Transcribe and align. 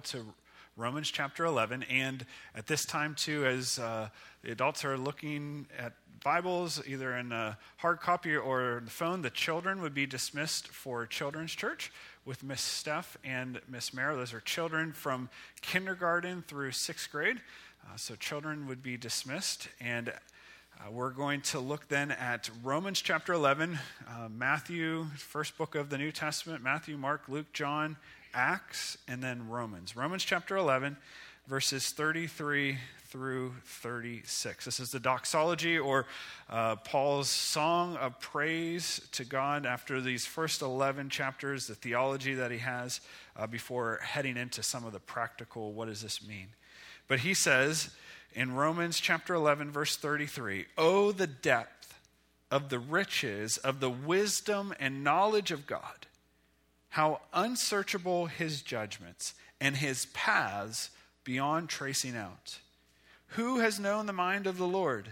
Bible 0.00 0.24
to 0.24 0.32
Romans 0.78 1.10
chapter 1.10 1.44
11. 1.44 1.82
And 1.90 2.24
at 2.54 2.66
this 2.66 2.86
time, 2.86 3.14
too, 3.14 3.44
as 3.44 3.78
uh, 3.78 4.08
the 4.42 4.50
adults 4.50 4.82
are 4.82 4.96
looking 4.96 5.66
at 5.78 5.92
Bibles, 6.24 6.80
either 6.86 7.14
in 7.16 7.32
a 7.32 7.58
hard 7.76 8.00
copy 8.00 8.34
or 8.34 8.80
the 8.82 8.90
phone, 8.90 9.20
the 9.20 9.28
children 9.28 9.82
would 9.82 9.92
be 9.92 10.06
dismissed 10.06 10.68
for 10.68 11.04
Children's 11.04 11.54
Church 11.54 11.92
with 12.24 12.42
Miss 12.42 12.62
Steph 12.62 13.18
and 13.24 13.60
Miss 13.68 13.92
Mara. 13.92 14.16
Those 14.16 14.32
are 14.32 14.40
children 14.40 14.92
from 14.92 15.28
kindergarten 15.60 16.44
through 16.48 16.72
sixth 16.72 17.12
grade. 17.12 17.42
Uh, 17.84 17.96
so 17.96 18.14
children 18.14 18.66
would 18.68 18.82
be 18.82 18.96
dismissed. 18.96 19.68
And 19.80 20.08
uh, 20.08 20.90
we're 20.90 21.10
going 21.10 21.42
to 21.42 21.60
look 21.60 21.88
then 21.88 22.10
at 22.10 22.48
Romans 22.62 23.02
chapter 23.02 23.34
11, 23.34 23.78
uh, 24.08 24.28
Matthew, 24.30 25.08
first 25.18 25.58
book 25.58 25.74
of 25.74 25.90
the 25.90 25.98
New 25.98 26.12
Testament, 26.12 26.62
Matthew, 26.62 26.96
Mark, 26.96 27.28
Luke, 27.28 27.52
John, 27.52 27.98
Acts, 28.34 28.98
and 29.08 29.22
then 29.22 29.48
Romans. 29.48 29.96
Romans 29.96 30.24
chapter 30.24 30.56
11, 30.56 30.96
verses 31.46 31.90
33 31.90 32.78
through 33.10 33.52
36. 33.64 34.64
This 34.64 34.78
is 34.78 34.92
the 34.92 35.00
doxology 35.00 35.76
or 35.76 36.06
uh, 36.48 36.76
Paul's 36.76 37.28
song 37.28 37.96
of 37.96 38.20
praise 38.20 39.00
to 39.12 39.24
God 39.24 39.66
after 39.66 40.00
these 40.00 40.24
first 40.24 40.62
11 40.62 41.10
chapters, 41.10 41.66
the 41.66 41.74
theology 41.74 42.34
that 42.34 42.52
he 42.52 42.58
has 42.58 43.00
uh, 43.36 43.48
before 43.48 43.98
heading 44.02 44.36
into 44.36 44.62
some 44.62 44.84
of 44.84 44.92
the 44.92 45.00
practical 45.00 45.72
what 45.72 45.88
does 45.88 46.02
this 46.02 46.26
mean. 46.26 46.46
But 47.08 47.20
he 47.20 47.34
says 47.34 47.90
in 48.32 48.54
Romans 48.54 49.00
chapter 49.00 49.34
11, 49.34 49.72
verse 49.72 49.96
33, 49.96 50.66
Oh, 50.78 51.10
the 51.10 51.26
depth 51.26 51.92
of 52.48 52.68
the 52.68 52.78
riches 52.78 53.56
of 53.56 53.80
the 53.80 53.90
wisdom 53.90 54.72
and 54.78 55.02
knowledge 55.02 55.50
of 55.50 55.66
God! 55.66 56.06
How 56.90 57.20
unsearchable 57.32 58.26
his 58.26 58.62
judgments 58.62 59.34
and 59.60 59.76
his 59.76 60.06
paths 60.06 60.90
beyond 61.24 61.68
tracing 61.68 62.16
out. 62.16 62.58
Who 63.28 63.60
has 63.60 63.78
known 63.78 64.06
the 64.06 64.12
mind 64.12 64.46
of 64.46 64.58
the 64.58 64.66
Lord? 64.66 65.10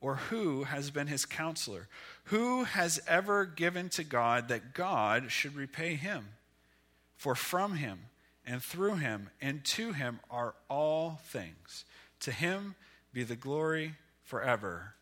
Or 0.00 0.16
who 0.16 0.64
has 0.64 0.90
been 0.90 1.06
his 1.06 1.24
counselor? 1.24 1.86
Who 2.24 2.64
has 2.64 3.00
ever 3.06 3.44
given 3.44 3.88
to 3.90 4.02
God 4.02 4.48
that 4.48 4.74
God 4.74 5.30
should 5.30 5.54
repay 5.54 5.94
him? 5.94 6.26
For 7.16 7.36
from 7.36 7.76
him 7.76 8.00
and 8.44 8.60
through 8.60 8.96
him 8.96 9.30
and 9.40 9.64
to 9.64 9.92
him 9.92 10.18
are 10.28 10.54
all 10.68 11.20
things. 11.26 11.84
To 12.20 12.32
him 12.32 12.74
be 13.12 13.22
the 13.22 13.36
glory 13.36 13.94
forever. 14.24 14.94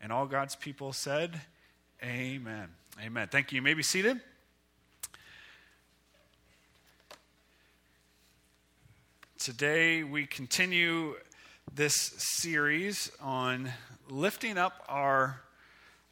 And 0.00 0.10
all 0.10 0.26
God's 0.26 0.56
people 0.56 0.94
said, 0.94 1.42
Amen. 2.02 2.68
Amen. 3.02 3.28
Thank 3.30 3.52
you. 3.52 3.56
You 3.56 3.62
may 3.62 3.74
be 3.74 3.82
seated. 3.82 4.20
Today 9.38 10.02
we 10.02 10.24
continue 10.24 11.14
this 11.72 11.94
series 11.94 13.12
on 13.20 13.70
lifting 14.08 14.56
up 14.56 14.82
our 14.88 15.42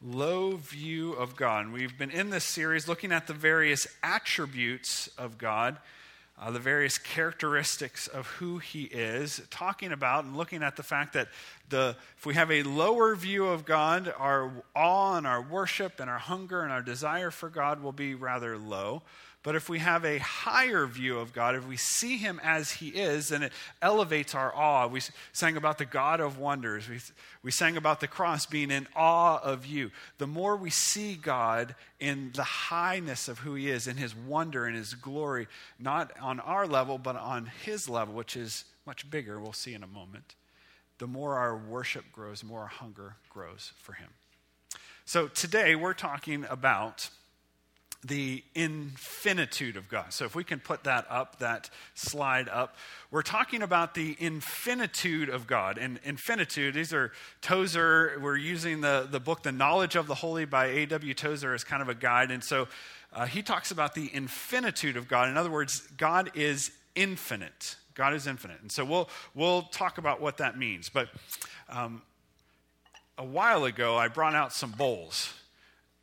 low 0.03 0.57
view 0.57 1.15
of 1.15 1.35
God. 1.35 1.73
we've 1.73 1.97
been 1.97 2.11
in 2.11 2.29
this 2.29 2.45
series 2.45 2.87
looking 2.87 3.13
at 3.13 3.27
the 3.27 3.33
various 3.33 3.87
attributes 4.03 5.09
of 5.17 5.39
God, 5.39 5.79
uh, 6.39 6.51
the 6.51 6.59
various 6.59 6.99
characteristics 6.99 8.09
of 8.09 8.27
who 8.27 8.59
He 8.59 8.83
is, 8.85 9.41
talking 9.51 9.91
about 9.91 10.25
and 10.25 10.37
looking 10.37 10.63
at 10.63 10.77
the 10.77 10.83
fact 10.83 11.15
that 11.15 11.29
the, 11.71 11.97
if 12.19 12.27
we 12.27 12.35
have 12.35 12.53
a 12.53 12.63
lower 12.63 13.17
view 13.17 13.47
of 13.47 13.65
God, 13.65 14.13
our 14.19 14.53
awe 14.77 15.17
and 15.17 15.27
our 15.27 15.41
worship 15.41 15.99
and 15.99 16.11
our 16.11 16.19
hunger 16.19 16.63
and 16.63 16.71
our 16.71 16.83
desire 16.83 17.31
for 17.31 17.49
God 17.49 17.83
will 17.83 17.93
be 17.93 18.15
rather 18.15 18.59
low. 18.59 19.03
But 19.45 19.57
if 19.57 19.69
we 19.69 19.79
have 19.81 20.07
a 20.07 20.17
higher 20.19 20.87
view 20.87 21.19
of 21.19 21.35
God, 21.35 21.55
if 21.55 21.69
we 21.69 21.77
see 21.77 22.17
Him 22.17 22.41
as 22.43 22.73
He 22.73 22.89
is, 22.89 23.29
then 23.29 23.43
it 23.43 23.53
elevates 23.83 24.35
our 24.35 24.53
awe. 24.57 24.87
We 24.87 25.03
sang 25.35 25.59
about 25.59 25.77
the 25.77 25.85
God 25.85 26.19
of 26.19 26.39
wonders. 26.39 26.89
We, 26.89 26.99
we 27.43 27.51
sang 27.51 27.77
about 27.77 28.01
the 28.01 28.09
cross 28.09 28.47
being 28.47 28.71
in 28.71 28.89
awe 28.97 29.39
of 29.43 29.67
you. 29.67 29.91
The 30.17 30.27
more 30.27 30.57
we 30.57 30.71
see 30.71 31.15
God 31.15 31.75
in 32.01 32.33
the 32.35 32.43
highness 32.43 33.29
of 33.29 33.41
who 33.41 33.55
He 33.55 33.69
is, 33.69 33.87
in 33.87 33.99
His 33.99 34.17
wonder 34.17 34.65
and 34.65 34.75
His 34.75 34.95
glory, 34.95 35.47
not 35.79 36.11
on 36.23 36.41
our 36.41 36.67
level, 36.67 36.97
but 36.97 37.15
on 37.15 37.51
His 37.67 37.87
level, 37.87 38.15
which 38.15 38.39
is 38.39 38.65
much 38.87 39.11
bigger, 39.11 39.39
we'll 39.39 39.53
see 39.53 39.75
in 39.75 39.83
a 39.83 39.87
moment, 39.87 40.37
the 40.97 41.07
more 41.07 41.37
our 41.37 41.55
worship 41.55 42.07
grows, 42.13 42.41
the 42.41 42.47
more 42.47 42.61
our 42.61 42.67
hunger 42.67 43.17
grows 43.29 43.73
for 43.77 43.93
Him. 43.93 44.09
So 45.05 45.29
today 45.29 45.75
we're 45.75 45.93
talking 45.93 46.47
about 46.49 47.11
the 48.05 48.45
infinitude 48.55 49.77
of 49.77 49.89
God. 49.89 50.13
So, 50.13 50.25
if 50.25 50.35
we 50.35 50.45
can 50.45 50.61
put 50.61 50.85
that 50.85 51.07
up, 51.09 51.39
that 51.39 51.71
slide 51.95 52.49
up, 52.49 52.77
we're 53.11 53.23
talking 53.23 53.63
about 53.63 53.95
the 53.95 54.17
infinitude 54.19 55.29
of 55.29 55.47
God. 55.47 55.79
And 55.79 55.99
infinitude, 56.05 56.75
these 56.75 56.93
are 56.93 57.13
Tozer, 57.41 58.19
we're 58.21 58.37
using 58.37 58.81
the, 58.81 59.09
the 59.11 59.21
book, 59.21 59.43
The 59.43 59.53
Knowledge 59.53 59.97
of 59.97 60.07
the 60.07 60.17
Holy 60.17 60.45
by 60.45 60.67
A.W. 60.67 61.15
Tozer 61.15 61.55
as 61.55 61.65
kind 61.65 61.81
of 61.81 61.89
a 61.89 61.95
guide. 61.95 62.31
And 62.31 62.45
so 62.45 62.69
uh, 63.13 63.27
he 63.27 63.43
talks 63.43 63.71
about 63.71 63.95
the 63.95 64.11
infinitude 64.13 64.97
of 64.97 65.09
God. 65.09 65.29
In 65.29 65.37
other 65.37 65.51
words, 65.51 65.81
God 65.97 66.31
is 66.35 66.73
infinite. 66.95 67.77
God 67.95 68.13
is 68.13 68.27
infinite. 68.27 68.61
And 68.61 68.71
so 68.71 68.85
we'll, 68.85 69.09
we'll 69.35 69.63
talk 69.63 69.99
about 69.99 70.21
what 70.21 70.39
that 70.39 70.59
means. 70.59 70.89
But 70.89 71.09
um, 71.69 72.03
a 73.17 73.25
while 73.25 73.65
ago, 73.65 73.97
I 73.97 74.09
brought 74.09 74.35
out 74.35 74.53
some 74.53 74.73
bowls. 74.73 75.33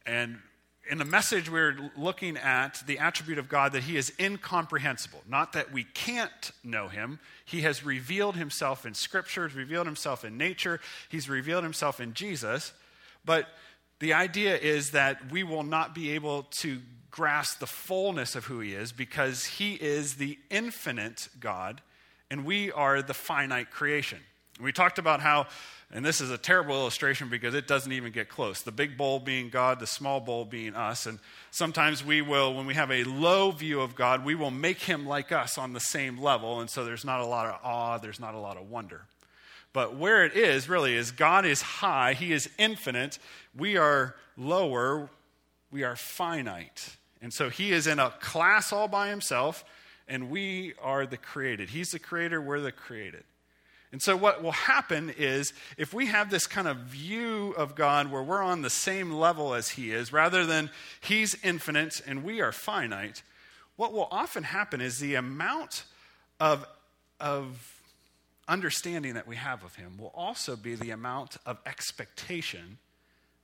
And 0.06 0.40
in 0.90 0.98
the 0.98 1.06
message, 1.06 1.50
we're 1.50 1.92
looking 1.96 2.38
at 2.38 2.82
the 2.86 3.00
attribute 3.00 3.38
of 3.38 3.48
God 3.48 3.74
that 3.74 3.84
He 3.84 3.98
is 3.98 4.12
incomprehensible. 4.20 5.22
Not 5.28 5.54
that 5.54 5.72
we 5.72 5.84
can't 5.84 6.52
know 6.64 6.88
Him. 6.88 7.20
He 7.46 7.62
has 7.62 7.86
revealed 7.86 8.36
Himself 8.36 8.86
in 8.86 8.94
Scripture, 8.94 9.48
He's 9.48 9.58
revealed 9.58 9.86
Himself 9.86 10.26
in 10.26 10.38
nature, 10.38 10.80
He's 11.10 11.30
revealed 11.30 11.64
Himself 11.64 12.00
in 12.00 12.14
Jesus. 12.14 12.74
But 13.24 13.48
the 14.00 14.14
idea 14.14 14.58
is 14.58 14.92
that 14.92 15.32
we 15.32 15.44
will 15.44 15.64
not 15.64 15.94
be 15.94 16.12
able 16.12 16.44
to 16.44 16.82
grasp 17.12 17.60
the 17.60 17.68
fullness 17.68 18.36
of 18.36 18.46
who 18.46 18.60
He 18.60 18.74
is 18.74 18.92
because 18.92 19.46
He 19.46 19.76
is 19.76 20.16
the 20.16 20.40
infinite 20.50 21.28
God 21.40 21.82
and 22.32 22.46
we 22.46 22.72
are 22.72 23.02
the 23.02 23.14
finite 23.14 23.70
creation. 23.72 24.20
We 24.62 24.72
talked 24.72 25.00
about 25.00 25.22
how 25.22 25.48
and 25.94 26.06
this 26.06 26.22
is 26.22 26.32
a 26.32 26.38
terrible 26.38 26.76
illustration 26.76 27.28
because 27.28 27.54
it 27.54 27.68
doesn't 27.68 27.92
even 27.92 28.14
get 28.14 28.30
close. 28.30 28.62
The 28.62 28.72
big 28.72 28.98
bowl 28.98 29.20
being 29.20 29.50
God, 29.50 29.80
the 29.80 29.88
small 29.88 30.22
bowl 30.22 30.46
being 30.46 30.74
us. 30.74 31.06
And 31.06 31.20
sometimes 31.52 32.04
we 32.06 32.22
will, 32.22 32.54
when 32.54 32.66
we 32.66 32.76
have 32.76 32.92
a 32.92 33.04
low 33.04 33.52
view 33.52 33.82
of 33.82 33.94
God, 33.94 34.24
we 34.24 34.34
will 34.34 34.52
make 34.52 34.80
him 34.80 35.06
like 35.06 35.34
us 35.34 35.58
on 35.58 35.74
the 35.74 35.82
same 35.82 36.18
level. 36.18 36.62
And 36.62 36.70
so 36.70 36.86
there's 36.86 37.04
not 37.04 37.20
a 37.20 37.26
lot 37.26 37.48
of 37.48 37.60
awe, 37.64 37.98
there's 37.98 38.22
not 38.22 38.36
a 38.36 38.40
lot 38.40 38.56
of 38.56 38.70
wonder. 38.70 39.02
But 39.74 39.98
where 39.98 40.24
it 40.26 40.34
is 40.34 40.70
really 40.70 40.96
is 40.96 41.12
God 41.12 41.46
is 41.46 41.62
high, 41.62 42.14
he 42.14 42.32
is 42.32 42.50
infinite. 42.58 43.20
We 43.58 43.76
are 43.76 44.16
lower, 44.38 45.10
we 45.72 45.84
are 45.84 45.98
finite. 45.98 46.96
And 47.22 47.34
so 47.34 47.50
he 47.50 47.74
is 47.74 47.86
in 47.86 48.00
a 48.00 48.12
class 48.22 48.72
all 48.72 48.88
by 48.88 49.10
himself, 49.10 49.66
and 50.08 50.30
we 50.30 50.74
are 50.82 51.06
the 51.06 51.18
created. 51.18 51.70
He's 51.70 51.92
the 51.92 52.00
creator, 52.00 52.42
we're 52.42 52.62
the 52.62 52.72
created. 52.72 53.24
And 53.92 54.02
so, 54.02 54.16
what 54.16 54.42
will 54.42 54.54
happen 54.54 55.10
is 55.10 55.54
if 55.78 55.94
we 55.94 56.06
have 56.08 56.30
this 56.30 56.48
kind 56.48 56.68
of 56.68 56.78
view 56.78 57.54
of 57.58 57.76
God 57.76 58.10
where 58.10 58.24
we're 58.24 58.42
on 58.42 58.62
the 58.62 58.70
same 58.70 59.12
level 59.12 59.54
as 59.54 59.70
He 59.70 59.92
is, 59.92 60.14
rather 60.14 60.46
than 60.46 60.70
He's 61.02 61.36
infinite 61.44 62.02
and 62.08 62.24
we 62.24 62.40
are 62.40 62.54
finite, 62.54 63.22
what 63.76 63.92
will 63.92 64.08
often 64.10 64.44
happen 64.44 64.80
is 64.80 65.00
the 65.00 65.16
amount 65.16 65.84
of, 66.40 66.66
of 67.20 67.82
understanding 68.48 69.16
that 69.16 69.28
we 69.28 69.36
have 69.36 69.64
of 69.64 69.76
Him 69.76 69.98
will 69.98 70.14
also 70.16 70.56
be 70.56 70.76
the 70.76 70.92
amount 70.92 71.36
of 71.46 71.58
expectation 71.66 72.78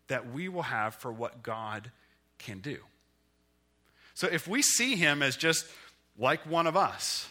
that 0.08 0.31
we 0.31 0.47
will 0.47 0.64
have 0.64 0.96
for 0.96 1.12
what 1.12 1.44
God 1.44 1.91
can 2.38 2.59
do. 2.59 2.78
So, 4.14 4.28
if 4.28 4.47
we 4.47 4.62
see 4.62 4.96
Him 4.96 5.22
as 5.22 5.35
just 5.35 5.66
like 6.18 6.46
one 6.50 6.68
of 6.68 6.78
us, 6.78 7.28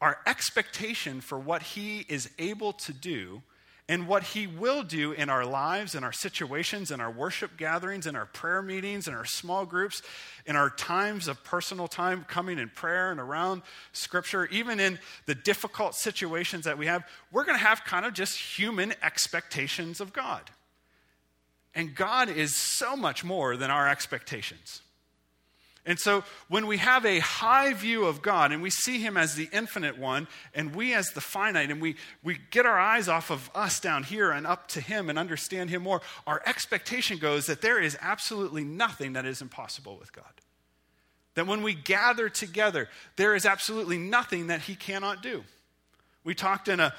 our 0.00 0.18
expectation 0.26 1.20
for 1.20 1.38
what 1.38 1.62
He 1.62 2.04
is 2.08 2.30
able 2.38 2.72
to 2.74 2.92
do 2.92 3.42
and 3.88 4.08
what 4.08 4.22
He 4.24 4.46
will 4.46 4.82
do 4.82 5.12
in 5.12 5.30
our 5.30 5.44
lives, 5.44 5.94
in 5.94 6.02
our 6.02 6.12
situations, 6.12 6.90
in 6.90 7.00
our 7.00 7.10
worship 7.10 7.56
gatherings, 7.56 8.06
in 8.06 8.16
our 8.16 8.26
prayer 8.26 8.60
meetings, 8.60 9.06
in 9.06 9.14
our 9.14 9.24
small 9.24 9.64
groups, 9.64 10.02
in 10.44 10.56
our 10.56 10.70
times 10.70 11.28
of 11.28 11.42
personal 11.44 11.86
time 11.86 12.24
coming 12.28 12.58
in 12.58 12.68
prayer 12.68 13.10
and 13.10 13.20
around 13.20 13.62
Scripture, 13.92 14.46
even 14.46 14.80
in 14.80 14.98
the 15.26 15.34
difficult 15.34 15.94
situations 15.94 16.64
that 16.64 16.78
we 16.78 16.86
have, 16.86 17.04
we're 17.30 17.44
going 17.44 17.58
to 17.58 17.64
have 17.64 17.84
kind 17.84 18.04
of 18.04 18.12
just 18.12 18.36
human 18.58 18.92
expectations 19.02 20.00
of 20.00 20.12
God. 20.12 20.50
And 21.74 21.94
God 21.94 22.28
is 22.28 22.54
so 22.54 22.96
much 22.96 23.22
more 23.22 23.56
than 23.56 23.70
our 23.70 23.88
expectations. 23.88 24.80
And 25.86 26.00
so 26.00 26.24
when 26.48 26.66
we 26.66 26.78
have 26.78 27.06
a 27.06 27.20
high 27.20 27.72
view 27.72 28.06
of 28.06 28.20
God 28.20 28.50
and 28.50 28.60
we 28.60 28.70
see 28.70 28.98
Him 28.98 29.16
as 29.16 29.36
the 29.36 29.48
infinite 29.52 29.96
one 29.96 30.26
and 30.52 30.74
we 30.74 30.92
as 30.92 31.10
the 31.10 31.20
finite, 31.20 31.70
and 31.70 31.80
we, 31.80 31.94
we 32.24 32.38
get 32.50 32.66
our 32.66 32.78
eyes 32.78 33.08
off 33.08 33.30
of 33.30 33.48
us 33.54 33.78
down 33.78 34.02
here 34.02 34.32
and 34.32 34.48
up 34.48 34.66
to 34.70 34.80
Him 34.80 35.08
and 35.08 35.16
understand 35.16 35.70
Him 35.70 35.82
more, 35.82 36.02
our 36.26 36.42
expectation 36.44 37.18
goes 37.18 37.46
that 37.46 37.62
there 37.62 37.80
is 37.80 37.96
absolutely 38.00 38.64
nothing 38.64 39.12
that 39.12 39.24
is 39.24 39.40
impossible 39.40 39.96
with 39.96 40.12
God. 40.12 40.24
That 41.36 41.46
when 41.46 41.62
we 41.62 41.74
gather 41.74 42.28
together, 42.28 42.88
there 43.16 43.36
is 43.36 43.46
absolutely 43.46 43.98
nothing 43.98 44.48
that 44.48 44.62
he 44.62 44.74
cannot 44.74 45.22
do. 45.22 45.44
We 46.24 46.34
talked 46.34 46.66
in 46.66 46.80
a 46.80 46.94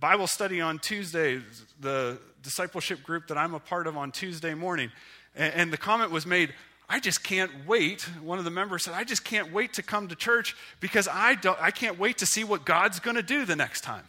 Bible 0.00 0.26
study 0.26 0.60
on 0.60 0.78
Tuesday, 0.78 1.42
the 1.78 2.18
discipleship 2.42 3.02
group 3.02 3.28
that 3.28 3.36
I'm 3.36 3.54
a 3.54 3.60
part 3.60 3.86
of 3.86 3.96
on 3.96 4.10
Tuesday 4.10 4.54
morning, 4.54 4.90
and 5.36 5.72
the 5.72 5.76
comment 5.76 6.10
was 6.10 6.26
made 6.26 6.52
I 6.92 7.00
just 7.00 7.24
can't 7.24 7.50
wait. 7.66 8.02
One 8.22 8.38
of 8.38 8.44
the 8.44 8.50
members 8.50 8.84
said, 8.84 8.92
I 8.92 9.04
just 9.04 9.24
can't 9.24 9.50
wait 9.50 9.72
to 9.74 9.82
come 9.82 10.08
to 10.08 10.14
church 10.14 10.54
because 10.78 11.08
I, 11.08 11.36
don't, 11.36 11.58
I 11.58 11.70
can't 11.70 11.98
wait 11.98 12.18
to 12.18 12.26
see 12.26 12.44
what 12.44 12.66
God's 12.66 13.00
going 13.00 13.16
to 13.16 13.22
do 13.22 13.46
the 13.46 13.56
next 13.56 13.80
time. 13.80 14.04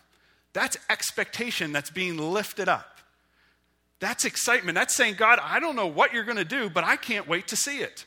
That's 0.52 0.76
expectation 0.90 1.72
that's 1.72 1.90
being 1.90 2.18
lifted 2.18 2.68
up. 2.68 2.98
That's 4.02 4.26
excitement. 4.26 4.76
That's 4.76 4.94
saying, 4.94 5.16
God, 5.16 5.40
I 5.42 5.62
don't 5.62 5.78
know 5.78 5.88
what 5.88 6.12
you're 6.12 6.26
going 6.26 6.36
to 6.36 6.44
do, 6.44 6.70
but 6.70 6.84
I 6.84 6.98
can't 6.98 7.26
wait 7.26 7.48
to 7.48 7.56
see 7.56 7.78
it. 7.78 8.06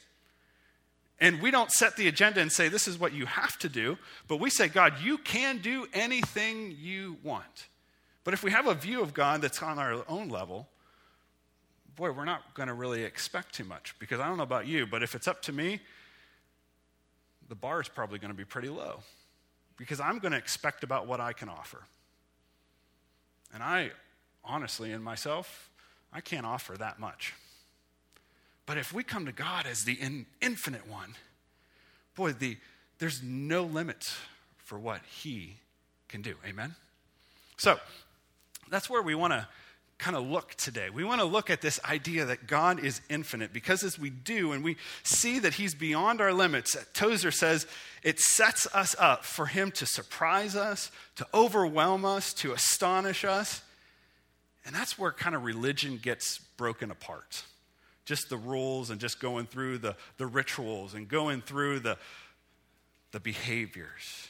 And 1.19 1.41
we 1.41 1.51
don't 1.51 1.71
set 1.73 1.97
the 1.97 2.07
agenda 2.07 2.43
and 2.43 2.53
say, 2.53 2.69
this 2.69 2.87
is 2.87 2.99
what 2.99 3.15
you 3.15 3.25
have 3.25 3.57
to 3.61 3.71
do, 3.71 3.97
but 4.29 4.41
we 4.41 4.51
say, 4.51 4.69
God, 4.69 5.01
you 5.03 5.17
can 5.17 5.57
do 5.57 5.87
anything 5.95 6.77
you 6.79 7.17
want. 7.23 7.69
But 8.25 8.35
if 8.35 8.43
we 8.43 8.51
have 8.51 8.67
a 8.67 8.75
view 8.75 9.01
of 9.01 9.15
God 9.15 9.41
that's 9.41 9.63
on 9.63 9.79
our 9.79 10.05
own 10.07 10.29
level, 10.29 10.69
boy, 11.97 12.13
we're 12.13 12.25
not 12.25 12.55
going 12.55 12.69
to 12.69 12.75
really 12.75 13.03
expect 13.03 13.55
too 13.55 13.65
much 13.65 13.95
because 13.99 14.21
I 14.21 14.29
don't 14.29 14.37
know 14.37 14.43
about 14.43 14.67
you, 14.67 14.87
but 14.87 15.03
if 15.03 15.15
it's 15.15 15.27
up 15.27 15.43
to 15.43 15.53
me, 15.53 15.81
the 17.49 17.55
bar 17.55 17.81
is 17.81 17.89
probably 17.89 18.19
going 18.19 18.31
to 18.31 18.37
be 18.37 18.45
pretty 18.45 18.69
low 18.69 19.01
because 19.77 19.99
I'm 19.99 20.19
going 20.19 20.33
to 20.33 20.39
expect 20.39 20.85
about 20.85 21.07
what 21.07 21.21
I 21.21 21.33
can 21.33 21.49
offer. 21.49 21.83
And 23.55 23.63
I, 23.63 23.93
honestly, 24.45 24.93
in 24.93 25.03
myself, 25.03 25.71
I 26.13 26.21
can't 26.21 26.45
offer 26.45 26.77
that 26.77 26.99
much. 26.99 27.35
But 28.67 28.79
if 28.79 28.93
we 28.93 29.03
come 29.03 29.27
to 29.27 29.33
God 29.33 29.67
as 29.67 29.85
the 29.85 29.95
in, 29.95 30.27
infinite 30.43 30.89
one, 30.89 31.15
boy, 32.15 32.33
the, 32.33 32.59
there's 32.99 33.23
no 33.23 33.63
limits 33.63 34.17
for 34.59 34.79
what 34.79 35.01
He 35.07 35.57
can 36.09 36.21
do. 36.21 36.35
Amen? 36.45 36.75
So, 37.57 37.79
that's 38.69 38.91
where 38.91 39.03
we 39.03 39.15
want 39.15 39.33
to 39.33 39.47
kind 39.99 40.17
of 40.17 40.27
look 40.27 40.55
today. 40.55 40.91
We 40.91 41.05
want 41.05 41.21
to 41.21 41.27
look 41.27 41.49
at 41.49 41.63
this 41.63 41.81
idea 41.85 42.27
that 42.27 42.47
God 42.47 42.85
is 42.85 43.01
infinite 43.09 43.53
because 43.53 43.83
as 43.83 43.99
we 43.99 44.11
do 44.11 44.53
and 44.53 44.63
we 44.63 44.77
see 45.03 45.39
that 45.39 45.55
He's 45.55 45.75
beyond 45.75 46.21
our 46.21 46.33
limits, 46.33 46.77
Tozer 46.93 47.31
says 47.31 47.67
it 48.03 48.21
sets 48.21 48.67
us 48.75 48.95
up 48.99 49.25
for 49.25 49.47
Him 49.47 49.71
to 49.73 49.87
surprise 49.87 50.55
us, 50.55 50.91
to 51.17 51.27
overwhelm 51.33 52.05
us, 52.05 52.33
to 52.35 52.53
astonish 52.53 53.25
us. 53.25 53.63
And 54.67 54.75
that's 54.75 54.99
where 54.99 55.13
kind 55.13 55.35
of 55.35 55.45
religion 55.45 55.99
gets 56.03 56.39
broken 56.57 56.91
apart. 56.91 57.45
Just 58.05 58.29
the 58.29 58.37
rules 58.37 58.91
and 58.91 59.01
just 59.01 59.19
going 59.21 59.47
through 59.47 59.79
the, 59.79 59.97
the 60.19 60.27
rituals 60.27 60.95
and 60.95 61.09
going 61.09 61.41
through 61.41 61.81
the, 61.81 61.97
the 63.13 63.21
behaviors. 63.21 64.29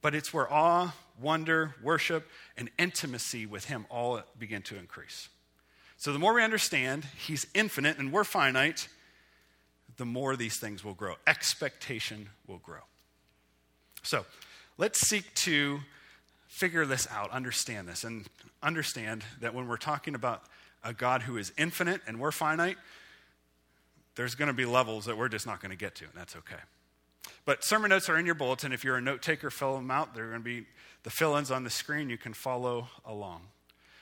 But 0.00 0.14
it's 0.14 0.32
where 0.32 0.50
awe, 0.50 0.94
wonder, 1.20 1.74
worship, 1.82 2.28
and 2.56 2.70
intimacy 2.78 3.46
with 3.46 3.66
Him 3.66 3.86
all 3.90 4.20
begin 4.38 4.62
to 4.62 4.76
increase. 4.76 5.28
So 5.96 6.12
the 6.12 6.18
more 6.18 6.34
we 6.34 6.42
understand 6.42 7.04
He's 7.26 7.46
infinite 7.54 7.98
and 7.98 8.12
we're 8.12 8.24
finite, 8.24 8.88
the 9.96 10.06
more 10.06 10.36
these 10.36 10.58
things 10.58 10.84
will 10.84 10.94
grow. 10.94 11.14
Expectation 11.26 12.28
will 12.46 12.58
grow. 12.58 12.80
So 14.02 14.24
let's 14.78 15.00
seek 15.08 15.34
to 15.34 15.80
figure 16.46 16.86
this 16.86 17.06
out, 17.10 17.30
understand 17.30 17.88
this, 17.88 18.04
and 18.04 18.26
understand 18.62 19.24
that 19.40 19.54
when 19.54 19.68
we're 19.68 19.76
talking 19.76 20.14
about 20.14 20.42
a 20.84 20.92
God 20.92 21.22
who 21.22 21.36
is 21.36 21.52
infinite 21.58 22.00
and 22.06 22.18
we're 22.18 22.30
finite, 22.30 22.76
there's 24.14 24.34
going 24.34 24.48
to 24.48 24.54
be 24.54 24.64
levels 24.64 25.04
that 25.04 25.18
we're 25.18 25.28
just 25.28 25.46
not 25.46 25.60
going 25.60 25.70
to 25.70 25.76
get 25.76 25.94
to, 25.96 26.04
and 26.04 26.14
that's 26.14 26.36
okay. 26.36 26.56
But 27.44 27.64
sermon 27.64 27.90
notes 27.90 28.08
are 28.08 28.16
in 28.16 28.26
your 28.26 28.34
bulletin. 28.34 28.72
If 28.72 28.84
you're 28.84 28.96
a 28.96 29.00
note 29.00 29.22
taker, 29.22 29.50
fill 29.50 29.76
them 29.76 29.90
out. 29.90 30.14
They're 30.14 30.28
going 30.28 30.40
to 30.40 30.44
be 30.44 30.66
the 31.02 31.10
fill 31.10 31.36
ins 31.36 31.50
on 31.50 31.64
the 31.64 31.70
screen. 31.70 32.10
You 32.10 32.18
can 32.18 32.34
follow 32.34 32.88
along. 33.04 33.42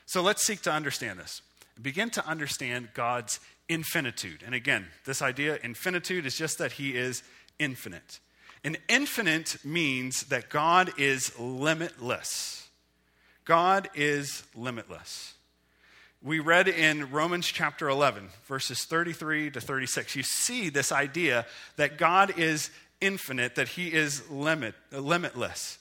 So 0.07 0.23
let's 0.23 0.45
seek 0.45 0.63
to 0.63 0.73
understand 0.73 1.19
this. 1.19 1.43
Begin 1.81 2.11
to 2.11 2.27
understand 2.27 2.89
God's 2.95 3.41
infinitude. 3.69 4.43
And 4.45 4.55
again, 4.55 4.87
this 5.05 5.21
idea, 5.21 5.59
infinitude, 5.63 6.27
is 6.27 6.37
just 6.37 6.59
that 6.59 6.73
He 6.73 6.97
is 6.97 7.23
infinite. 7.59 8.21
And 8.65 8.79
infinite 8.89 9.65
means 9.65 10.25
that 10.25 10.49
God 10.49 10.93
is 10.99 11.39
limitless. 11.39 12.69
God 13.45 13.89
is 13.95 14.43
limitless. 14.55 15.35
We 16.23 16.41
read 16.41 16.67
in 16.67 17.13
Romans 17.13 17.47
chapter 17.47 17.89
11, 17.89 18.31
verses 18.47 18.85
33 18.85 19.51
to 19.53 19.61
36. 19.61 20.17
You 20.17 20.23
see 20.25 20.69
this 20.71 20.91
idea 20.91 21.47
that 21.77 21.99
God 21.99 22.39
is 22.39 22.71
infinite, 23.01 23.55
that 23.55 23.69
he 23.69 23.93
is 23.93 24.29
limit, 24.31 24.75
limitless. 24.91 25.79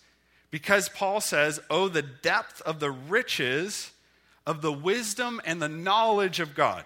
Because 0.56 0.88
Paul 0.88 1.20
says, 1.20 1.60
Oh, 1.70 1.90
the 1.90 2.02
depth 2.02 2.62
of 2.62 2.80
the 2.80 2.90
riches 2.90 3.92
of 4.48 4.62
the 4.62 4.72
wisdom 4.72 5.42
and 5.44 5.62
the 5.62 5.68
knowledge 5.68 6.40
of 6.40 6.56
God. 6.56 6.86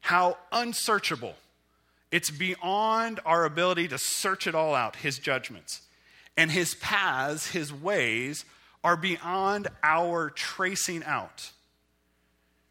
How 0.00 0.38
unsearchable. 0.50 1.36
It's 2.10 2.32
beyond 2.32 3.20
our 3.24 3.44
ability 3.44 3.86
to 3.86 3.96
search 3.96 4.48
it 4.48 4.56
all 4.56 4.74
out, 4.74 4.96
his 4.96 5.20
judgments. 5.20 5.82
And 6.36 6.50
his 6.50 6.74
paths, 6.74 7.52
his 7.52 7.72
ways, 7.72 8.44
are 8.82 8.96
beyond 8.96 9.68
our 9.84 10.28
tracing 10.28 11.04
out. 11.04 11.52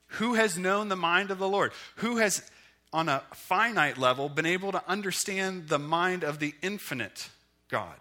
Who 0.07 0.33
has 0.33 0.57
known 0.57 0.89
the 0.89 0.97
mind 0.97 1.31
of 1.31 1.39
the 1.39 1.47
Lord? 1.47 1.71
Who 1.95 2.17
has 2.17 2.51
on 2.91 3.07
a 3.07 3.23
finite 3.31 3.97
level, 3.97 4.27
been 4.27 4.45
able 4.45 4.73
to 4.73 4.83
understand 4.85 5.69
the 5.69 5.79
mind 5.79 6.25
of 6.25 6.39
the 6.39 6.55
infinite 6.61 7.29
God. 7.69 7.95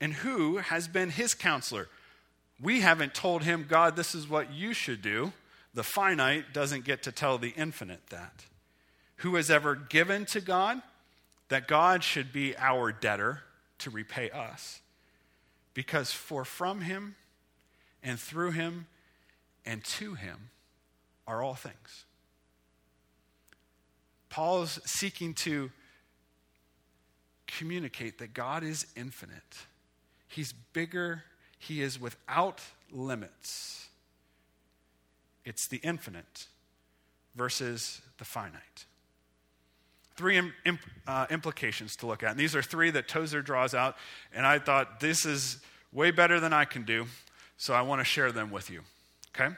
And 0.00 0.12
who 0.12 0.58
has 0.58 0.88
been 0.88 1.10
his 1.10 1.34
counselor? 1.34 1.88
We 2.60 2.80
haven't 2.80 3.14
told 3.14 3.42
him, 3.42 3.66
God, 3.68 3.96
this 3.96 4.14
is 4.14 4.28
what 4.28 4.52
you 4.52 4.72
should 4.72 5.02
do. 5.02 5.32
The 5.74 5.82
finite 5.82 6.52
doesn't 6.52 6.84
get 6.84 7.02
to 7.04 7.12
tell 7.12 7.38
the 7.38 7.52
infinite 7.56 8.06
that. 8.08 8.44
Who 9.16 9.34
has 9.36 9.50
ever 9.50 9.74
given 9.74 10.26
to 10.26 10.40
God 10.40 10.80
that 11.48 11.68
God 11.68 12.02
should 12.02 12.32
be 12.32 12.56
our 12.56 12.92
debtor 12.92 13.42
to 13.78 13.90
repay 13.90 14.30
us? 14.30 14.80
Because 15.74 16.12
for 16.12 16.44
from 16.44 16.80
him 16.80 17.14
and 18.02 18.18
through 18.18 18.52
him 18.52 18.86
and 19.64 19.84
to 19.84 20.14
him 20.14 20.50
are 21.26 21.42
all 21.42 21.54
things. 21.54 22.04
Paul's 24.30 24.80
seeking 24.84 25.34
to 25.34 25.70
communicate 27.46 28.18
that 28.18 28.34
God 28.34 28.62
is 28.62 28.86
infinite. 28.96 29.66
He's 30.28 30.52
bigger, 30.72 31.24
He 31.58 31.82
is 31.82 32.00
without 32.00 32.60
limits. 32.92 33.88
It's 35.44 35.68
the 35.68 35.78
infinite 35.78 36.46
versus 37.34 38.00
the 38.18 38.24
finite. 38.24 38.84
Three 40.16 40.36
imp, 40.36 40.80
uh, 41.06 41.26
implications 41.30 41.94
to 41.96 42.06
look 42.06 42.22
at. 42.22 42.30
And 42.30 42.40
these 42.40 42.56
are 42.56 42.62
three 42.62 42.90
that 42.90 43.06
Tozer 43.06 43.42
draws 43.42 43.74
out. 43.74 43.96
And 44.34 44.46
I 44.46 44.58
thought 44.58 44.98
this 44.98 45.26
is 45.26 45.58
way 45.92 46.10
better 46.10 46.40
than 46.40 46.52
I 46.52 46.64
can 46.64 46.84
do. 46.84 47.06
So 47.58 47.74
I 47.74 47.82
want 47.82 48.00
to 48.00 48.04
share 48.04 48.32
them 48.32 48.50
with 48.50 48.70
you. 48.70 48.80
Okay? 49.36 49.54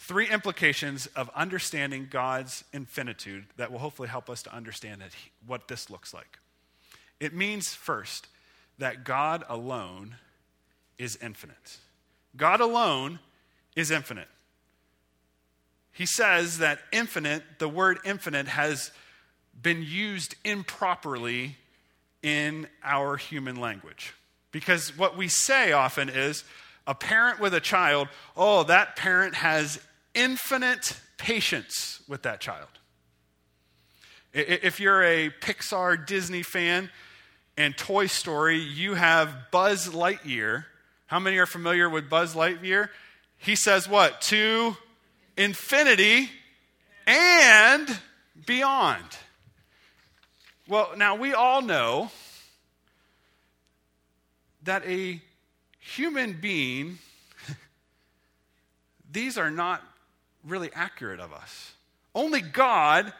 three 0.00 0.28
implications 0.28 1.06
of 1.08 1.30
understanding 1.34 2.08
God's 2.10 2.64
infinitude 2.72 3.44
that 3.58 3.70
will 3.70 3.78
hopefully 3.78 4.08
help 4.08 4.30
us 4.30 4.42
to 4.42 4.54
understand 4.54 5.02
what 5.46 5.68
this 5.68 5.90
looks 5.90 6.14
like. 6.14 6.38
It 7.20 7.34
means, 7.34 7.74
first, 7.74 8.26
that 8.80 9.04
God 9.04 9.44
alone 9.48 10.16
is 10.98 11.16
infinite. 11.22 11.78
God 12.36 12.60
alone 12.60 13.20
is 13.76 13.90
infinite. 13.90 14.28
He 15.92 16.06
says 16.06 16.58
that 16.58 16.80
infinite, 16.92 17.42
the 17.58 17.68
word 17.68 17.98
infinite, 18.04 18.48
has 18.48 18.90
been 19.60 19.82
used 19.82 20.34
improperly 20.44 21.56
in 22.22 22.66
our 22.82 23.16
human 23.16 23.56
language. 23.56 24.14
Because 24.52 24.96
what 24.96 25.16
we 25.16 25.28
say 25.28 25.72
often 25.72 26.08
is 26.08 26.44
a 26.86 26.94
parent 26.94 27.38
with 27.38 27.54
a 27.54 27.60
child, 27.60 28.08
oh, 28.36 28.62
that 28.64 28.96
parent 28.96 29.34
has 29.36 29.80
infinite 30.14 30.98
patience 31.18 32.00
with 32.08 32.22
that 32.22 32.40
child. 32.40 32.68
If 34.32 34.80
you're 34.80 35.02
a 35.02 35.30
Pixar 35.30 36.06
Disney 36.06 36.42
fan 36.42 36.90
and 37.60 37.76
Toy 37.76 38.06
Story, 38.06 38.56
you 38.56 38.94
have 38.94 39.50
Buzz 39.50 39.88
Lightyear. 39.88 40.64
How 41.08 41.18
many 41.18 41.36
are 41.36 41.44
familiar 41.44 41.90
with 41.90 42.08
Buzz 42.08 42.34
Lightyear? 42.34 42.88
He 43.36 43.54
says 43.54 43.86
what? 43.86 44.22
To 44.22 44.78
infinity 45.36 46.30
and 47.06 48.00
beyond. 48.46 49.04
Well, 50.68 50.92
now 50.96 51.16
we 51.16 51.34
all 51.34 51.60
know 51.60 52.10
that 54.62 54.82
a 54.86 55.20
human 55.80 56.38
being, 56.40 56.98
these 59.12 59.36
are 59.36 59.50
not 59.50 59.82
really 60.44 60.70
accurate 60.72 61.20
of 61.20 61.34
us. 61.34 61.74
Only 62.14 62.40
God 62.40 63.12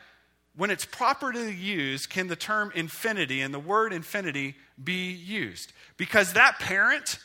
when 0.57 0.71
it's 0.71 0.85
properly 0.85 1.53
used, 1.53 2.11
can 2.11 2.27
the 2.27 2.37
term 2.37 2.73
infinity 2.75 3.41
and 3.41 3.55
the 3.55 3.59
word 3.59 3.93
infinity 3.93 4.57
be 4.83 5.11
used? 5.11 5.73
Because 5.97 6.33
that 6.33 6.59
parent, 6.59 7.19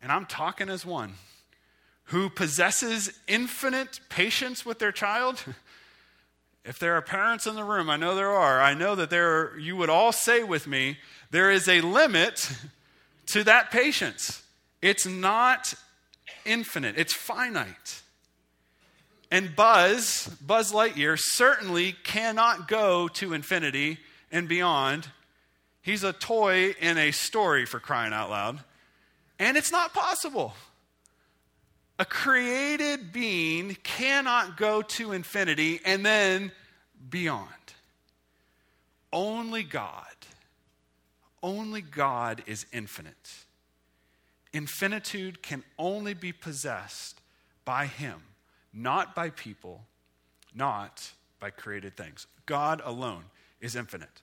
and 0.00 0.12
I'm 0.12 0.26
talking 0.26 0.68
as 0.68 0.86
one, 0.86 1.14
who 2.04 2.30
possesses 2.30 3.12
infinite 3.26 4.00
patience 4.08 4.64
with 4.64 4.78
their 4.78 4.92
child, 4.92 5.44
if 6.64 6.78
there 6.78 6.94
are 6.94 7.02
parents 7.02 7.46
in 7.46 7.54
the 7.54 7.64
room, 7.64 7.90
I 7.90 7.96
know 7.96 8.14
there 8.14 8.32
are, 8.32 8.60
I 8.60 8.74
know 8.74 8.94
that 8.94 9.10
there 9.10 9.58
you 9.58 9.76
would 9.76 9.90
all 9.90 10.12
say 10.12 10.42
with 10.42 10.66
me, 10.66 10.98
there 11.30 11.50
is 11.50 11.68
a 11.68 11.80
limit 11.80 12.50
to 13.26 13.44
that 13.44 13.70
patience. 13.70 14.42
It's 14.80 15.06
not 15.06 15.74
infinite, 16.44 16.96
it's 16.96 17.12
finite. 17.12 18.02
And 19.30 19.56
Buzz, 19.56 20.28
Buzz 20.40 20.72
Lightyear, 20.72 21.18
certainly 21.18 21.94
cannot 22.04 22.68
go 22.68 23.08
to 23.08 23.32
infinity 23.32 23.98
and 24.30 24.48
beyond. 24.48 25.08
He's 25.82 26.04
a 26.04 26.12
toy 26.12 26.74
in 26.80 26.98
a 26.98 27.10
story 27.10 27.66
for 27.66 27.80
crying 27.80 28.12
out 28.12 28.30
loud. 28.30 28.60
And 29.38 29.56
it's 29.56 29.72
not 29.72 29.92
possible. 29.92 30.54
A 31.98 32.04
created 32.04 33.12
being 33.12 33.76
cannot 33.82 34.56
go 34.56 34.82
to 34.82 35.12
infinity 35.12 35.80
and 35.84 36.04
then 36.04 36.52
beyond. 37.08 37.48
Only 39.12 39.62
God, 39.62 40.04
only 41.42 41.80
God 41.80 42.42
is 42.46 42.66
infinite. 42.72 43.44
Infinitude 44.52 45.42
can 45.42 45.62
only 45.78 46.12
be 46.12 46.32
possessed 46.32 47.20
by 47.64 47.86
Him, 47.86 48.20
not 48.76 49.14
by 49.14 49.30
people, 49.30 49.86
not 50.54 51.10
by 51.40 51.50
created 51.50 51.96
things. 51.96 52.26
God 52.44 52.82
alone 52.84 53.24
is 53.60 53.74
infinite. 53.74 54.22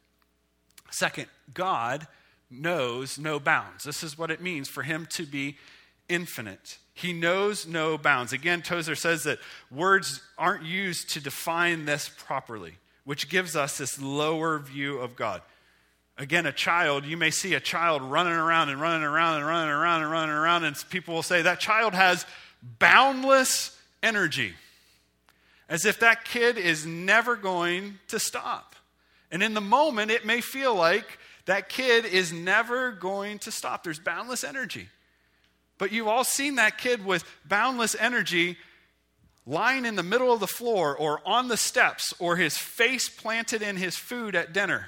Second, 0.91 1.25
God 1.53 2.07
knows 2.51 3.17
no 3.17 3.39
bounds. 3.39 3.83
This 3.83 4.03
is 4.03 4.17
what 4.17 4.29
it 4.29 4.41
means 4.41 4.69
for 4.69 4.83
Him 4.83 5.07
to 5.11 5.25
be 5.25 5.57
infinite. 6.07 6.77
He 6.93 7.11
knows 7.11 7.65
no 7.65 7.97
bounds. 7.97 8.31
Again, 8.31 8.61
Tozer 8.61 8.95
says 8.95 9.23
that 9.23 9.39
words 9.71 10.21
aren't 10.37 10.63
used 10.63 11.09
to 11.11 11.19
define 11.19 11.85
this 11.85 12.09
properly, 12.09 12.75
which 13.05 13.29
gives 13.29 13.55
us 13.55 13.79
this 13.79 13.99
lower 13.99 14.59
view 14.59 14.99
of 14.99 15.15
God. 15.15 15.41
Again, 16.15 16.45
a 16.45 16.51
child, 16.51 17.05
you 17.05 17.17
may 17.17 17.31
see 17.31 17.55
a 17.55 17.59
child 17.59 18.03
running 18.03 18.33
around 18.33 18.69
and 18.69 18.79
running 18.79 19.01
around 19.01 19.37
and 19.37 19.47
running 19.47 19.71
around 19.71 20.03
and 20.03 20.11
running 20.11 20.35
around, 20.35 20.63
and 20.63 20.75
people 20.91 21.15
will 21.15 21.23
say 21.23 21.41
that 21.41 21.59
child 21.59 21.95
has 21.95 22.27
boundless 22.61 23.75
energy, 24.03 24.53
as 25.67 25.85
if 25.85 25.99
that 26.01 26.25
kid 26.25 26.57
is 26.57 26.85
never 26.85 27.35
going 27.35 27.99
to 28.09 28.19
stop. 28.19 28.75
And 29.31 29.41
in 29.41 29.55
the 29.55 29.61
moment, 29.61 30.11
it 30.11 30.25
may 30.25 30.41
feel 30.41 30.75
like 30.75 31.17
that 31.45 31.69
kid 31.69 32.05
is 32.05 32.31
never 32.31 32.91
going 32.91 33.39
to 33.39 33.51
stop. 33.51 33.83
There's 33.83 33.99
boundless 33.99 34.43
energy. 34.43 34.89
But 35.77 35.91
you've 35.91 36.07
all 36.07 36.23
seen 36.23 36.55
that 36.55 36.77
kid 36.77 37.03
with 37.03 37.25
boundless 37.45 37.95
energy 37.99 38.57
lying 39.45 39.85
in 39.85 39.95
the 39.95 40.03
middle 40.03 40.31
of 40.31 40.39
the 40.39 40.47
floor 40.47 40.95
or 40.95 41.21
on 41.25 41.47
the 41.47 41.57
steps 41.57 42.13
or 42.19 42.35
his 42.35 42.57
face 42.57 43.09
planted 43.09 43.61
in 43.61 43.75
his 43.75 43.97
food 43.97 44.35
at 44.35 44.53
dinner. 44.53 44.87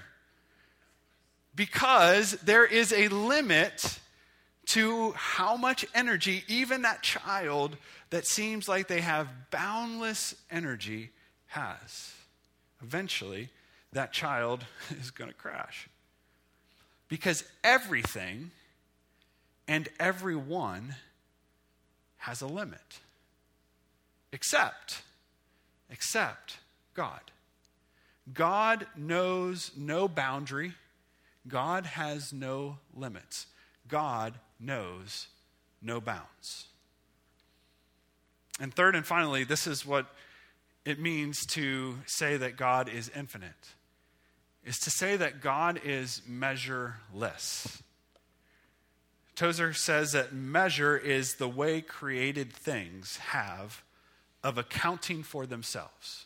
Because 1.55 2.31
there 2.43 2.65
is 2.65 2.93
a 2.93 3.07
limit 3.07 4.00
to 4.67 5.12
how 5.12 5.57
much 5.57 5.86
energy 5.93 6.43
even 6.48 6.84
that 6.84 7.01
child 7.01 7.77
that 8.09 8.25
seems 8.27 8.67
like 8.67 8.88
they 8.88 9.01
have 9.01 9.27
boundless 9.51 10.35
energy 10.51 11.12
has. 11.47 12.13
Eventually, 12.81 13.50
that 13.93 14.13
child 14.13 14.65
is 15.00 15.12
going 15.12 15.29
to 15.29 15.35
crash. 15.35 15.89
Because 17.07 17.43
everything 17.63 18.51
and 19.67 19.88
everyone 20.00 20.95
has 22.17 22.41
a 22.41 22.47
limit. 22.47 23.00
Except, 24.31 25.01
except 25.89 26.57
God. 26.93 27.21
God 28.33 28.88
knows 28.95 29.71
no 29.77 30.07
boundary. 30.07 30.74
God 31.47 31.85
has 31.85 32.33
no 32.33 32.79
limits. 32.93 33.47
God 33.88 34.33
knows 34.59 35.27
no 35.81 36.01
bounds. 36.01 36.67
And 38.59 38.74
third 38.74 38.95
and 38.95 39.05
finally, 39.05 39.43
this 39.43 39.67
is 39.67 39.85
what 39.85 40.07
it 40.85 41.00
means 41.00 41.45
to 41.47 41.97
say 42.05 42.38
that 42.38 42.57
God 42.57 42.89
is 42.89 43.12
infinite 43.15 43.53
is 44.65 44.79
to 44.79 44.89
say 44.89 45.15
that 45.15 45.41
God 45.41 45.79
is 45.85 46.21
measureless. 46.27 47.83
Tozer 49.35 49.74
says 49.74 50.13
that 50.13 50.33
measure 50.33 50.97
is 50.97 51.35
the 51.35 51.47
way 51.47 51.81
created 51.81 52.51
things 52.51 53.17
have 53.17 53.83
of 54.43 54.57
accounting 54.57 55.24
for 55.24 55.45
themselves. 55.45 56.25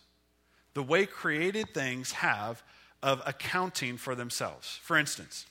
The 0.74 0.84
way 0.84 1.06
created 1.06 1.74
things 1.74 2.14
have 2.14 2.64
of 3.04 3.22
accounting 3.26 3.98
for 3.98 4.16
themselves. 4.16 4.80
For 4.84 4.98
instance, 4.98 5.46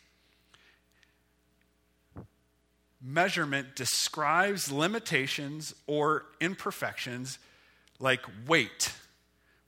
measurement 3.00 3.76
describes 3.76 4.73
limitations 4.73 5.75
or 5.87 6.26
imperfections 6.40 7.38
like 8.00 8.25
weight. 8.47 8.93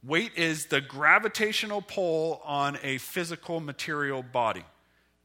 Weight 0.02 0.32
is 0.36 0.66
the 0.66 0.80
gravitational 0.80 1.82
pull 1.82 2.40
on 2.44 2.78
a 2.82 2.98
physical 2.98 3.60
material 3.60 4.22
body. 4.22 4.64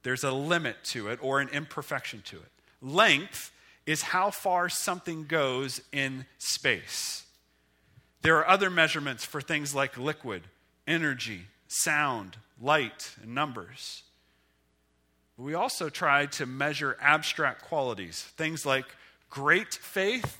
There's 0.03 0.23
a 0.23 0.31
limit 0.31 0.77
to 0.85 1.07
it 1.07 1.19
or 1.21 1.39
an 1.39 1.49
imperfection 1.49 2.21
to 2.25 2.37
it. 2.37 2.51
Length 2.81 3.51
is 3.85 4.01
how 4.01 4.31
far 4.31 4.69
something 4.69 5.25
goes 5.25 5.81
in 5.91 6.25
space. 6.37 7.25
There 8.21 8.37
are 8.37 8.47
other 8.47 8.69
measurements 8.69 9.23
for 9.23 9.41
things 9.41 9.73
like 9.73 9.97
liquid, 9.97 10.43
energy, 10.87 11.43
sound, 11.67 12.37
light, 12.59 13.15
and 13.21 13.33
numbers. 13.33 14.03
We 15.37 15.53
also 15.53 15.89
try 15.89 16.27
to 16.27 16.45
measure 16.45 16.97
abstract 17.01 17.63
qualities, 17.63 18.21
things 18.37 18.65
like 18.65 18.85
great 19.29 19.73
faith 19.73 20.37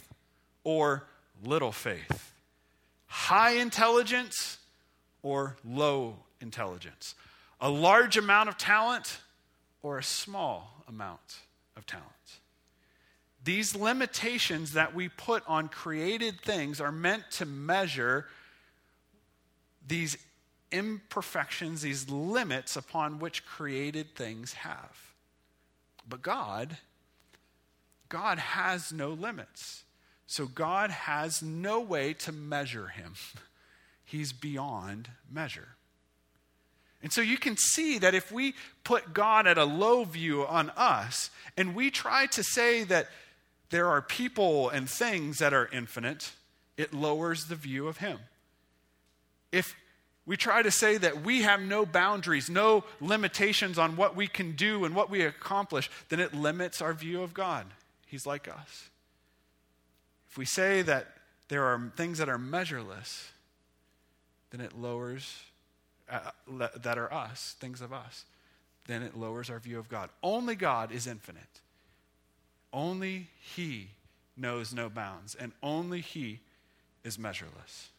or 0.64 1.06
little 1.44 1.72
faith, 1.72 2.34
high 3.08 3.52
intelligence 3.52 4.58
or 5.22 5.58
low 5.66 6.16
intelligence, 6.40 7.16
a 7.60 7.70
large 7.70 8.16
amount 8.18 8.48
of 8.50 8.58
talent 8.58 9.20
or 9.84 9.98
a 9.98 10.04
small 10.04 10.84
amount 10.88 11.40
of 11.76 11.86
talent. 11.86 12.06
These 13.44 13.76
limitations 13.76 14.74
that 14.74 14.96
we 14.96 15.10
put 15.10 15.44
on 15.46 15.68
created 15.68 16.42
things 16.42 16.82
are 16.82 16.92
meant 16.92 17.30
to 17.32 17.46
measure 17.46 18.26
these 19.88 20.18
imperfections, 20.76 21.82
these 21.82 22.10
limits 22.10 22.76
upon 22.76 23.20
which 23.20 23.46
created 23.46 24.14
things 24.16 24.54
have. 24.54 25.14
But 26.08 26.22
God, 26.22 26.78
God 28.10 28.38
has 28.38 28.92
no 28.92 29.10
limits. 29.10 29.84
So 30.28 30.46
God 30.46 30.92
has 30.92 31.42
no 31.42 31.80
way 31.80 32.14
to 32.14 32.32
measure 32.32 32.88
him. 32.88 33.14
He's 34.06 34.34
beyond 34.34 35.10
measure. 35.32 35.70
And 37.02 37.12
so 37.12 37.22
you 37.22 37.38
can 37.38 37.56
see 37.58 38.00
that 38.00 38.14
if 38.14 38.32
we 38.32 38.56
put 38.84 39.14
God 39.14 39.48
at 39.48 39.58
a 39.58 39.66
low 39.66 40.04
view 40.04 40.46
on 40.46 40.72
us 40.72 41.30
and 41.56 41.76
we 41.76 41.92
try 41.92 42.26
to 42.28 42.44
say 42.44 42.84
that 42.84 43.08
there 43.70 43.88
are 43.88 44.02
people 44.02 44.70
and 44.70 44.90
things 44.90 45.38
that 45.40 45.54
are 45.54 45.70
infinite, 45.72 46.32
it 46.78 46.94
lowers 46.94 47.46
the 47.46 47.56
view 47.56 47.88
of 47.88 47.98
Him. 47.98 48.20
If 49.52 49.76
we 50.26 50.38
try 50.38 50.62
to 50.62 50.72
say 50.72 50.98
that 50.98 51.24
we 51.24 51.44
have 51.44 51.62
no 51.62 51.86
boundaries, 51.86 52.50
no 52.50 52.84
limitations 53.00 53.78
on 53.78 53.96
what 53.96 54.16
we 54.16 54.28
can 54.28 54.54
do 54.54 54.84
and 54.84 54.96
what 54.96 55.10
we 55.10 55.22
accomplish, 55.22 55.90
then 56.10 56.20
it 56.20 56.34
limits 56.34 56.82
our 56.82 56.94
view 56.94 57.22
of 57.22 57.34
God. 57.34 57.68
He's 58.08 58.26
like 58.26 58.48
us. 58.48 58.90
If 60.30 60.38
we 60.38 60.46
say 60.46 60.82
that 60.82 61.08
there 61.48 61.66
are 61.66 61.92
things 61.96 62.18
that 62.18 62.28
are 62.28 62.40
measureless, 62.40 63.32
then 64.50 64.62
it 64.62 64.78
lowers, 64.78 65.44
uh, 66.10 66.32
that 66.84 66.98
are 66.98 67.14
us, 67.14 67.56
things 67.60 67.82
of 67.82 67.94
us, 67.94 68.26
then 68.88 69.04
it 69.04 69.18
lowers 69.18 69.50
our 69.50 69.60
view 69.60 69.78
of 69.78 69.90
God. 69.90 70.10
Only 70.24 70.56
God 70.56 70.92
is 70.92 71.08
infinite. 71.08 71.62
Only 72.74 73.28
He 73.40 73.90
knows 74.36 74.74
no 74.74 74.90
bounds, 74.90 75.36
and 75.36 75.52
only 75.62 76.02
He 76.02 76.40
is 77.04 77.20
measureless. 77.20 77.90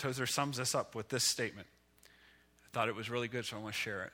Tozer 0.00 0.26
sums 0.26 0.56
this 0.56 0.74
up 0.74 0.94
with 0.94 1.08
this 1.08 1.24
statement. 1.24 1.68
I 2.64 2.68
thought 2.72 2.88
it 2.88 2.96
was 2.96 3.10
really 3.10 3.28
good, 3.28 3.44
so 3.44 3.56
I 3.56 3.60
want 3.60 3.74
to 3.74 3.80
share 3.80 4.02
it. 4.02 4.12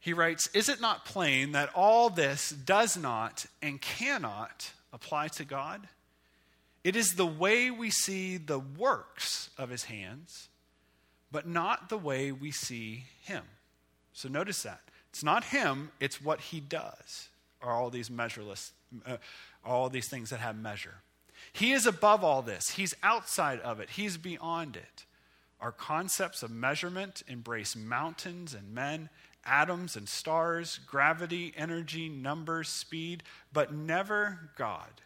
He 0.00 0.14
writes 0.14 0.48
Is 0.48 0.68
it 0.68 0.80
not 0.80 1.04
plain 1.04 1.52
that 1.52 1.70
all 1.74 2.10
this 2.10 2.50
does 2.50 2.96
not 2.96 3.46
and 3.60 3.80
cannot 3.80 4.72
apply 4.92 5.28
to 5.28 5.44
God? 5.44 5.86
It 6.82 6.96
is 6.96 7.14
the 7.14 7.26
way 7.26 7.70
we 7.70 7.90
see 7.90 8.38
the 8.38 8.58
works 8.58 9.50
of 9.56 9.70
his 9.70 9.84
hands, 9.84 10.48
but 11.30 11.46
not 11.46 11.88
the 11.88 11.98
way 11.98 12.32
we 12.32 12.50
see 12.50 13.04
him. 13.22 13.44
So 14.12 14.28
notice 14.28 14.62
that. 14.64 14.80
It's 15.10 15.22
not 15.22 15.44
him, 15.44 15.92
it's 16.00 16.20
what 16.22 16.40
he 16.40 16.58
does, 16.58 17.28
are 17.60 17.70
all 17.70 17.90
these 17.90 18.10
measureless, 18.10 18.72
uh, 19.06 19.18
all 19.64 19.90
these 19.90 20.08
things 20.08 20.30
that 20.30 20.40
have 20.40 20.56
measure. 20.56 20.94
He 21.52 21.72
is 21.72 21.86
above 21.86 22.22
all 22.22 22.42
this, 22.42 22.70
he's 22.70 22.94
outside 23.02 23.60
of 23.60 23.80
it, 23.80 23.90
he's 23.90 24.16
beyond 24.16 24.76
it. 24.76 25.04
Our 25.60 25.72
concepts 25.72 26.42
of 26.42 26.50
measurement 26.50 27.22
embrace 27.28 27.76
mountains 27.76 28.52
and 28.52 28.74
men, 28.74 29.10
atoms 29.44 29.96
and 29.96 30.08
stars, 30.08 30.80
gravity, 30.86 31.52
energy, 31.56 32.08
numbers, 32.08 32.68
speed, 32.68 33.22
but 33.52 33.72
never 33.72 34.50
God. 34.56 35.00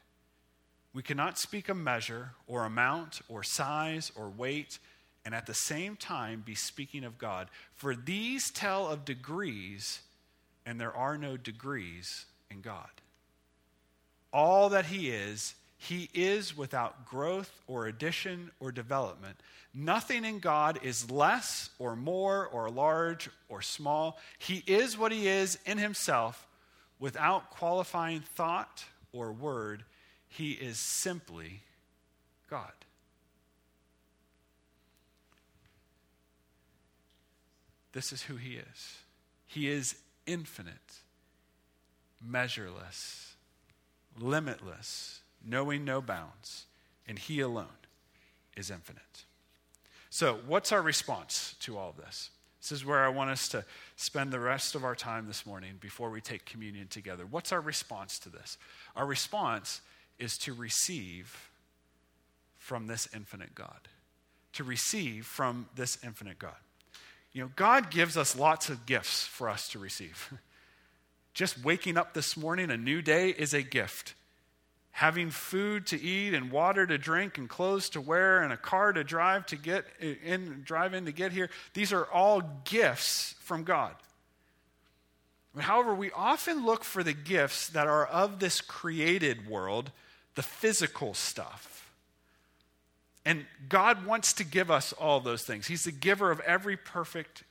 We 0.95 1.03
cannot 1.03 1.39
speak 1.39 1.69
a 1.69 1.75
measure 1.75 2.31
or 2.47 2.65
amount 2.65 3.21
or 3.29 3.43
size 3.43 4.11
or 4.17 4.31
weight 4.31 4.79
and 5.27 5.35
at 5.35 5.45
the 5.45 5.55
same 5.55 5.97
time 5.97 6.45
be 6.47 6.55
speaking 6.55 7.03
of 7.03 7.19
God. 7.19 7.49
For 7.75 7.97
these 7.97 8.49
tell 8.53 8.87
of 8.87 9.05
degrees, 9.05 10.01
and 10.65 10.81
there 10.81 10.95
are 10.95 11.19
no 11.19 11.37
degrees 11.37 12.27
in 12.49 12.61
God. 12.61 12.89
All 14.33 14.69
that 14.69 14.87
He 14.87 15.11
is, 15.11 15.57
He 15.79 16.09
is 16.15 16.57
without 16.57 17.07
growth 17.07 17.51
or 17.67 17.87
addition 17.87 18.51
or 18.61 18.73
development. 18.73 19.37
Nothing 19.75 20.25
in 20.25 20.39
God 20.39 20.79
is 20.83 21.11
less 21.11 21.71
or 21.79 21.95
more 21.97 22.47
or 22.47 22.71
large 22.71 23.29
or 23.49 23.61
small. 23.61 24.19
He 24.39 24.63
is 24.67 24.97
what 24.97 25.13
He 25.13 25.29
is 25.29 25.59
in 25.67 25.79
Himself 25.79 26.47
without 26.99 27.51
qualifying 27.51 28.21
thought 28.21 28.85
or 29.13 29.33
word 29.33 29.85
he 30.37 30.53
is 30.53 30.79
simply 30.79 31.63
God. 32.51 32.73
This 37.93 38.13
is 38.13 38.23
who 38.25 38.37
He 38.37 38.57
is. 38.57 38.99
He 39.47 39.71
is 39.71 39.95
infinite, 40.27 41.01
measureless, 42.23 43.37
limitless, 44.19 45.21
knowing 45.47 45.85
no 45.85 46.01
bounds, 46.01 46.67
and 47.07 47.19
He 47.19 47.41
alone 47.41 47.67
is 48.57 48.71
infinite. 48.71 49.25
So, 50.11 50.39
what's 50.47 50.73
our 50.73 50.83
response 50.83 51.55
to 51.61 51.77
all 51.77 51.91
of 51.91 51.97
this? 51.97 52.31
This 52.61 52.73
is 52.73 52.85
where 52.85 53.05
I 53.05 53.09
want 53.09 53.31
us 53.31 53.49
to 53.51 53.65
spend 53.97 54.33
the 54.33 54.41
rest 54.41 54.75
of 54.75 54.83
our 54.83 54.97
time 54.97 55.27
this 55.27 55.47
morning 55.47 55.75
before 55.81 56.11
we 56.11 56.21
take 56.21 56.45
communion 56.47 56.89
together. 56.89 57.25
What's 57.25 57.53
our 57.53 57.61
response 57.61 58.19
to 58.21 58.29
this? 58.29 58.59
Our 58.97 59.07
response 59.07 59.81
is 60.19 60.37
to 60.39 60.53
receive 60.53 61.51
from 62.59 62.89
this 62.89 63.09
infinite 63.15 63.55
God. 63.55 63.89
To 64.55 64.65
receive 64.65 65.27
from 65.27 65.69
this 65.77 65.99
infinite 66.03 66.39
God. 66.41 66.57
You 67.33 67.43
know, 67.43 67.51
God 67.55 67.91
gives 67.91 68.17
us 68.17 68.35
lots 68.35 68.69
of 68.69 68.87
gifts 68.87 69.25
for 69.25 69.49
us 69.49 69.69
to 69.69 69.79
receive. 69.79 70.33
Just 71.35 71.63
waking 71.63 71.99
up 71.99 72.15
this 72.15 72.37
morning, 72.37 72.71
a 72.71 72.77
new 72.77 73.03
day, 73.03 73.29
is 73.29 73.53
a 73.53 73.63
gift. 73.63 74.15
Having 74.97 75.29
food 75.29 75.85
to 75.89 76.01
eat 76.01 76.33
and 76.33 76.51
water 76.51 76.87
to 76.87 76.97
drink 76.97 77.37
and 77.37 77.51
clothes 77.51 77.91
to 77.91 78.01
wear 78.01 78.43
and 78.43 78.51
a 78.51 78.57
car 78.57 78.95
to 78.95 79.05
drive 79.05 79.45
to 79.45 79.57
get 79.57 79.85
in, 80.01 80.63
drive 80.65 80.95
in 80.95 81.05
to 81.05 81.13
get 81.13 81.33
here, 81.33 81.51
these 81.75 81.93
are 81.93 82.05
all 82.05 82.43
gifts 82.65 83.35
from 83.41 83.63
God. 83.63 83.95
However, 85.59 85.95
we 85.95 86.11
often 86.13 86.65
look 86.65 86.83
for 86.83 87.03
the 87.03 87.13
gifts 87.13 87.69
that 87.69 87.87
are 87.87 88.07
of 88.07 88.39
this 88.39 88.63
created 88.63 89.47
world 89.47 89.91
the 90.35 90.43
physical 90.43 91.13
stuff. 91.13 91.93
And 93.27 93.45
God 93.69 94.07
wants 94.07 94.33
to 94.33 94.45
give 94.45 94.71
us 94.71 94.95
all 94.95 95.21
those 95.21 95.43
things. 95.43 95.67
He's 95.67 95.85
the 95.85 95.93
giver 95.93 96.31
of 96.31 96.41
every 96.41 96.79
perfect, 96.79 97.45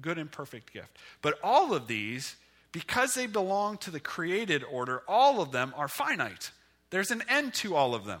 good 0.00 0.18
and 0.18 0.30
perfect 0.30 0.72
gift. 0.72 0.96
But 1.20 1.40
all 1.42 1.74
of 1.74 1.88
these, 1.88 2.36
because 2.70 3.14
they 3.14 3.26
belong 3.26 3.78
to 3.78 3.90
the 3.90 3.98
created 3.98 4.62
order, 4.62 5.02
all 5.08 5.42
of 5.42 5.50
them 5.50 5.74
are 5.76 5.88
finite. 5.88 6.52
There's 6.92 7.10
an 7.10 7.24
end 7.26 7.54
to 7.54 7.74
all 7.74 7.94
of 7.94 8.04
them, 8.04 8.20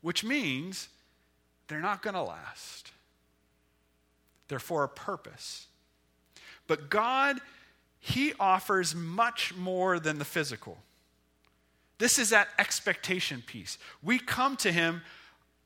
which 0.00 0.24
means 0.24 0.88
they're 1.68 1.78
not 1.78 2.00
going 2.00 2.14
to 2.14 2.22
last. 2.22 2.90
They're 4.48 4.58
for 4.58 4.82
a 4.82 4.88
purpose. 4.88 5.66
But 6.66 6.88
God, 6.88 7.38
He 8.00 8.32
offers 8.40 8.94
much 8.94 9.54
more 9.54 10.00
than 10.00 10.18
the 10.18 10.24
physical. 10.24 10.78
This 11.98 12.18
is 12.18 12.30
that 12.30 12.48
expectation 12.58 13.42
piece. 13.46 13.76
We 14.02 14.18
come 14.18 14.56
to 14.56 14.72
Him, 14.72 15.02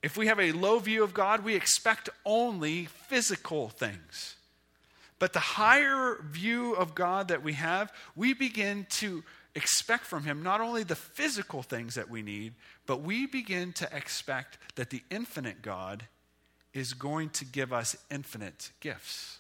if 0.03 0.17
we 0.17 0.27
have 0.27 0.41
a 0.41 0.51
low 0.51 0.81
view 0.81 1.05
of 1.05 1.15
God, 1.15 1.45
we 1.45 1.55
expect 1.55 2.09
only 2.25 2.87
physical 2.87 3.69
things. 3.69 4.35
But 5.21 5.33
the 5.33 5.39
higher 5.39 6.19
view 6.25 6.73
of 6.75 6.97
God 6.97 7.29
that 7.29 7.45
we 7.45 7.53
have, 7.53 7.93
we 8.17 8.35
begin 8.35 8.85
to 8.91 9.23
expect 9.55 10.05
from 10.05 10.25
Him 10.25 10.43
not 10.43 10.61
only 10.61 10.83
the 10.83 10.95
physical 10.95 11.63
things 11.63 11.95
that 11.95 12.11
we 12.11 12.23
need, 12.23 12.55
but 12.87 13.03
we 13.03 13.27
begin 13.27 13.73
to 13.75 13.97
expect 13.97 14.59
that 14.77 14.91
the 14.91 15.03
infinite 15.11 15.63
God 15.63 16.05
is 16.73 16.95
going 16.95 17.31
to 17.31 17.45
give 17.45 17.73
us 17.73 17.97
infinite 18.11 18.71
gifts. 18.81 19.39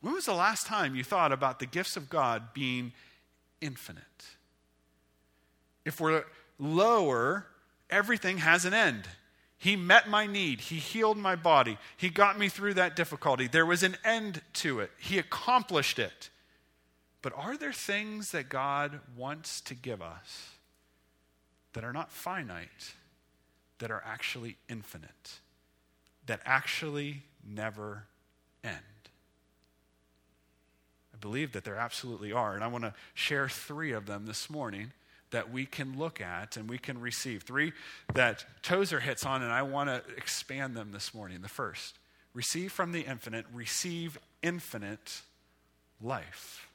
When 0.00 0.14
was 0.14 0.26
the 0.26 0.34
last 0.34 0.66
time 0.66 0.96
you 0.96 1.04
thought 1.04 1.30
about 1.30 1.58
the 1.58 1.66
gifts 1.66 1.96
of 1.96 2.08
God 2.08 2.54
being 2.54 2.92
infinite? 3.60 4.02
If 5.84 6.00
we're 6.00 6.24
lower, 6.58 7.46
everything 7.90 8.38
has 8.38 8.64
an 8.64 8.74
end. 8.74 9.04
He 9.58 9.76
met 9.76 10.08
my 10.08 10.26
need. 10.26 10.62
He 10.62 10.76
healed 10.76 11.18
my 11.18 11.36
body. 11.36 11.76
He 11.98 12.08
got 12.08 12.38
me 12.38 12.48
through 12.48 12.74
that 12.74 12.96
difficulty. 12.96 13.46
There 13.46 13.66
was 13.66 13.82
an 13.82 13.96
end 14.04 14.40
to 14.54 14.80
it. 14.80 14.90
He 14.98 15.18
accomplished 15.18 15.98
it. 15.98 16.29
But 17.22 17.32
are 17.36 17.56
there 17.56 17.72
things 17.72 18.32
that 18.32 18.48
God 18.48 19.00
wants 19.16 19.60
to 19.62 19.74
give 19.74 20.00
us 20.00 20.50
that 21.72 21.84
are 21.84 21.92
not 21.92 22.10
finite, 22.10 22.94
that 23.78 23.90
are 23.90 24.02
actually 24.04 24.56
infinite, 24.68 25.40
that 26.26 26.40
actually 26.44 27.22
never 27.46 28.04
end? 28.64 28.76
I 31.12 31.18
believe 31.18 31.52
that 31.52 31.64
there 31.64 31.76
absolutely 31.76 32.32
are. 32.32 32.54
And 32.54 32.64
I 32.64 32.68
want 32.68 32.84
to 32.84 32.94
share 33.12 33.48
three 33.48 33.92
of 33.92 34.06
them 34.06 34.24
this 34.26 34.48
morning 34.48 34.92
that 35.30 35.52
we 35.52 35.66
can 35.66 35.98
look 35.98 36.20
at 36.20 36.56
and 36.56 36.68
we 36.68 36.78
can 36.78 37.00
receive. 37.00 37.42
Three 37.42 37.72
that 38.14 38.44
Tozer 38.62 39.00
hits 39.00 39.24
on, 39.24 39.42
and 39.42 39.52
I 39.52 39.62
want 39.62 39.88
to 39.88 40.02
expand 40.16 40.74
them 40.74 40.90
this 40.92 41.14
morning. 41.14 41.42
The 41.42 41.48
first 41.48 41.98
receive 42.32 42.72
from 42.72 42.92
the 42.92 43.02
infinite, 43.02 43.44
receive 43.52 44.18
infinite 44.42 45.22
life. 46.00 46.69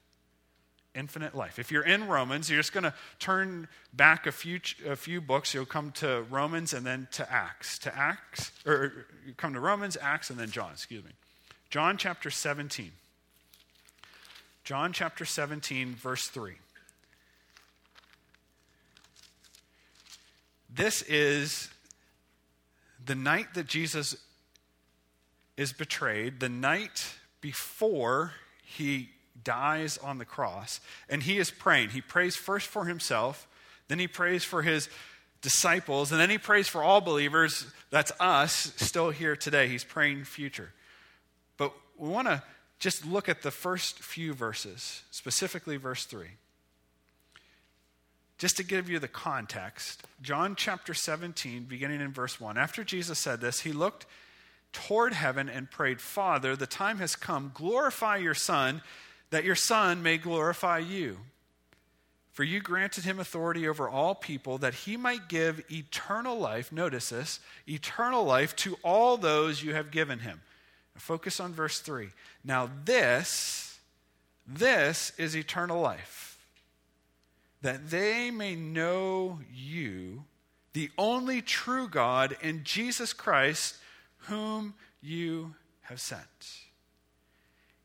Infinite 0.95 1.35
life. 1.35 1.59
If 1.59 1.71
you're 1.71 1.85
in 1.85 2.07
Romans, 2.07 2.49
you're 2.49 2.59
just 2.59 2.73
going 2.73 2.85
to 2.85 2.93
turn 3.19 3.67
back 3.93 4.25
a 4.25 4.31
few, 4.31 4.59
a 4.87 4.95
few 4.95 5.21
books. 5.21 5.53
You'll 5.53 5.65
come 5.65 5.91
to 5.93 6.25
Romans 6.29 6.73
and 6.73 6.85
then 6.85 7.07
to 7.11 7.31
Acts. 7.31 7.77
To 7.79 7.95
Acts, 7.95 8.51
or 8.65 9.05
you 9.25 9.33
come 9.35 9.53
to 9.53 9.59
Romans, 9.59 9.97
Acts, 10.01 10.29
and 10.29 10.39
then 10.39 10.49
John, 10.49 10.71
excuse 10.71 11.03
me. 11.03 11.11
John 11.69 11.97
chapter 11.97 12.29
17. 12.29 12.91
John 14.63 14.93
chapter 14.93 15.25
17, 15.25 15.95
verse 15.95 16.27
3. 16.27 16.53
This 20.73 21.03
is 21.03 21.69
the 23.05 23.15
night 23.15 23.53
that 23.53 23.67
Jesus 23.67 24.15
is 25.55 25.71
betrayed, 25.71 26.39
the 26.39 26.49
night 26.49 27.15
before 27.41 28.33
he 28.63 29.09
dies 29.45 29.97
on 29.97 30.17
the 30.17 30.25
cross, 30.25 30.81
and 31.07 31.23
he 31.23 31.37
is 31.37 31.49
praying. 31.49 31.91
He 31.91 32.01
prays 32.01 32.35
first 32.35 32.67
for 32.67 32.83
himself, 32.83 33.47
then 33.87 33.99
he 33.99 34.07
prays 34.07 34.43
for 34.43 34.61
his 34.61 34.89
disciples, 35.41 36.11
and 36.11 36.19
then 36.19 36.29
he 36.29 36.37
prays 36.37 36.67
for 36.67 36.83
all 36.83 36.99
believers. 36.99 37.67
That's 37.91 38.11
us 38.19 38.73
still 38.75 39.11
here 39.11 39.37
today. 39.37 39.69
He's 39.69 39.83
praying 39.83 40.25
future. 40.25 40.73
But 41.55 41.71
we 41.97 42.09
want 42.09 42.27
to 42.27 42.43
just 42.79 43.05
look 43.05 43.29
at 43.29 43.43
the 43.43 43.51
first 43.51 43.99
few 43.99 44.33
verses, 44.33 45.03
specifically 45.11 45.77
verse 45.77 46.05
3. 46.05 46.27
Just 48.37 48.57
to 48.57 48.63
give 48.63 48.89
you 48.89 48.99
the 48.99 49.07
context, 49.07 50.03
John 50.21 50.55
chapter 50.57 50.93
17, 50.93 51.63
beginning 51.63 52.01
in 52.01 52.11
verse 52.11 52.41
1. 52.41 52.57
After 52.57 52.83
Jesus 52.83 53.17
said 53.17 53.39
this, 53.39 53.61
he 53.61 53.71
looked 53.71 54.05
toward 54.73 55.13
heaven 55.13 55.47
and 55.47 55.71
prayed, 55.71 56.01
Father, 56.01 56.55
the 56.55 56.67
time 56.67 56.97
has 56.97 57.15
come. 57.15 57.51
Glorify 57.53 58.17
your 58.17 58.33
Son, 58.33 58.81
that 59.29 59.43
your 59.43 59.55
Son 59.55 60.03
may 60.03 60.17
glorify 60.17 60.79
you. 60.79 61.17
For 62.31 62.43
you 62.43 62.59
granted 62.59 63.05
him 63.05 63.19
authority 63.19 63.67
over 63.67 63.87
all 63.87 64.13
people, 64.13 64.57
that 64.57 64.73
he 64.73 64.97
might 64.97 65.29
give 65.29 65.63
eternal 65.71 66.37
life, 66.37 66.71
notice 66.71 67.09
this, 67.09 67.39
eternal 67.67 68.25
life 68.25 68.55
to 68.57 68.77
all 68.83 69.15
those 69.15 69.63
you 69.63 69.73
have 69.73 69.89
given 69.89 70.19
him. 70.19 70.41
Focus 70.97 71.39
on 71.39 71.53
verse 71.53 71.79
3. 71.79 72.09
Now, 72.43 72.69
this, 72.83 73.77
this 74.47 75.11
is 75.17 75.35
eternal 75.35 75.79
life 75.81 76.37
that 77.61 77.89
they 77.89 78.29
may 78.29 78.55
know 78.55 79.39
you, 79.51 80.23
the 80.73 80.91
only 80.97 81.41
true 81.41 81.87
God, 81.87 82.37
and 82.43 82.63
Jesus 82.63 83.11
Christ, 83.11 83.77
whom 84.17 84.75
you 85.01 85.55
have 85.81 85.99
sent. 85.99 86.21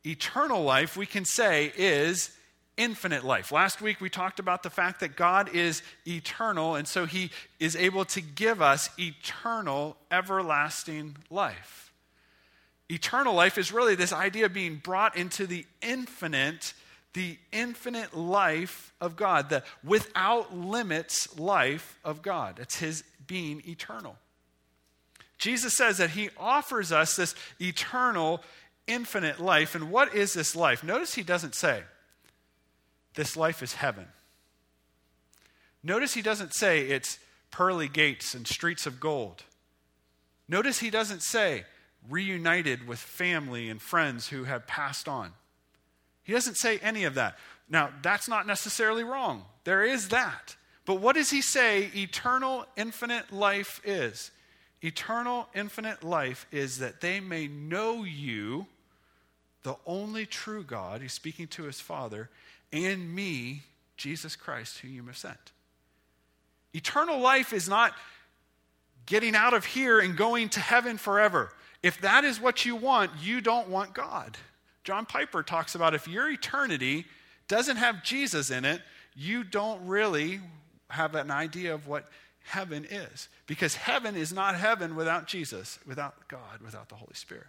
Eternal 0.04 0.62
life, 0.62 0.96
we 0.96 1.06
can 1.06 1.24
say, 1.24 1.72
is 1.76 2.30
infinite 2.76 3.24
life. 3.24 3.52
Last 3.52 3.82
week 3.82 4.00
we 4.00 4.08
talked 4.08 4.38
about 4.38 4.62
the 4.62 4.70
fact 4.70 5.00
that 5.00 5.14
God 5.16 5.54
is 5.54 5.82
eternal, 6.06 6.74
and 6.74 6.88
so 6.88 7.04
he 7.04 7.30
is 7.58 7.76
able 7.76 8.06
to 8.06 8.20
give 8.22 8.62
us 8.62 8.88
eternal, 8.98 9.96
everlasting 10.10 11.16
life. 11.28 11.92
Eternal 12.88 13.34
life 13.34 13.58
is 13.58 13.70
really 13.70 13.94
this 13.94 14.12
idea 14.12 14.46
of 14.46 14.54
being 14.54 14.76
brought 14.76 15.16
into 15.16 15.46
the 15.46 15.66
infinite, 15.82 16.72
the 17.12 17.38
infinite 17.52 18.16
life 18.16 18.92
of 19.00 19.16
God, 19.16 19.50
the 19.50 19.62
without 19.84 20.56
limits 20.56 21.38
life 21.38 21.98
of 22.04 22.22
God. 22.22 22.58
It's 22.58 22.78
his 22.78 23.04
being 23.26 23.62
eternal. 23.68 24.16
Jesus 25.38 25.74
says 25.74 25.98
that 25.98 26.10
he 26.10 26.30
offers 26.38 26.92
us 26.92 27.16
this 27.16 27.34
eternal, 27.60 28.42
infinite 28.90 29.40
life. 29.40 29.74
And 29.74 29.90
what 29.90 30.14
is 30.14 30.32
this 30.32 30.56
life? 30.56 30.82
Notice 30.82 31.14
he 31.14 31.22
doesn't 31.22 31.54
say, 31.54 31.82
this 33.14 33.36
life 33.36 33.62
is 33.62 33.74
heaven. 33.74 34.06
Notice 35.82 36.14
he 36.14 36.22
doesn't 36.22 36.54
say 36.54 36.80
it's 36.82 37.18
pearly 37.50 37.88
gates 37.88 38.34
and 38.34 38.46
streets 38.46 38.86
of 38.86 39.00
gold. 39.00 39.44
Notice 40.48 40.80
he 40.80 40.90
doesn't 40.90 41.22
say 41.22 41.64
reunited 42.08 42.86
with 42.86 42.98
family 42.98 43.68
and 43.68 43.80
friends 43.80 44.28
who 44.28 44.44
have 44.44 44.66
passed 44.66 45.08
on. 45.08 45.32
He 46.22 46.32
doesn't 46.32 46.56
say 46.56 46.78
any 46.78 47.04
of 47.04 47.14
that. 47.14 47.36
Now, 47.68 47.90
that's 48.02 48.28
not 48.28 48.46
necessarily 48.46 49.04
wrong. 49.04 49.44
There 49.64 49.84
is 49.84 50.08
that. 50.08 50.56
But 50.84 51.00
what 51.00 51.14
does 51.14 51.30
he 51.30 51.42
say 51.42 51.90
eternal, 51.94 52.66
infinite 52.76 53.32
life 53.32 53.80
is? 53.84 54.30
Eternal, 54.82 55.46
infinite 55.54 56.02
life 56.02 56.46
is 56.50 56.78
that 56.78 57.00
they 57.00 57.20
may 57.20 57.46
know 57.46 58.04
you, 58.04 58.66
the 59.62 59.76
only 59.86 60.26
true 60.26 60.62
God, 60.62 61.02
he's 61.02 61.12
speaking 61.12 61.46
to 61.48 61.64
his 61.64 61.80
Father, 61.80 62.30
and 62.72 63.14
me, 63.14 63.62
Jesus 63.96 64.36
Christ, 64.36 64.78
who 64.78 64.88
you 64.88 65.04
have 65.06 65.16
sent. 65.16 65.52
Eternal 66.72 67.18
life 67.18 67.52
is 67.52 67.68
not 67.68 67.94
getting 69.06 69.34
out 69.34 69.54
of 69.54 69.64
here 69.64 69.98
and 69.98 70.16
going 70.16 70.48
to 70.50 70.60
heaven 70.60 70.96
forever. 70.96 71.52
If 71.82 72.00
that 72.00 72.24
is 72.24 72.40
what 72.40 72.64
you 72.64 72.76
want, 72.76 73.10
you 73.20 73.40
don't 73.40 73.68
want 73.68 73.92
God. 73.92 74.36
John 74.84 75.04
Piper 75.04 75.42
talks 75.42 75.74
about 75.74 75.94
if 75.94 76.06
your 76.06 76.30
eternity 76.30 77.06
doesn't 77.48 77.76
have 77.76 78.04
Jesus 78.04 78.50
in 78.50 78.64
it, 78.64 78.80
you 79.14 79.44
don't 79.44 79.86
really 79.86 80.40
have 80.88 81.14
an 81.14 81.30
idea 81.30 81.74
of 81.74 81.86
what 81.86 82.08
heaven 82.44 82.86
is. 82.88 83.28
Because 83.46 83.74
heaven 83.74 84.16
is 84.16 84.32
not 84.32 84.54
heaven 84.54 84.94
without 84.94 85.26
Jesus, 85.26 85.78
without 85.86 86.28
God, 86.28 86.60
without 86.64 86.88
the 86.88 86.94
Holy 86.94 87.14
Spirit. 87.14 87.46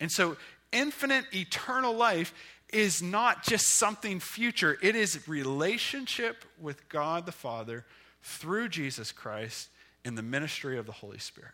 And 0.00 0.10
so, 0.10 0.36
infinite 0.72 1.26
eternal 1.34 1.94
life 1.94 2.34
is 2.72 3.02
not 3.02 3.44
just 3.44 3.68
something 3.68 4.18
future, 4.18 4.76
it 4.82 4.96
is 4.96 5.28
relationship 5.28 6.44
with 6.60 6.88
God 6.88 7.26
the 7.26 7.32
Father 7.32 7.84
through 8.22 8.68
Jesus 8.68 9.12
Christ 9.12 9.68
in 10.04 10.14
the 10.14 10.22
ministry 10.22 10.78
of 10.78 10.86
the 10.86 10.92
Holy 10.92 11.18
Spirit. 11.18 11.52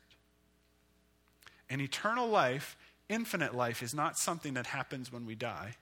And 1.69 1.81
eternal 1.81 2.29
life, 2.29 2.77
infinite 3.09 3.55
life, 3.55 3.83
is 3.83 3.95
not 3.95 4.19
something 4.19 4.55
that 4.55 4.67
happens 4.67 5.13
when 5.13 5.27
we 5.27 5.35
die. 5.35 5.75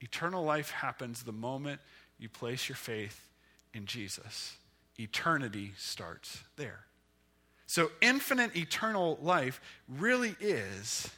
Eternal 0.00 0.44
life 0.44 0.70
happens 0.70 1.22
the 1.22 1.32
moment 1.32 1.80
you 2.18 2.28
place 2.28 2.68
your 2.68 2.76
faith 2.76 3.28
in 3.74 3.86
Jesus. 3.86 4.56
Eternity 4.98 5.72
starts 5.76 6.42
there. 6.56 6.80
So, 7.66 7.90
infinite 8.00 8.56
eternal 8.56 9.18
life 9.20 9.60
really 9.88 10.36
is 10.40 11.10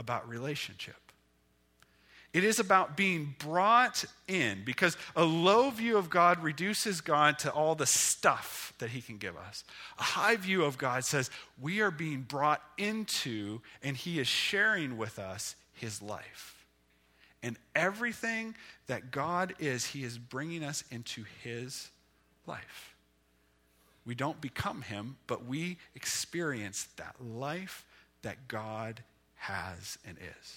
about 0.00 0.28
relationship. 0.28 0.96
It 2.32 2.42
is 2.42 2.58
about 2.58 2.96
being 2.96 3.34
brought 3.38 4.04
in 4.26 4.62
because 4.64 4.96
a 5.14 5.24
low 5.24 5.70
view 5.70 5.96
of 5.96 6.10
God 6.10 6.42
reduces 6.42 7.00
God 7.00 7.38
to 7.40 7.52
all 7.52 7.74
the 7.74 7.86
stuff 7.86 8.72
that 8.78 8.90
He 8.90 9.00
can 9.00 9.18
give 9.18 9.36
us. 9.36 9.64
A 9.98 10.02
high 10.02 10.36
view 10.36 10.64
of 10.64 10.78
God 10.78 11.04
says 11.04 11.30
we 11.60 11.80
are 11.80 11.90
being 11.90 12.22
brought 12.22 12.62
into 12.78 13.60
and 13.82 13.96
He 13.96 14.20
is 14.20 14.28
sharing 14.28 14.96
with 14.96 15.18
us 15.18 15.56
His 15.72 16.00
life. 16.00 16.64
And 17.42 17.56
everything 17.74 18.54
that 18.86 19.10
God 19.10 19.54
is, 19.58 19.86
He 19.86 20.04
is 20.04 20.16
bringing 20.16 20.62
us 20.62 20.84
into 20.90 21.24
His 21.42 21.90
life. 22.46 22.94
We 24.06 24.14
don't 24.14 24.40
become 24.40 24.82
Him, 24.82 25.16
but 25.26 25.46
we 25.46 25.78
experience 25.96 26.86
that 26.96 27.16
life 27.20 27.84
that 28.22 28.46
God 28.46 29.02
has 29.40 29.98
and 30.06 30.18
is. 30.18 30.56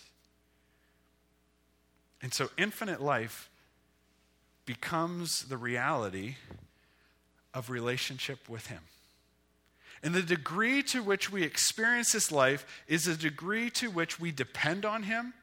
And 2.22 2.34
so 2.34 2.50
infinite 2.58 3.02
life 3.02 3.50
becomes 4.66 5.44
the 5.44 5.58
reality 5.58 6.36
of 7.54 7.70
relationship 7.70 8.50
with 8.50 8.68
Him. 8.68 8.82
And 10.02 10.14
the 10.14 10.22
degree 10.22 10.84
to 10.84 11.02
which 11.02 11.32
we 11.32 11.44
experience 11.44 12.12
this 12.12 12.32
life 12.32 12.84
is 12.88 13.06
the 13.06 13.16
degree 13.16 13.70
to 13.72 13.90
which 13.90 14.20
we 14.20 14.32
depend 14.32 14.86
on 14.86 15.04
Him, 15.04 15.34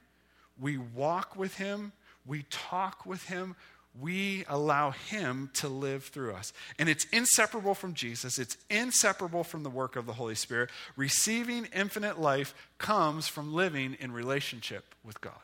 we 0.59 0.77
walk 0.77 1.35
with 1.35 1.57
Him, 1.57 1.93
we 2.27 2.45
talk 2.51 3.07
with 3.07 3.25
Him, 3.25 3.57
we 3.99 4.45
allow 4.49 4.91
Him 4.91 5.51
to 5.55 5.69
live 5.69 6.05
through 6.05 6.35
us. 6.35 6.53
And 6.79 6.89
it's 6.89 7.05
inseparable 7.07 7.75
from 7.75 7.95
Jesus, 7.95 8.39
it's 8.39 8.57
inseparable 8.69 9.45
from 9.45 9.63
the 9.63 9.71
work 9.71 9.97
of 9.97 10.07
the 10.07 10.13
Holy 10.13 10.35
Spirit. 10.35 10.71
Receiving 10.97 11.67
infinite 11.75 12.21
life 12.21 12.55
comes 12.79 13.29
from 13.29 13.53
living 13.55 13.97
in 14.01 14.13
relationship 14.13 14.95
with 15.05 15.21
God. 15.21 15.35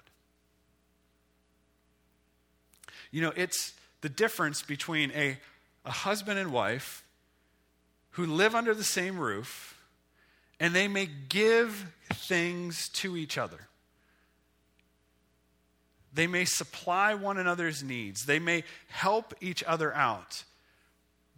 You 3.11 3.23
know, 3.23 3.33
it's 3.37 3.75
the 4.01 4.09
difference 4.09 4.63
between 4.63 5.11
a, 5.13 5.39
a 5.85 5.91
husband 5.91 6.39
and 6.39 6.53
wife 6.53 7.05
who 8.11 8.27
live 8.27 8.55
under 8.55 8.75
the 8.75 8.85
same 8.85 9.19
roof 9.19 9.77
and 10.59 10.75
they 10.75 10.89
may 10.89 11.09
give 11.29 11.93
things 12.13 12.89
to 12.91 13.17
each 13.17 13.37
other. 13.37 13.69
They 16.17 16.27
may 16.27 16.47
supply 16.47 17.13
one 17.13 17.37
another's 17.37 17.83
needs. 17.83 18.25
They 18.25 18.39
may 18.39 18.65
help 18.89 19.35
each 19.43 19.63
other 19.65 19.95
out. 19.95 20.45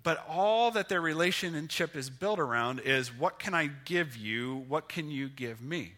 But 0.04 0.24
all 0.28 0.70
that 0.70 0.88
their 0.88 1.00
relationship 1.00 1.96
is 1.96 2.08
built 2.08 2.38
around 2.38 2.78
is 2.80 3.08
what 3.12 3.40
can 3.40 3.54
I 3.54 3.70
give 3.84 4.16
you? 4.16 4.64
What 4.68 4.88
can 4.88 5.10
you 5.10 5.28
give 5.28 5.60
me? 5.60 5.94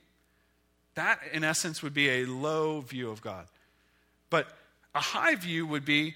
That, 0.95 1.21
in 1.31 1.45
essence, 1.45 1.83
would 1.83 1.93
be 1.93 2.09
a 2.09 2.25
low 2.25 2.81
view 2.81 3.11
of 3.11 3.21
God. 3.21 3.47
But 4.31 4.49
a 4.95 5.01
high 5.01 5.35
view 5.35 5.67
would 5.67 5.85
be 5.85 6.15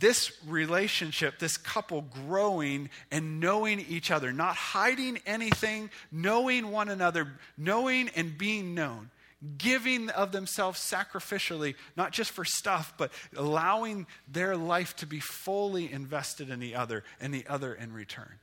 this 0.00 0.32
relationship, 0.46 1.38
this 1.38 1.58
couple 1.58 2.00
growing 2.00 2.88
and 3.10 3.40
knowing 3.40 3.78
each 3.80 4.10
other, 4.10 4.32
not 4.32 4.56
hiding 4.56 5.18
anything, 5.26 5.90
knowing 6.10 6.70
one 6.70 6.88
another, 6.88 7.28
knowing 7.58 8.08
and 8.16 8.38
being 8.38 8.74
known, 8.74 9.10
giving 9.58 10.10
of 10.10 10.32
themselves 10.32 10.80
sacrificially, 10.80 11.74
not 11.96 12.12
just 12.12 12.30
for 12.30 12.44
stuff, 12.44 12.94
but 12.96 13.12
allowing 13.36 14.06
their 14.28 14.56
life 14.56 14.96
to 14.96 15.06
be 15.06 15.20
fully 15.20 15.90
invested 15.92 16.50
in 16.50 16.60
the 16.60 16.74
other 16.74 17.04
and 17.20 17.32
the 17.32 17.46
other 17.46 17.74
in 17.74 17.92
return. 17.92 18.38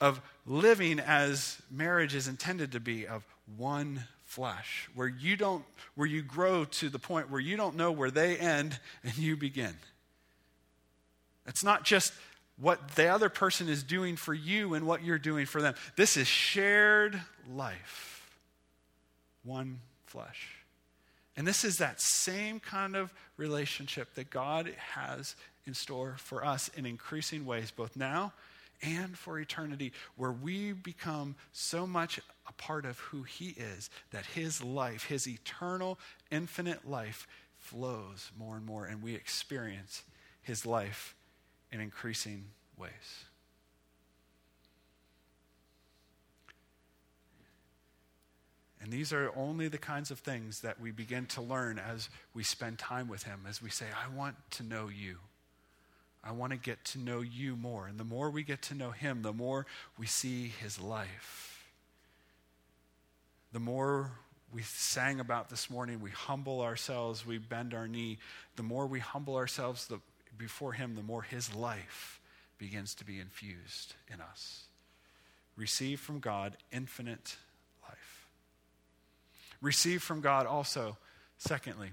Of 0.00 0.20
living 0.46 1.00
as 1.00 1.60
marriage 1.70 2.14
is 2.14 2.28
intended 2.28 2.72
to 2.72 2.80
be, 2.80 3.06
of 3.06 3.24
one 3.56 4.04
flesh, 4.24 4.88
where 4.94 5.08
you 5.08 5.36
don't, 5.36 5.64
where 5.94 6.08
you 6.08 6.22
grow 6.22 6.64
to 6.64 6.88
the 6.88 6.98
point 6.98 7.30
where 7.30 7.40
you 7.40 7.56
don't 7.56 7.76
know 7.76 7.92
where 7.92 8.10
they 8.10 8.36
end 8.36 8.78
and 9.02 9.16
you 9.16 9.36
begin. 9.36 9.74
It's 11.46 11.62
not 11.62 11.84
just 11.84 12.12
what 12.56 12.90
the 12.92 13.08
other 13.08 13.28
person 13.28 13.68
is 13.68 13.82
doing 13.82 14.16
for 14.16 14.32
you 14.32 14.74
and 14.74 14.86
what 14.86 15.02
you're 15.02 15.18
doing 15.18 15.46
for 15.46 15.60
them. 15.60 15.74
This 15.96 16.16
is 16.16 16.26
shared 16.26 17.20
life, 17.48 18.28
one 19.42 19.80
flesh. 20.14 20.64
And 21.36 21.46
this 21.46 21.64
is 21.64 21.78
that 21.78 22.00
same 22.00 22.60
kind 22.60 22.94
of 22.94 23.12
relationship 23.36 24.14
that 24.14 24.30
God 24.30 24.72
has 24.94 25.34
in 25.66 25.74
store 25.74 26.14
for 26.18 26.44
us 26.44 26.70
in 26.76 26.86
increasing 26.86 27.44
ways, 27.44 27.72
both 27.72 27.96
now 27.96 28.32
and 28.82 29.18
for 29.18 29.38
eternity, 29.38 29.92
where 30.16 30.30
we 30.30 30.72
become 30.72 31.34
so 31.52 31.86
much 31.86 32.20
a 32.46 32.52
part 32.52 32.84
of 32.84 32.98
who 32.98 33.22
He 33.22 33.48
is 33.48 33.90
that 34.10 34.26
His 34.26 34.62
life, 34.62 35.06
His 35.06 35.26
eternal, 35.26 35.98
infinite 36.30 36.88
life, 36.88 37.26
flows 37.58 38.30
more 38.38 38.56
and 38.56 38.64
more, 38.64 38.86
and 38.86 39.02
we 39.02 39.14
experience 39.14 40.04
His 40.42 40.64
life 40.64 41.16
in 41.72 41.80
increasing 41.80 42.44
ways. 42.76 43.24
And 48.84 48.92
these 48.92 49.14
are 49.14 49.32
only 49.34 49.68
the 49.68 49.78
kinds 49.78 50.10
of 50.10 50.18
things 50.18 50.60
that 50.60 50.78
we 50.78 50.90
begin 50.90 51.24
to 51.28 51.40
learn 51.40 51.78
as 51.78 52.10
we 52.34 52.44
spend 52.44 52.78
time 52.78 53.08
with 53.08 53.22
Him, 53.22 53.40
as 53.48 53.62
we 53.62 53.70
say, 53.70 53.86
I 53.86 54.14
want 54.14 54.36
to 54.52 54.62
know 54.62 54.88
you. 54.88 55.16
I 56.22 56.32
want 56.32 56.52
to 56.52 56.58
get 56.58 56.84
to 56.86 56.98
know 56.98 57.22
you 57.22 57.56
more. 57.56 57.86
And 57.86 57.98
the 57.98 58.04
more 58.04 58.30
we 58.30 58.42
get 58.42 58.60
to 58.62 58.74
know 58.74 58.90
him, 58.90 59.22
the 59.22 59.32
more 59.32 59.66
we 59.98 60.06
see 60.06 60.48
his 60.48 60.80
life. 60.80 61.64
The 63.52 63.60
more 63.60 64.12
we 64.52 64.62
sang 64.62 65.20
about 65.20 65.50
this 65.50 65.68
morning, 65.68 66.00
we 66.00 66.10
humble 66.10 66.62
ourselves, 66.62 67.26
we 67.26 67.36
bend 67.36 67.74
our 67.74 67.86
knee. 67.86 68.18
The 68.56 68.62
more 68.62 68.86
we 68.86 69.00
humble 69.00 69.36
ourselves 69.36 69.86
the, 69.86 70.00
before 70.38 70.72
him, 70.72 70.94
the 70.94 71.02
more 71.02 71.22
his 71.22 71.54
life 71.54 72.20
begins 72.56 72.94
to 72.96 73.04
be 73.04 73.20
infused 73.20 73.94
in 74.12 74.20
us. 74.22 74.64
Receive 75.56 76.00
from 76.00 76.20
God 76.20 76.56
infinite. 76.72 77.36
Receive 79.64 80.02
from 80.02 80.20
God 80.20 80.44
also, 80.44 80.98
secondly, 81.38 81.92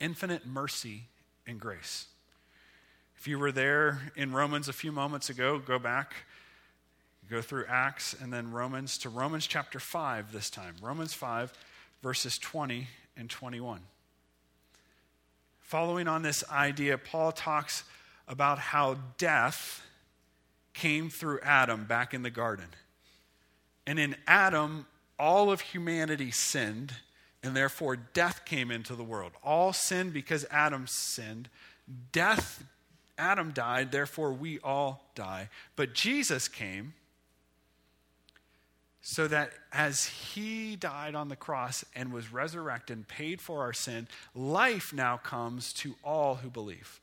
infinite 0.00 0.46
mercy 0.46 1.02
and 1.46 1.60
grace. 1.60 2.06
If 3.18 3.28
you 3.28 3.38
were 3.38 3.52
there 3.52 4.10
in 4.16 4.32
Romans 4.32 4.68
a 4.68 4.72
few 4.72 4.90
moments 4.90 5.28
ago, 5.28 5.58
go 5.58 5.78
back, 5.78 6.14
go 7.28 7.42
through 7.42 7.66
Acts 7.68 8.14
and 8.18 8.32
then 8.32 8.52
Romans 8.52 8.96
to 8.98 9.10
Romans 9.10 9.46
chapter 9.46 9.78
5 9.78 10.32
this 10.32 10.48
time. 10.48 10.74
Romans 10.80 11.12
5, 11.12 11.52
verses 12.02 12.38
20 12.38 12.88
and 13.18 13.28
21. 13.28 13.82
Following 15.60 16.08
on 16.08 16.22
this 16.22 16.42
idea, 16.50 16.96
Paul 16.96 17.32
talks 17.32 17.84
about 18.26 18.58
how 18.58 18.96
death 19.18 19.86
came 20.72 21.10
through 21.10 21.40
Adam 21.42 21.84
back 21.84 22.14
in 22.14 22.22
the 22.22 22.30
garden. 22.30 22.68
And 23.86 23.98
in 23.98 24.16
Adam, 24.26 24.86
all 25.22 25.52
of 25.52 25.60
humanity 25.60 26.32
sinned, 26.32 26.94
and 27.44 27.56
therefore 27.56 27.94
death 27.94 28.44
came 28.44 28.72
into 28.72 28.96
the 28.96 29.04
world. 29.04 29.30
All 29.44 29.72
sinned 29.72 30.12
because 30.12 30.44
Adam 30.50 30.88
sinned. 30.88 31.48
Death 32.10 32.64
Adam 33.16 33.52
died, 33.52 33.92
therefore 33.92 34.32
we 34.32 34.58
all 34.60 35.12
die. 35.14 35.48
But 35.76 35.94
Jesus 35.94 36.48
came 36.48 36.94
so 39.00 39.28
that 39.28 39.52
as 39.72 40.06
he 40.06 40.74
died 40.74 41.14
on 41.14 41.28
the 41.28 41.36
cross 41.36 41.84
and 41.94 42.12
was 42.12 42.32
resurrected 42.32 42.96
and 42.96 43.06
paid 43.06 43.40
for 43.40 43.60
our 43.60 43.72
sin, 43.72 44.08
life 44.34 44.92
now 44.92 45.18
comes 45.18 45.72
to 45.74 45.94
all 46.02 46.36
who 46.36 46.50
believe. 46.50 47.00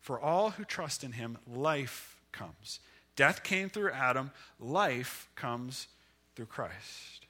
For 0.00 0.18
all 0.18 0.50
who 0.50 0.64
trust 0.64 1.04
in 1.04 1.12
him, 1.12 1.36
life 1.46 2.18
comes. 2.32 2.80
Death 3.14 3.42
came 3.42 3.68
through 3.68 3.92
Adam, 3.92 4.30
life 4.58 5.28
comes 5.34 5.88
through 6.34 6.46
Christ. 6.46 7.26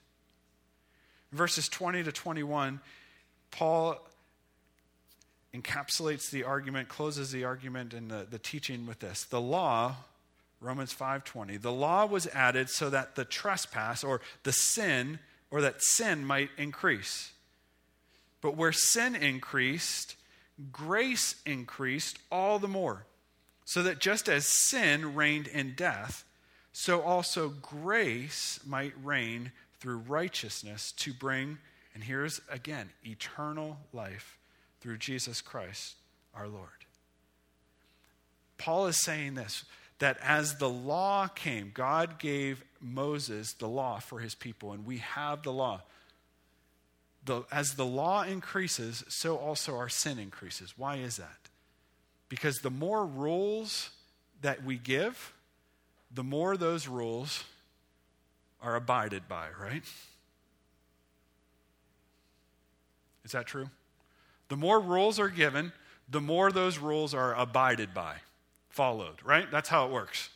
Verses 1.33 1.69
20 1.69 2.05
to 2.05 2.12
21, 2.12 2.81
Paul 3.51 3.99
encapsulates 5.55 6.31
the 6.31 6.45
argument, 6.45 6.88
closes 6.88 7.31
the 7.31 7.45
argument 7.45 7.95
and 7.95 8.11
the, 8.11 8.27
the 8.29 8.38
teaching 8.38 8.87
with 8.87 9.01
this. 9.01 9.25
The 9.25 9.40
law, 9.40 9.97
Romans 10.61 10.95
5:20, 10.95 11.61
the 11.61 11.73
law 11.73 12.07
was 12.07 12.27
added 12.29 12.71
so 12.71 12.90
that 12.90 13.14
the 13.14 13.25
trespass 13.25 14.03
or 14.03 14.21
the 14.43 14.53
sin 14.53 15.21
or 15.51 15.61
that 15.61 15.83
sin 15.83 16.25
might 16.25 16.51
increase. 16.57 17.33
But 18.40 18.57
where 18.57 18.73
sin 18.73 19.14
increased, 19.14 20.17
grace 20.73 21.37
increased 21.47 22.19
all 22.31 22.59
the 22.59 22.69
more. 22.69 23.07
So 23.64 23.83
that 23.85 23.99
just 23.99 24.29
as 24.29 24.47
sin 24.47 25.14
reigned 25.14 25.47
in 25.47 25.75
death, 25.75 26.25
so 26.77 27.03
also 27.03 27.51
grace 27.51 28.59
might 28.67 28.93
reign 29.01 29.53
through 29.79 29.99
righteousness 29.99 30.91
to 30.97 31.15
bring, 31.15 31.57
and 31.95 32.03
here's 32.03 32.41
again, 32.51 32.91
eternal 33.07 33.79
life 33.93 34.39
through 34.81 34.99
Jesus 34.99 35.41
Christ 35.41 35.95
our 36.35 36.49
Lord. 36.49 36.69
Paul 38.59 38.89
is 38.89 39.01
saying 39.01 39.35
this 39.35 39.65
that 40.01 40.19
as 40.21 40.57
the 40.57 40.69
law 40.69 41.29
came, 41.29 41.71
God 41.73 42.19
gave 42.19 42.65
Moses 42.81 43.53
the 43.53 43.69
law 43.69 44.01
for 44.01 44.19
his 44.19 44.35
people, 44.35 44.73
and 44.73 44.85
we 44.85 44.99
have 44.99 45.45
the 45.45 45.53
law. 45.53 45.81
The, 47.25 47.45
as 47.53 47.77
the 47.77 47.87
law 47.87 48.23
increases, 48.23 49.05
so 49.09 49.37
also 49.37 49.77
our 49.77 49.89
sin 49.89 50.19
increases. 50.19 50.75
Why 50.77 50.97
is 50.97 51.19
that? 51.19 51.39
Because 52.29 52.57
the 52.57 52.71
more 52.71 53.07
rules 53.07 53.91
that 54.43 54.65
we 54.65 54.77
give, 54.77 55.33
the 56.14 56.24
more 56.24 56.57
those 56.57 56.87
rules 56.87 57.44
are 58.62 58.77
abided 58.77 59.29
by, 59.29 59.48
right? 59.61 59.83
Is 63.24 63.33
that 63.33 63.46
true? 63.46 63.68
The 64.48 64.57
more 64.57 64.81
rules 64.81 65.18
are 65.18 65.29
given, 65.29 65.72
the 66.09 66.20
more 66.20 66.53
those 66.53 66.79
rules 66.79 67.14
are 67.14 67.35
abided 67.35 67.92
by, 67.94 68.16
followed, 68.68 69.16
right? 69.24 69.50
That's 69.50 69.68
how 69.68 69.87
it 69.87 69.92
works. 69.92 70.31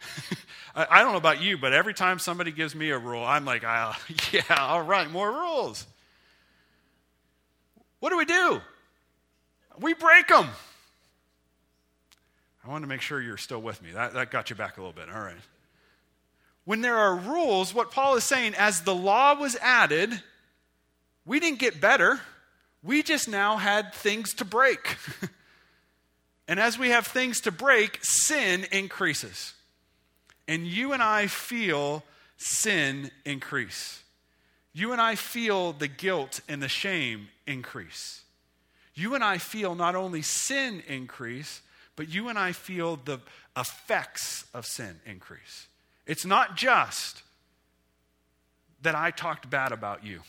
I, 0.74 1.02
don't 1.02 1.12
know 1.12 1.18
about 1.18 1.40
you, 1.40 1.56
but 1.58 1.72
every 1.72 1.94
time 1.94 2.18
somebody 2.18 2.52
gives 2.52 2.74
me 2.74 2.90
a 2.90 2.98
rule, 2.98 3.24
I'm 3.24 3.44
like, 3.44 3.64
oh, 3.64 3.94
yeah, 4.32 4.42
all 4.50 4.82
right, 4.82 5.10
more 5.10 5.30
rules. 5.30 5.86
What 8.00 8.10
do 8.10 8.18
we 8.18 8.24
do? 8.24 8.60
We 9.80 9.94
break 9.94 10.28
them. 10.28 10.48
I 12.66 12.70
want 12.70 12.82
to 12.82 12.88
make 12.88 13.00
sure 13.00 13.20
you're 13.20 13.36
still 13.36 13.62
with 13.62 13.80
me. 13.80 13.92
That, 13.92 14.14
that 14.14 14.32
got 14.32 14.50
you 14.50 14.56
back 14.56 14.76
a 14.76 14.80
little 14.80 14.92
bit. 14.92 15.08
All 15.08 15.20
right. 15.20 15.36
When 16.64 16.80
there 16.80 16.96
are 16.96 17.14
rules, 17.14 17.72
what 17.72 17.92
Paul 17.92 18.16
is 18.16 18.24
saying, 18.24 18.54
as 18.58 18.80
the 18.80 18.94
law 18.94 19.38
was 19.38 19.54
added, 19.62 20.20
we 21.24 21.38
didn't 21.38 21.60
get 21.60 21.80
better. 21.80 22.20
We 22.82 23.04
just 23.04 23.28
now 23.28 23.56
had 23.56 23.94
things 23.94 24.34
to 24.34 24.44
break. 24.44 24.96
and 26.48 26.58
as 26.58 26.76
we 26.76 26.88
have 26.90 27.06
things 27.06 27.40
to 27.42 27.52
break, 27.52 28.00
sin 28.02 28.66
increases. 28.72 29.54
And 30.48 30.66
you 30.66 30.92
and 30.92 31.02
I 31.02 31.28
feel 31.28 32.02
sin 32.36 33.12
increase. 33.24 34.02
You 34.72 34.90
and 34.90 35.00
I 35.00 35.14
feel 35.14 35.72
the 35.72 35.88
guilt 35.88 36.40
and 36.48 36.60
the 36.60 36.68
shame 36.68 37.28
increase. 37.46 38.22
You 38.94 39.14
and 39.14 39.22
I 39.22 39.38
feel 39.38 39.76
not 39.76 39.94
only 39.94 40.22
sin 40.22 40.82
increase, 40.88 41.62
but 41.96 42.08
you 42.08 42.28
and 42.28 42.38
I 42.38 42.52
feel 42.52 42.96
the 42.96 43.20
effects 43.56 44.44
of 44.54 44.66
sin 44.66 45.00
increase. 45.06 45.66
It's 46.06 46.24
not 46.24 46.56
just 46.56 47.22
that 48.82 48.94
I 48.94 49.10
talked 49.10 49.50
bad 49.50 49.72
about 49.72 50.04
you. 50.04 50.20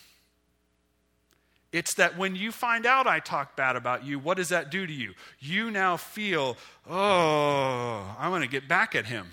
It's 1.74 1.96
that 1.96 2.18
when 2.18 2.36
you 2.36 2.52
find 2.52 2.86
out 2.86 3.06
I 3.06 3.20
talk 3.20 3.56
bad 3.56 3.76
about 3.76 4.06
you, 4.06 4.18
what 4.20 4.38
does 4.38 4.50
that 4.50 4.72
do 4.72 4.88
to 4.88 4.94
you? 4.94 5.14
You 5.40 5.70
now 5.70 5.98
feel, 5.98 6.56
oh, 6.90 8.16
I 8.18 8.30
want 8.30 8.44
to 8.44 8.50
get 8.50 8.68
back 8.68 8.96
at 8.96 9.06
him. 9.06 9.28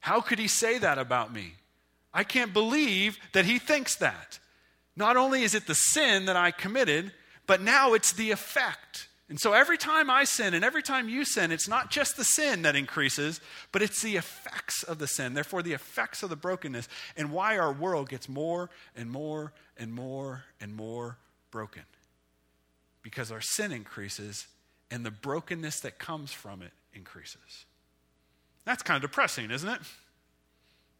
How 0.00 0.20
could 0.20 0.38
he 0.38 0.48
say 0.48 0.78
that 0.78 0.98
about 0.98 1.32
me? 1.32 1.54
I 2.14 2.22
can't 2.22 2.52
believe 2.52 3.18
that 3.32 3.44
he 3.44 3.58
thinks 3.58 3.96
that. 3.96 4.38
Not 4.96 5.16
only 5.16 5.42
is 5.42 5.54
it 5.54 5.66
the 5.66 5.74
sin 5.74 6.26
that 6.26 6.36
I 6.36 6.52
committed, 6.52 7.12
but 7.46 7.60
now 7.60 7.92
it's 7.92 8.12
the 8.12 8.30
effect. 8.30 9.05
And 9.28 9.40
so 9.40 9.52
every 9.52 9.76
time 9.76 10.08
I 10.08 10.24
sin 10.24 10.54
and 10.54 10.64
every 10.64 10.82
time 10.82 11.08
you 11.08 11.24
sin, 11.24 11.50
it's 11.50 11.68
not 11.68 11.90
just 11.90 12.16
the 12.16 12.24
sin 12.24 12.62
that 12.62 12.76
increases, 12.76 13.40
but 13.72 13.82
it's 13.82 14.00
the 14.00 14.16
effects 14.16 14.84
of 14.84 14.98
the 14.98 15.08
sin. 15.08 15.34
Therefore, 15.34 15.62
the 15.62 15.72
effects 15.72 16.22
of 16.22 16.30
the 16.30 16.36
brokenness 16.36 16.88
and 17.16 17.32
why 17.32 17.58
our 17.58 17.72
world 17.72 18.08
gets 18.08 18.28
more 18.28 18.70
and 18.94 19.10
more 19.10 19.52
and 19.76 19.92
more 19.92 20.44
and 20.60 20.74
more 20.74 21.18
broken 21.50 21.82
because 23.02 23.32
our 23.32 23.40
sin 23.40 23.72
increases 23.72 24.46
and 24.90 25.04
the 25.04 25.10
brokenness 25.10 25.80
that 25.80 25.98
comes 25.98 26.32
from 26.32 26.62
it 26.62 26.72
increases. 26.94 27.66
That's 28.64 28.82
kind 28.82 29.02
of 29.02 29.10
depressing, 29.10 29.50
isn't 29.50 29.68
it? 29.68 29.80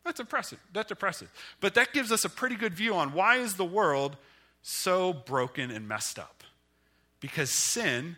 That's 0.04 0.18
depressing. 0.18 0.58
That's 0.72 0.88
depressive. 0.88 1.28
But 1.60 1.74
that 1.74 1.92
gives 1.92 2.12
us 2.12 2.24
a 2.24 2.28
pretty 2.28 2.56
good 2.56 2.74
view 2.74 2.94
on 2.94 3.12
why 3.12 3.36
is 3.36 3.54
the 3.54 3.64
world 3.64 4.16
so 4.62 5.12
broken 5.12 5.70
and 5.70 5.88
messed 5.88 6.18
up? 6.18 6.35
Because 7.20 7.50
sin 7.50 8.16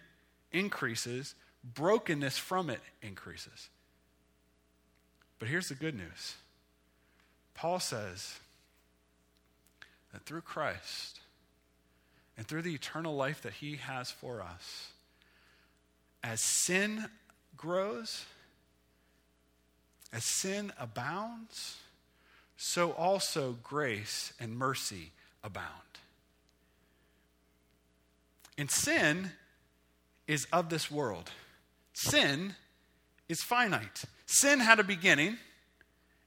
increases, 0.53 1.35
brokenness 1.63 2.39
from 2.39 2.71
it 2.71 2.81
increases. 3.03 3.69
But 5.39 5.49
here's 5.49 5.69
the 5.69 5.75
good 5.75 5.95
news. 5.95 6.35
Paul 7.55 7.81
says 7.81 8.39
that 10.13 10.25
through 10.25 10.41
Christ, 10.43 11.21
and 12.39 12.47
through 12.47 12.63
the 12.63 12.75
eternal 12.75 13.17
life 13.17 13.43
that 13.43 13.55
He 13.55 13.77
has 13.77 14.13
for 14.13 14.41
us. 14.41 14.93
As 16.23 16.41
sin 16.41 17.07
grows, 17.57 18.25
as 20.13 20.25
sin 20.25 20.73
abounds, 20.79 21.79
so 22.57 22.93
also 22.93 23.57
grace 23.63 24.33
and 24.39 24.57
mercy 24.57 25.11
abound. 25.43 25.67
And 28.59 28.71
sin 28.71 29.31
is 30.27 30.47
of 30.53 30.69
this 30.69 30.91
world. 30.91 31.31
Sin 31.95 32.55
is 33.29 33.43
finite. 33.43 34.05
Sin 34.27 34.61
had 34.61 34.79
a 34.79 34.85
beginning, 34.85 35.39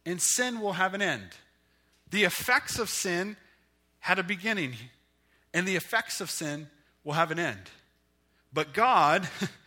and 0.05 0.19
sin 0.19 0.59
will 0.59 0.73
have 0.73 0.95
an 0.95 1.03
end. 1.03 1.29
The 2.09 2.23
effects 2.23 2.79
of 2.79 2.89
sin 2.89 3.37
had 3.99 4.17
a 4.17 4.23
beginning 4.23 4.73
and 5.53 5.67
the 5.67 5.75
effects 5.75 6.21
of 6.21 6.31
sin 6.31 6.67
will 7.03 7.13
have 7.13 7.29
an 7.29 7.37
end. 7.37 7.69
But 8.51 8.73
God 8.73 9.27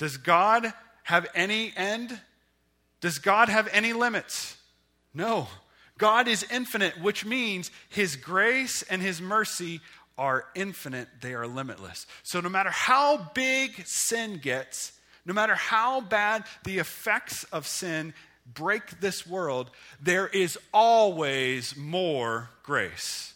Does 0.00 0.16
God 0.16 0.72
have 1.02 1.26
any 1.34 1.74
end? 1.76 2.18
Does 3.02 3.18
God 3.18 3.50
have 3.50 3.68
any 3.70 3.92
limits? 3.92 4.56
No. 5.12 5.46
God 5.98 6.26
is 6.26 6.42
infinite, 6.50 6.98
which 7.02 7.26
means 7.26 7.70
his 7.90 8.16
grace 8.16 8.80
and 8.80 9.02
his 9.02 9.20
mercy 9.20 9.82
are 10.20 10.44
infinite, 10.54 11.08
they 11.22 11.32
are 11.32 11.46
limitless. 11.46 12.06
So, 12.22 12.40
no 12.40 12.50
matter 12.50 12.68
how 12.68 13.30
big 13.32 13.86
sin 13.86 14.36
gets, 14.36 14.92
no 15.24 15.32
matter 15.32 15.54
how 15.54 16.02
bad 16.02 16.44
the 16.64 16.78
effects 16.78 17.44
of 17.44 17.66
sin 17.66 18.12
break 18.52 19.00
this 19.00 19.26
world, 19.26 19.70
there 19.98 20.28
is 20.28 20.58
always 20.74 21.74
more 21.74 22.50
grace 22.62 23.32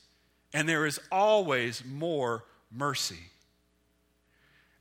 and 0.53 0.68
there 0.68 0.85
is 0.85 1.01
always 1.11 1.83
more 1.85 2.44
mercy. 2.70 3.31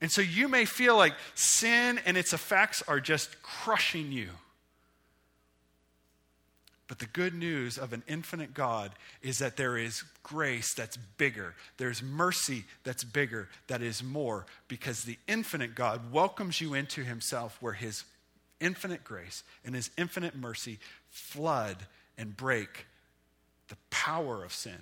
And 0.01 0.11
so 0.11 0.21
you 0.21 0.49
may 0.49 0.65
feel 0.65 0.97
like 0.97 1.13
sin 1.33 1.99
and 2.05 2.17
its 2.17 2.33
effects 2.33 2.83
are 2.87 2.99
just 2.99 3.41
crushing 3.41 4.11
you. 4.11 4.29
But 6.93 6.99
the 6.99 7.05
good 7.07 7.33
news 7.33 7.79
of 7.79 7.91
an 7.91 8.03
infinite 8.07 8.53
God 8.53 8.91
is 9.23 9.39
that 9.39 9.57
there 9.57 9.79
is 9.79 10.03
grace 10.21 10.75
that's 10.75 10.95
bigger. 10.95 11.55
There's 11.77 12.03
mercy 12.03 12.65
that's 12.83 13.03
bigger, 13.03 13.49
that 13.65 13.81
is 13.81 14.03
more, 14.03 14.45
because 14.67 15.01
the 15.01 15.17
infinite 15.27 15.73
God 15.73 16.11
welcomes 16.11 16.61
you 16.61 16.75
into 16.75 17.03
himself 17.03 17.57
where 17.59 17.73
his 17.73 18.03
infinite 18.59 19.03
grace 19.03 19.41
and 19.65 19.73
his 19.73 19.89
infinite 19.97 20.35
mercy 20.35 20.77
flood 21.09 21.77
and 22.15 22.37
break 22.37 22.85
the 23.69 23.77
power 23.89 24.43
of 24.43 24.53
sin 24.53 24.77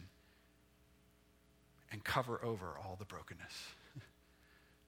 and 1.94 2.04
cover 2.04 2.44
over 2.44 2.74
all 2.78 2.98
the 3.00 3.06
brokenness. 3.06 3.70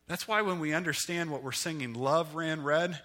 That's 0.09 0.27
why 0.27 0.41
when 0.41 0.59
we 0.59 0.73
understand 0.73 1.31
what 1.31 1.41
we're 1.41 1.53
singing, 1.53 1.93
Love 1.93 2.35
Ran 2.35 2.63
Red, 2.63 2.99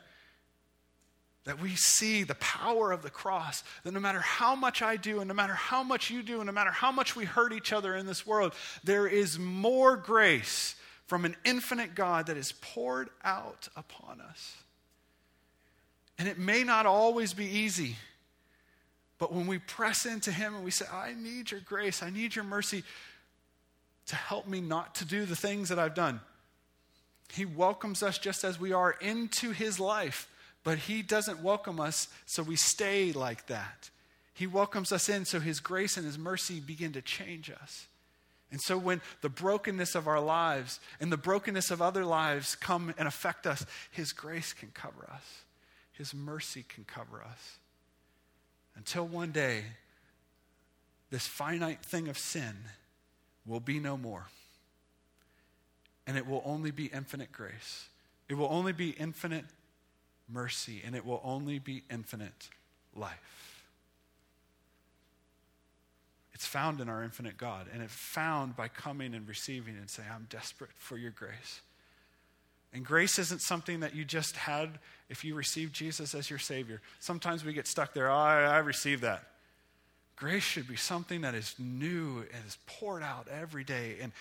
that 1.49 1.63
we 1.63 1.75
see 1.77 2.25
the 2.25 2.35
power 2.35 2.93
of 2.93 3.01
the 3.01 3.09
cross, 3.09 3.65
that 3.83 3.95
no 3.95 4.01
matter 4.01 4.21
how 4.21 4.55
much 4.55 4.83
I 4.83 4.97
do, 4.97 5.21
and 5.21 5.29
no 5.29 5.35
matter 5.35 5.55
how 5.55 5.83
much 5.83 6.11
you 6.11 6.23
do, 6.23 6.41
and 6.41 6.47
no 6.47 6.53
matter 6.53 6.71
how 6.71 6.93
much 6.93 7.17
we 7.17 7.25
hurt 7.25 7.55
each 7.55 7.73
other 7.73 7.97
in 7.97 8.05
this 8.05 8.27
world, 8.27 8.53
there 8.85 9.07
is 9.07 9.39
more 9.39 9.97
grace 9.97 10.77
from 11.07 11.25
an 11.25 11.35
infinite 11.47 11.95
God 11.95 12.27
that 12.27 12.37
is 12.37 12.53
poured 12.53 13.09
out 13.25 13.67
upon 13.77 14.21
us. 14.21 14.57
And 16.19 16.29
it 16.29 16.39
may 16.39 16.65
not 16.65 16.85
always 16.85 17.33
be 17.33 17.47
easy, 17.47 17.97
but 19.17 19.33
when 19.33 19.47
we 19.47 19.57
press 19.57 20.05
into 20.05 20.31
Him 20.31 20.55
and 20.55 20.63
we 20.63 20.71
say, 20.71 20.85
I 20.93 21.15
need 21.15 21.51
your 21.51 21.61
grace, 21.61 22.03
I 22.03 22.11
need 22.11 22.37
your 22.37 22.45
mercy 22.45 22.85
to 24.09 24.17
help 24.17 24.47
me 24.47 24.61
not 24.61 24.97
to 24.97 25.07
do 25.07 25.25
the 25.25 25.35
things 25.35 25.71
that 25.71 25.79
I've 25.79 25.95
done. 25.95 26.21
He 27.33 27.47
welcomes 27.47 28.03
us 28.03 28.19
just 28.19 28.45
as 28.45 28.61
we 28.61 28.75
are 28.75 28.91
into 29.01 29.53
His 29.53 29.81
life 29.81 30.29
but 30.65 30.79
He 30.79 31.03
doesn't 31.03 31.43
welcome 31.43 31.81
us 31.81 32.09
so 32.27 32.43
we 32.43 32.57
stay 32.57 33.13
like 33.13 33.47
that. 33.47 33.91
He 34.35 34.47
welcomes 34.47 34.93
us 34.93 35.09
in 35.09 35.25
so 35.25 35.41
His 35.41 35.61
grace 35.61 35.97
and 35.97 36.07
His 36.07 36.19
mercy 36.19 36.61
begin 36.61 36.93
to 36.93 37.03
change 37.03 37.51
us. 37.51 37.87
And 38.51 38.61
so 38.61 38.79
when 38.79 39.03
the 39.21 39.29
brokenness 39.29 39.95
of 39.95 40.07
our 40.07 40.21
lives 40.21 40.81
and 41.01 41.13
the 41.13 41.19
brokenness 41.19 41.71
of 41.71 41.83
other 41.83 42.05
lives 42.05 42.55
come 42.55 42.95
and 42.97 43.07
affect 43.07 43.47
us, 43.47 43.67
His 43.91 44.13
grace 44.13 44.53
can 44.53 44.71
cover 44.73 45.09
us, 45.13 45.43
His 45.93 46.15
mercy 46.15 46.65
can 46.69 46.85
cover 46.85 47.23
us. 47.23 47.59
Until 48.77 49.07
one 49.07 49.33
day, 49.33 49.65
this 51.11 51.27
finite 51.27 51.83
thing 51.83 52.09
of 52.09 52.17
sin 52.17 52.55
will 53.45 53.61
be 53.61 53.81
no 53.81 53.97
more. 53.97 54.27
And 56.07 56.17
it 56.17 56.27
will 56.27 56.43
only 56.45 56.71
be 56.71 56.87
infinite 56.87 57.33
grace. 57.33 57.89
It 58.29 58.35
will 58.35 58.49
only 58.51 58.73
be 58.73 58.91
infinite 58.91 59.45
mercy, 60.29 60.83
and 60.85 60.95
it 60.95 61.05
will 61.05 61.21
only 61.25 61.59
be 61.59 61.83
infinite 61.91 62.49
life. 62.95 63.65
It's 66.35 66.47
found 66.47 66.81
in 66.81 66.89
our 66.89 67.03
infinite 67.03 67.37
God, 67.37 67.67
and 67.73 67.83
it's 67.83 67.93
found 67.93 68.57
by 68.57 68.69
coming 68.69 69.15
and 69.15 69.27
receiving 69.27 69.77
and 69.77 69.91
saying, 69.91 70.09
I'm 70.15 70.27
desperate 70.31 70.71
for 70.77 70.97
your 70.97 71.11
grace. 71.11 71.61
And 72.73 72.85
grace 72.85 73.19
isn't 73.19 73.41
something 73.41 73.81
that 73.81 73.95
you 73.95 74.05
just 74.05 74.37
had 74.37 74.79
if 75.09 75.25
you 75.25 75.35
received 75.35 75.75
Jesus 75.75 76.15
as 76.15 76.31
your 76.31 76.39
Savior. 76.39 76.81
Sometimes 77.01 77.45
we 77.45 77.53
get 77.53 77.67
stuck 77.67 77.95
there, 77.95 78.11
oh, 78.11 78.15
I, 78.15 78.43
I 78.43 78.59
received 78.59 79.03
that. 79.03 79.25
Grace 80.17 80.43
should 80.43 80.69
be 80.69 80.77
something 80.77 81.23
that 81.23 81.35
is 81.35 81.55
new 81.59 82.19
and 82.19 82.47
is 82.47 82.59
poured 82.67 83.03
out 83.03 83.27
every 83.29 83.65
day. 83.65 83.97
And 84.01 84.13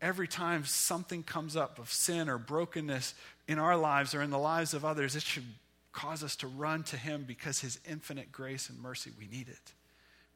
every 0.00 0.28
time 0.28 0.64
something 0.64 1.22
comes 1.22 1.56
up 1.56 1.78
of 1.78 1.92
sin 1.92 2.28
or 2.28 2.38
brokenness 2.38 3.14
in 3.46 3.58
our 3.58 3.76
lives 3.76 4.14
or 4.14 4.22
in 4.22 4.30
the 4.30 4.38
lives 4.38 4.74
of 4.74 4.84
others, 4.84 5.16
it 5.16 5.22
should 5.22 5.44
cause 5.92 6.24
us 6.24 6.36
to 6.36 6.46
run 6.46 6.82
to 6.84 6.96
Him 6.96 7.24
because 7.26 7.60
His 7.60 7.78
infinite 7.88 8.32
grace 8.32 8.68
and 8.68 8.80
mercy, 8.80 9.10
we 9.18 9.26
need 9.26 9.48
it. 9.48 9.72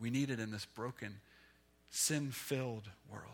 We 0.01 0.11
need 0.11 0.31
it 0.31 0.38
in 0.38 0.51
this 0.51 0.64
broken, 0.64 1.16
sin 1.90 2.31
filled 2.31 2.88
world. 3.11 3.25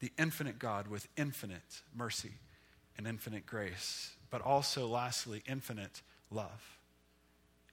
The 0.00 0.12
infinite 0.18 0.58
God 0.58 0.88
with 0.88 1.08
infinite 1.16 1.82
mercy 1.94 2.32
and 2.96 3.06
infinite 3.06 3.44
grace, 3.44 4.12
but 4.30 4.40
also, 4.40 4.86
lastly, 4.86 5.42
infinite 5.46 6.00
love. 6.30 6.78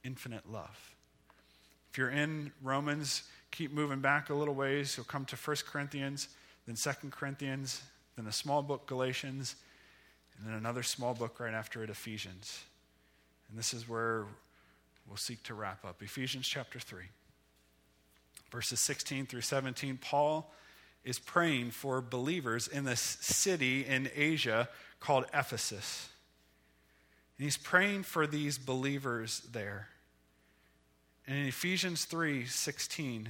Infinite 0.04 0.50
love. 0.50 0.94
If 1.90 1.96
you're 1.96 2.10
in 2.10 2.52
Romans, 2.62 3.22
keep 3.50 3.72
moving 3.72 4.00
back 4.00 4.28
a 4.28 4.34
little 4.34 4.54
ways. 4.54 4.94
You'll 4.96 5.06
come 5.06 5.24
to 5.26 5.36
1 5.36 5.56
Corinthians 5.70 6.28
then 6.68 6.76
Second 6.76 7.12
Corinthians, 7.12 7.80
then 8.14 8.26
the 8.26 8.32
small 8.32 8.60
book, 8.60 8.86
Galatians, 8.86 9.56
and 10.38 10.46
then 10.46 10.54
another 10.54 10.82
small 10.82 11.14
book 11.14 11.40
right 11.40 11.54
after 11.54 11.82
it, 11.82 11.90
Ephesians. 11.90 12.62
And 13.48 13.58
this 13.58 13.74
is 13.74 13.88
where 13.88 14.24
we'll 15.08 15.16
seek 15.16 15.42
to 15.44 15.54
wrap 15.54 15.84
up. 15.84 16.02
Ephesians 16.02 16.46
chapter 16.46 16.78
3, 16.78 17.04
verses 18.50 18.80
16 18.80 19.26
through 19.26 19.40
17. 19.40 19.98
Paul 20.00 20.52
is 21.04 21.18
praying 21.18 21.70
for 21.70 22.00
believers 22.00 22.68
in 22.68 22.84
this 22.84 23.00
city 23.00 23.84
in 23.84 24.10
Asia 24.14 24.68
called 25.00 25.24
Ephesus. 25.32 26.08
And 27.38 27.44
he's 27.44 27.56
praying 27.56 28.02
for 28.02 28.26
these 28.26 28.58
believers 28.58 29.42
there. 29.52 29.88
And 31.26 31.36
in 31.36 31.46
Ephesians 31.46 32.04
3 32.04 32.46
16, 32.46 33.28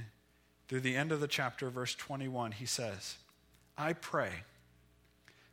through 0.67 0.79
the 0.81 0.95
end 0.95 1.11
of 1.11 1.19
the 1.19 1.27
chapter, 1.27 1.69
verse 1.69 1.95
21, 1.95 2.53
he 2.53 2.65
says, 2.65 3.17
I 3.77 3.93
pray 3.93 4.31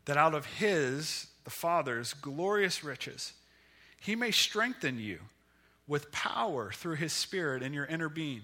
that 0.06 0.16
out 0.16 0.34
of 0.34 0.46
his, 0.46 1.26
the 1.44 1.50
Father's, 1.50 2.14
glorious 2.14 2.82
riches, 2.82 3.32
he 4.00 4.16
may 4.16 4.30
strengthen 4.30 4.98
you 4.98 5.18
with 5.86 6.10
power 6.10 6.72
through 6.72 6.96
his 6.96 7.12
Spirit 7.12 7.62
in 7.62 7.72
your 7.72 7.86
inner 7.86 8.08
being, 8.08 8.42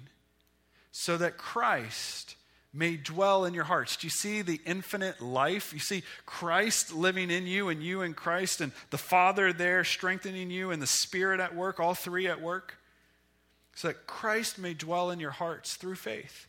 so 0.92 1.16
that 1.16 1.38
Christ 1.38 2.37
may 2.75 2.96
dwell 2.96 3.44
in 3.44 3.55
your 3.55 3.64
hearts. 3.64 3.96
Do 3.96 4.07
you 4.07 4.11
see 4.11 4.42
the 4.42 4.61
infinite 4.64 5.20
life? 5.20 5.72
You 5.72 5.79
see 5.79 6.03
Christ 6.25 6.92
living 6.92 7.31
in 7.31 7.46
you 7.46 7.68
and 7.68 7.83
you 7.83 8.03
in 8.03 8.14
Christ, 8.14 8.61
and 8.61 8.72
the 8.90 8.98
Father 8.98 9.53
there 9.53 9.85
strengthening 9.85 10.51
you, 10.51 10.70
and 10.70 10.81
the 10.81 10.87
Spirit 10.87 11.40
at 11.40 11.55
work, 11.55 11.81
all 11.81 11.94
three 11.94 12.29
at 12.29 12.40
work, 12.40 12.77
so 13.75 13.88
that 13.88 14.07
Christ 14.07 14.59
may 14.59 14.75
dwell 14.75 15.11
in 15.11 15.20
your 15.20 15.31
hearts 15.31 15.75
through 15.75 15.96
faith. 15.96 16.46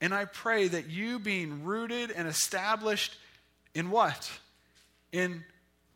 And 0.00 0.14
I 0.14 0.24
pray 0.24 0.68
that 0.68 0.88
you, 0.88 1.18
being 1.18 1.64
rooted 1.64 2.10
and 2.10 2.26
established 2.26 3.16
in 3.74 3.90
what? 3.90 4.30
In 5.12 5.44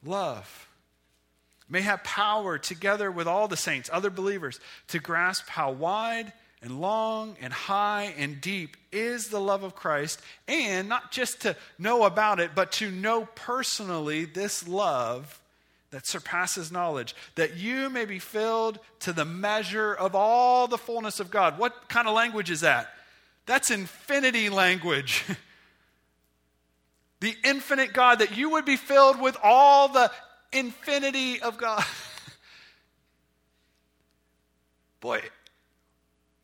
love, 0.04 0.68
may 1.68 1.80
have 1.80 2.04
power 2.04 2.58
together 2.58 3.10
with 3.10 3.26
all 3.26 3.48
the 3.48 3.56
saints, 3.56 3.90
other 3.92 4.10
believers, 4.10 4.60
to 4.88 4.98
grasp 4.98 5.48
how 5.48 5.70
wide 5.70 6.32
and 6.62 6.80
long 6.80 7.36
and 7.40 7.52
high 7.52 8.14
and 8.16 8.40
deep 8.40 8.76
is 8.90 9.28
the 9.28 9.40
love 9.40 9.62
of 9.62 9.74
Christ, 9.74 10.20
and 10.48 10.88
not 10.88 11.12
just 11.12 11.42
to 11.42 11.56
know 11.78 12.04
about 12.04 12.40
it, 12.40 12.52
but 12.54 12.72
to 12.72 12.90
know 12.90 13.28
personally 13.34 14.24
this 14.24 14.66
love 14.66 15.40
that 15.90 16.06
surpasses 16.06 16.72
knowledge, 16.72 17.14
that 17.36 17.56
you 17.56 17.88
may 17.90 18.04
be 18.04 18.18
filled 18.18 18.80
to 19.00 19.12
the 19.12 19.24
measure 19.24 19.94
of 19.94 20.14
all 20.14 20.66
the 20.66 20.78
fullness 20.78 21.20
of 21.20 21.30
God. 21.30 21.58
What 21.58 21.88
kind 21.88 22.08
of 22.08 22.14
language 22.14 22.50
is 22.50 22.62
that? 22.62 22.88
That's 23.46 23.70
infinity 23.70 24.48
language. 24.48 25.24
the 27.20 27.34
infinite 27.44 27.92
God, 27.92 28.18
that 28.18 28.36
you 28.36 28.50
would 28.50 28.64
be 28.64 28.76
filled 28.76 29.20
with 29.20 29.36
all 29.42 29.88
the 29.88 30.10
infinity 30.52 31.40
of 31.40 31.56
God. 31.56 31.84
Boy, 35.00 35.22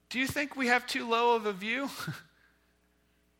do 0.09 0.19
you 0.19 0.27
think 0.27 0.57
we 0.57 0.67
have 0.67 0.87
too 0.87 1.09
low 1.09 1.37
of 1.37 1.47
a 1.47 1.53
view? 1.53 1.89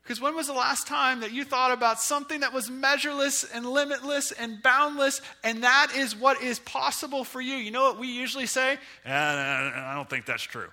Because 0.03 0.19
when 0.19 0.35
was 0.35 0.47
the 0.47 0.53
last 0.53 0.87
time 0.87 1.21
that 1.21 1.31
you 1.31 1.45
thought 1.45 1.71
about 1.71 2.01
something 2.01 2.41
that 2.41 2.53
was 2.53 2.69
measureless 2.69 3.43
and 3.43 3.65
limitless 3.65 4.31
and 4.31 4.61
boundless, 4.61 5.21
and 5.43 5.63
that 5.63 5.93
is 5.95 6.15
what 6.15 6.41
is 6.41 6.59
possible 6.59 7.23
for 7.23 7.39
you? 7.39 7.55
You 7.55 7.71
know 7.71 7.83
what 7.83 7.99
we 7.99 8.07
usually 8.07 8.47
say? 8.47 8.73
Eh, 8.73 8.77
and 9.05 9.09
I 9.09 9.93
don't 9.95 10.09
think 10.09 10.25
that's 10.25 10.43
true. 10.43 10.69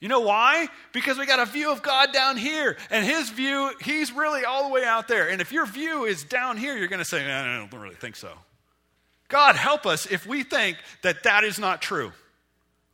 You 0.00 0.08
know 0.08 0.20
why? 0.20 0.68
Because 0.92 1.18
we 1.18 1.26
got 1.26 1.40
a 1.40 1.50
view 1.50 1.72
of 1.72 1.82
God 1.82 2.12
down 2.12 2.36
here, 2.36 2.76
and 2.90 3.04
His 3.04 3.30
view, 3.30 3.70
He's 3.82 4.12
really 4.12 4.44
all 4.44 4.68
the 4.68 4.74
way 4.74 4.84
out 4.84 5.08
there. 5.08 5.28
And 5.28 5.40
if 5.40 5.52
your 5.52 5.66
view 5.66 6.04
is 6.04 6.22
down 6.22 6.56
here, 6.56 6.76
you're 6.76 6.88
going 6.88 7.00
to 7.00 7.04
say, 7.04 7.30
I 7.30 7.56
don't 7.56 7.80
really 7.80 7.96
think 7.96 8.14
so. 8.14 8.30
God, 9.28 9.56
help 9.56 9.86
us 9.86 10.06
if 10.06 10.26
we 10.26 10.42
think 10.42 10.78
that 11.02 11.24
that 11.24 11.44
is 11.44 11.58
not 11.58 11.82
true. 11.82 12.12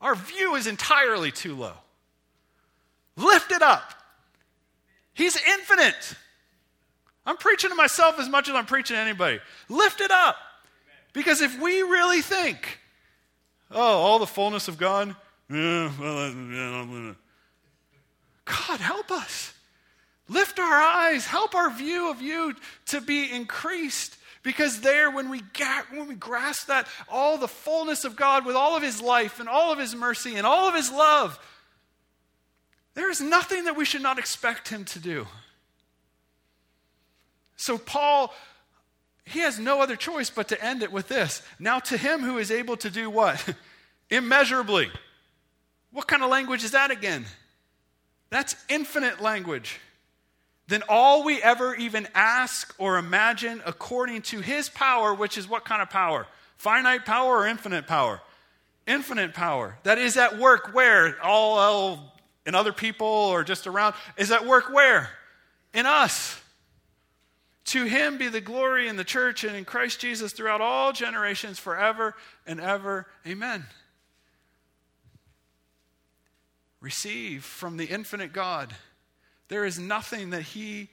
Our 0.01 0.15
view 0.15 0.55
is 0.55 0.67
entirely 0.67 1.31
too 1.31 1.55
low. 1.55 1.75
Lift 3.17 3.53
it 3.53 3.63
up. 3.63 3.95
He's 5.13 5.37
infinite. 5.37 6.15
I'm 7.25 7.37
preaching 7.37 7.71
to 7.71 7.77
myself 7.77 8.19
as 8.19 8.29
much 8.29 8.49
as 8.49 8.55
I'm 8.55 8.67
preaching 8.67 8.97
to 8.97 9.01
anybody. 9.01 9.41
Lift 9.69 10.01
it 10.01 10.11
up. 10.11 10.37
Because 11.13 11.41
if 11.41 11.61
we 11.61 11.83
really 11.83 12.21
think, 12.21 12.81
oh, 13.71 13.81
all 13.81 14.19
the 14.19 14.27
fullness 14.27 14.67
of 14.67 14.77
God, 14.77 15.15
yeah, 15.51 15.91
well, 15.99 17.17
God, 18.45 18.81
help 18.81 19.11
us. 19.11 19.53
Lift 20.29 20.59
our 20.59 20.81
eyes. 20.81 21.27
Help 21.27 21.55
our 21.55 21.71
view 21.71 22.11
of 22.11 22.23
you 22.23 22.55
to 22.87 23.01
be 23.01 23.31
increased. 23.31 24.17
Because 24.43 24.81
there, 24.81 25.11
when 25.11 25.31
we, 25.31 25.43
get, 25.55 25.91
when 25.91 26.07
we 26.07 26.15
grasp 26.15 26.69
that, 26.69 26.87
all 27.09 27.39
the 27.39 27.49
fullness 27.49 28.05
of 28.05 28.15
God 28.15 28.45
with 28.45 28.57
all 28.57 28.77
of 28.77 28.83
His 28.83 29.01
life 29.01 29.41
and 29.41 29.49
all 29.49 29.73
of 29.73 29.79
His 29.79 29.95
mercy 29.95 30.37
and 30.37 30.47
all 30.47 30.69
of 30.69 30.75
His 30.75 30.91
love, 30.91 31.39
there 32.95 33.11
is 33.11 33.21
nothing 33.21 33.65
that 33.65 33.77
we 33.77 33.85
should 33.85 34.03
not 34.03 34.19
expect 34.19 34.69
Him 34.69 34.85
to 34.87 34.99
do. 34.99 35.27
So, 37.57 37.79
Paul, 37.79 38.35
he 39.25 39.41
has 39.41 39.59
no 39.59 39.81
other 39.81 39.97
choice 39.97 40.29
but 40.29 40.49
to 40.49 40.63
end 40.63 40.83
it 40.83 40.93
with 40.93 41.09
this. 41.09 41.41
Now, 41.59 41.79
to 41.81 41.97
Him 41.97 42.21
who 42.21 42.37
is 42.37 42.51
able 42.51 42.77
to 42.79 42.91
do 42.91 43.09
what? 43.09 43.55
Immeasurably. 44.11 44.91
What 45.95 46.09
kind 46.09 46.25
of 46.25 46.29
language 46.29 46.65
is 46.65 46.73
that 46.73 46.91
again? 46.91 47.25
That's 48.29 48.57
infinite 48.69 49.21
language 49.21 49.79
than 50.67 50.83
all 50.89 51.23
we 51.23 51.41
ever 51.41 51.73
even 51.77 52.09
ask 52.17 52.75
or 52.79 52.99
imagine 52.99 53.63
according 53.65 54.23
to 54.23 54.41
his 54.41 54.69
power, 54.69 55.15
which 55.15 55.39
is 55.39 55.49
what 55.49 55.65
kind 55.65 55.81
of 55.81 55.91
power? 55.91 56.27
Finite 56.57 57.05
power 57.05 57.39
or 57.39 57.47
infinite 57.47 57.87
power? 57.87 58.21
Infinite 58.89 59.35
power. 59.35 59.79
That 59.85 59.99
is 59.99 60.17
at 60.17 60.37
work 60.37 60.75
where? 60.75 61.17
All, 61.23 61.59
all 61.59 62.17
in 62.45 62.57
other 62.57 62.73
people 62.73 63.07
or 63.07 63.45
just 63.45 63.69
around? 63.69 63.95
Is 64.17 64.33
at 64.33 64.45
work 64.45 64.73
where? 64.73 65.11
In 65.73 65.87
us. 65.87 66.41
To 67.67 67.85
him 67.85 68.19
be 68.19 68.27
the 68.27 68.41
glory 68.41 68.89
in 68.89 68.97
the 68.97 69.05
church 69.05 69.45
and 69.45 69.55
in 69.55 69.65
Christ 69.65 70.01
Jesus 70.01 70.33
throughout 70.33 70.61
all 70.61 70.93
generations, 70.93 71.61
forever 71.61 72.17
and 72.49 72.61
ever. 72.61 73.07
Amen. 73.25 73.65
Receive 76.85 77.43
from 77.43 77.79
the 77.79 77.87
infinite 77.87 78.35
God 78.35 78.75
there 79.49 79.65
is 79.65 79.79
nothing 79.79 80.31
that 80.31 80.43
He 80.43 80.91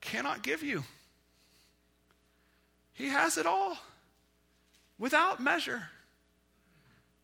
cannot 0.00 0.42
give 0.42 0.62
you. 0.62 0.84
He 2.94 3.08
has 3.08 3.36
it 3.36 3.44
all 3.44 3.76
without 4.98 5.38
measure, 5.38 5.82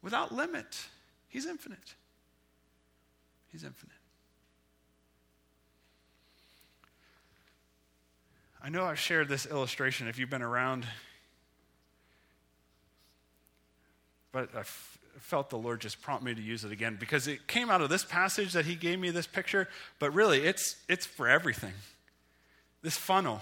without 0.03 0.33
limit. 0.33 0.85
He's 1.29 1.47
infinite. 1.47 1.95
He's 3.51 3.65
infinite. 3.65 3.97
I 8.63 8.69
know 8.69 8.85
I've 8.85 9.01
shared 9.01 9.31
this 9.31 9.47
illustration 9.47 10.09
if 10.09 10.19
you've 10.19 10.29
been 10.29 10.43
around, 10.43 10.87
but 14.31 14.55
I've 14.55 14.94
felt 15.25 15.49
the 15.49 15.57
Lord 15.57 15.81
just 15.81 16.03
prompt 16.03 16.23
me 16.23 16.35
to 16.35 16.43
use 16.43 16.65
it 16.65 16.71
again 16.71 16.99
because 17.01 17.27
it 17.27 17.47
came 17.47 17.71
out 17.71 17.81
of 17.81 17.89
this 17.89 18.05
passage 18.05 18.53
that 18.53 18.67
He 18.67 18.75
gave 18.75 19.01
me 19.01 19.11
this 19.11 19.27
picture, 19.27 19.69
but 19.99 20.13
really 20.13 20.41
it's, 20.41 20.77
it's 20.87 21.07
for 21.07 21.27
everything. 21.27 21.73
This 22.83 22.99
funnel. 22.99 23.41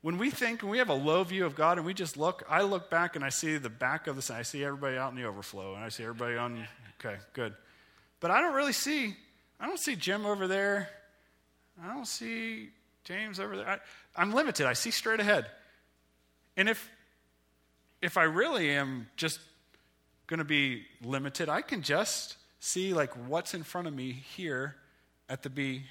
When 0.00 0.16
we 0.16 0.30
think, 0.30 0.62
when 0.62 0.70
we 0.70 0.78
have 0.78 0.88
a 0.88 0.94
low 0.94 1.22
view 1.22 1.44
of 1.44 1.54
God 1.54 1.76
and 1.76 1.86
we 1.86 1.92
just 1.92 2.16
look, 2.16 2.42
I 2.48 2.62
look 2.62 2.88
back 2.88 3.16
and 3.16 3.24
I 3.24 3.28
see 3.28 3.58
the 3.58 3.68
back 3.68 4.06
of 4.06 4.16
the, 4.16 4.34
I 4.34 4.42
see 4.42 4.64
everybody 4.64 4.96
out 4.96 5.10
in 5.10 5.16
the 5.16 5.24
overflow 5.24 5.74
and 5.74 5.84
I 5.84 5.90
see 5.90 6.04
everybody 6.04 6.36
on, 6.36 6.66
okay, 6.98 7.16
good. 7.34 7.52
But 8.20 8.30
I 8.30 8.40
don't 8.40 8.54
really 8.54 8.72
see, 8.72 9.14
I 9.60 9.66
don't 9.66 9.78
see 9.78 9.96
Jim 9.96 10.24
over 10.24 10.48
there. 10.48 10.88
I 11.82 11.92
don't 11.92 12.06
see 12.06 12.70
James 13.04 13.38
over 13.38 13.58
there. 13.58 13.68
I, 13.68 13.78
I'm 14.16 14.32
limited. 14.32 14.66
I 14.66 14.72
see 14.72 14.90
straight 14.90 15.20
ahead. 15.20 15.46
And 16.56 16.66
if, 16.66 16.88
if 18.00 18.16
I 18.16 18.22
really 18.22 18.70
am 18.70 19.08
just 19.16 19.38
going 20.26 20.38
to 20.38 20.44
be 20.44 20.84
limited. 21.02 21.48
I 21.48 21.62
can 21.62 21.82
just 21.82 22.36
see 22.60 22.94
like 22.94 23.12
what's 23.28 23.54
in 23.54 23.62
front 23.62 23.88
of 23.88 23.94
me 23.94 24.12
here 24.12 24.76
at 25.28 25.42
the 25.42 25.50
be 25.50 25.82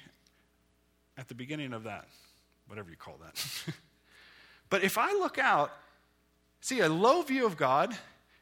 at 1.16 1.28
the 1.28 1.34
beginning 1.34 1.72
of 1.72 1.84
that, 1.84 2.08
whatever 2.66 2.90
you 2.90 2.96
call 2.96 3.16
that. 3.22 3.46
but 4.70 4.82
if 4.82 4.98
I 4.98 5.12
look 5.12 5.38
out, 5.38 5.70
see 6.60 6.80
a 6.80 6.88
low 6.88 7.22
view 7.22 7.46
of 7.46 7.56
God 7.56 7.92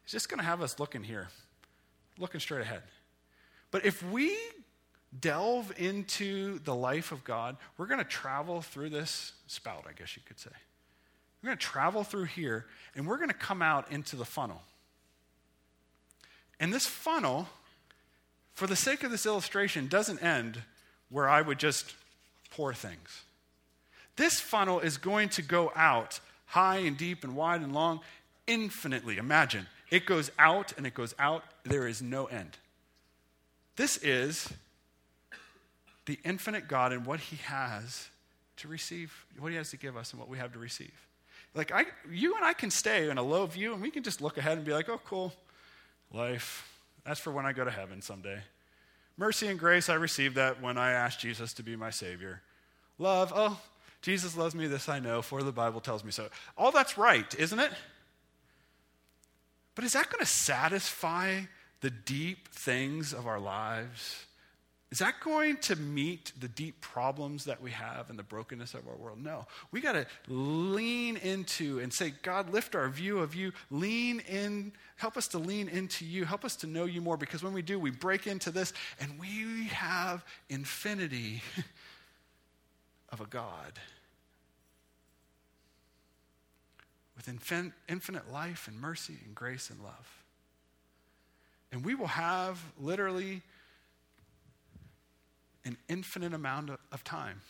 is 0.06 0.12
just 0.12 0.28
going 0.28 0.38
to 0.38 0.44
have 0.44 0.62
us 0.62 0.78
looking 0.78 1.02
here, 1.02 1.28
looking 2.18 2.40
straight 2.40 2.62
ahead. 2.62 2.82
But 3.70 3.84
if 3.84 4.02
we 4.10 4.36
delve 5.18 5.72
into 5.76 6.58
the 6.60 6.74
life 6.74 7.12
of 7.12 7.24
God, 7.24 7.56
we're 7.76 7.86
going 7.86 7.98
to 7.98 8.04
travel 8.04 8.62
through 8.62 8.90
this 8.90 9.32
spout, 9.46 9.84
I 9.88 9.92
guess 9.92 10.16
you 10.16 10.22
could 10.24 10.38
say. 10.38 10.50
We're 11.42 11.48
going 11.48 11.58
to 11.58 11.66
travel 11.66 12.04
through 12.04 12.24
here, 12.24 12.66
and 12.94 13.06
we're 13.06 13.16
going 13.16 13.28
to 13.28 13.34
come 13.34 13.62
out 13.62 13.90
into 13.90 14.16
the 14.16 14.24
funnel. 14.24 14.62
And 16.62 16.72
this 16.72 16.86
funnel, 16.86 17.48
for 18.54 18.68
the 18.68 18.76
sake 18.76 19.02
of 19.02 19.10
this 19.10 19.26
illustration, 19.26 19.88
doesn't 19.88 20.22
end 20.22 20.62
where 21.10 21.28
I 21.28 21.42
would 21.42 21.58
just 21.58 21.96
pour 22.52 22.72
things. 22.72 23.24
This 24.14 24.40
funnel 24.40 24.78
is 24.78 24.96
going 24.96 25.28
to 25.30 25.42
go 25.42 25.72
out 25.74 26.20
high 26.46 26.76
and 26.76 26.96
deep 26.96 27.24
and 27.24 27.34
wide 27.34 27.62
and 27.62 27.74
long 27.74 27.98
infinitely. 28.46 29.16
Imagine 29.16 29.66
it 29.90 30.06
goes 30.06 30.30
out 30.38 30.72
and 30.76 30.86
it 30.86 30.94
goes 30.94 31.16
out, 31.18 31.42
there 31.64 31.88
is 31.88 32.00
no 32.00 32.26
end. 32.26 32.56
This 33.74 33.96
is 33.96 34.48
the 36.06 36.20
infinite 36.24 36.68
God 36.68 36.92
and 36.92 37.04
what 37.04 37.18
He 37.18 37.36
has 37.36 38.08
to 38.58 38.68
receive, 38.68 39.26
what 39.36 39.50
He 39.50 39.56
has 39.56 39.70
to 39.70 39.76
give 39.76 39.96
us, 39.96 40.12
and 40.12 40.20
what 40.20 40.28
we 40.28 40.38
have 40.38 40.52
to 40.52 40.60
receive. 40.60 40.94
Like, 41.56 41.72
I, 41.72 41.86
you 42.08 42.36
and 42.36 42.44
I 42.44 42.52
can 42.52 42.70
stay 42.70 43.10
in 43.10 43.18
a 43.18 43.22
low 43.22 43.46
view 43.46 43.72
and 43.72 43.82
we 43.82 43.90
can 43.90 44.04
just 44.04 44.20
look 44.20 44.38
ahead 44.38 44.58
and 44.58 44.64
be 44.64 44.72
like, 44.72 44.88
oh, 44.88 45.00
cool. 45.04 45.32
Life, 46.12 46.68
that's 47.04 47.20
for 47.20 47.32
when 47.32 47.46
I 47.46 47.52
go 47.52 47.64
to 47.64 47.70
heaven 47.70 48.02
someday. 48.02 48.40
Mercy 49.16 49.46
and 49.48 49.58
grace, 49.58 49.88
I 49.88 49.94
received 49.94 50.36
that 50.36 50.60
when 50.60 50.78
I 50.78 50.92
asked 50.92 51.20
Jesus 51.20 51.52
to 51.54 51.62
be 51.62 51.76
my 51.76 51.90
Savior. 51.90 52.42
Love, 52.98 53.32
oh, 53.34 53.60
Jesus 54.00 54.36
loves 54.36 54.54
me, 54.54 54.66
this 54.66 54.88
I 54.88 54.98
know, 54.98 55.22
for 55.22 55.42
the 55.42 55.52
Bible 55.52 55.80
tells 55.80 56.04
me 56.04 56.10
so. 56.10 56.28
All 56.56 56.72
that's 56.72 56.98
right, 56.98 57.34
isn't 57.38 57.58
it? 57.58 57.70
But 59.74 59.84
is 59.84 59.92
that 59.92 60.10
going 60.10 60.20
to 60.20 60.30
satisfy 60.30 61.42
the 61.80 61.90
deep 61.90 62.48
things 62.48 63.12
of 63.12 63.26
our 63.26 63.40
lives? 63.40 64.26
Is 64.92 64.98
that 64.98 65.20
going 65.20 65.56
to 65.56 65.74
meet 65.74 66.32
the 66.38 66.48
deep 66.48 66.82
problems 66.82 67.46
that 67.46 67.62
we 67.62 67.70
have 67.70 68.10
and 68.10 68.18
the 68.18 68.22
brokenness 68.22 68.74
of 68.74 68.86
our 68.86 68.94
world? 68.94 69.24
No. 69.24 69.46
We 69.70 69.80
got 69.80 69.92
to 69.92 70.06
lean 70.28 71.16
into 71.16 71.78
and 71.78 71.90
say, 71.90 72.12
God, 72.20 72.52
lift 72.52 72.74
our 72.74 72.90
view 72.90 73.20
of 73.20 73.34
you. 73.34 73.52
Lean 73.70 74.20
in, 74.28 74.70
help 74.96 75.16
us 75.16 75.28
to 75.28 75.38
lean 75.38 75.70
into 75.70 76.04
you. 76.04 76.26
Help 76.26 76.44
us 76.44 76.56
to 76.56 76.66
know 76.66 76.84
you 76.84 77.00
more 77.00 77.16
because 77.16 77.42
when 77.42 77.54
we 77.54 77.62
do, 77.62 77.80
we 77.80 77.90
break 77.90 78.26
into 78.26 78.50
this 78.50 78.74
and 79.00 79.18
we 79.18 79.68
have 79.68 80.26
infinity 80.50 81.40
of 83.08 83.22
a 83.22 83.26
God 83.26 83.72
with 87.16 87.34
infin- 87.34 87.72
infinite 87.88 88.30
life 88.30 88.68
and 88.68 88.78
mercy 88.78 89.16
and 89.24 89.34
grace 89.34 89.70
and 89.70 89.82
love. 89.82 90.22
And 91.72 91.82
we 91.82 91.94
will 91.94 92.08
have 92.08 92.62
literally 92.78 93.40
an 95.64 95.76
infinite 95.88 96.34
amount 96.34 96.70
of 96.70 97.04
time 97.04 97.40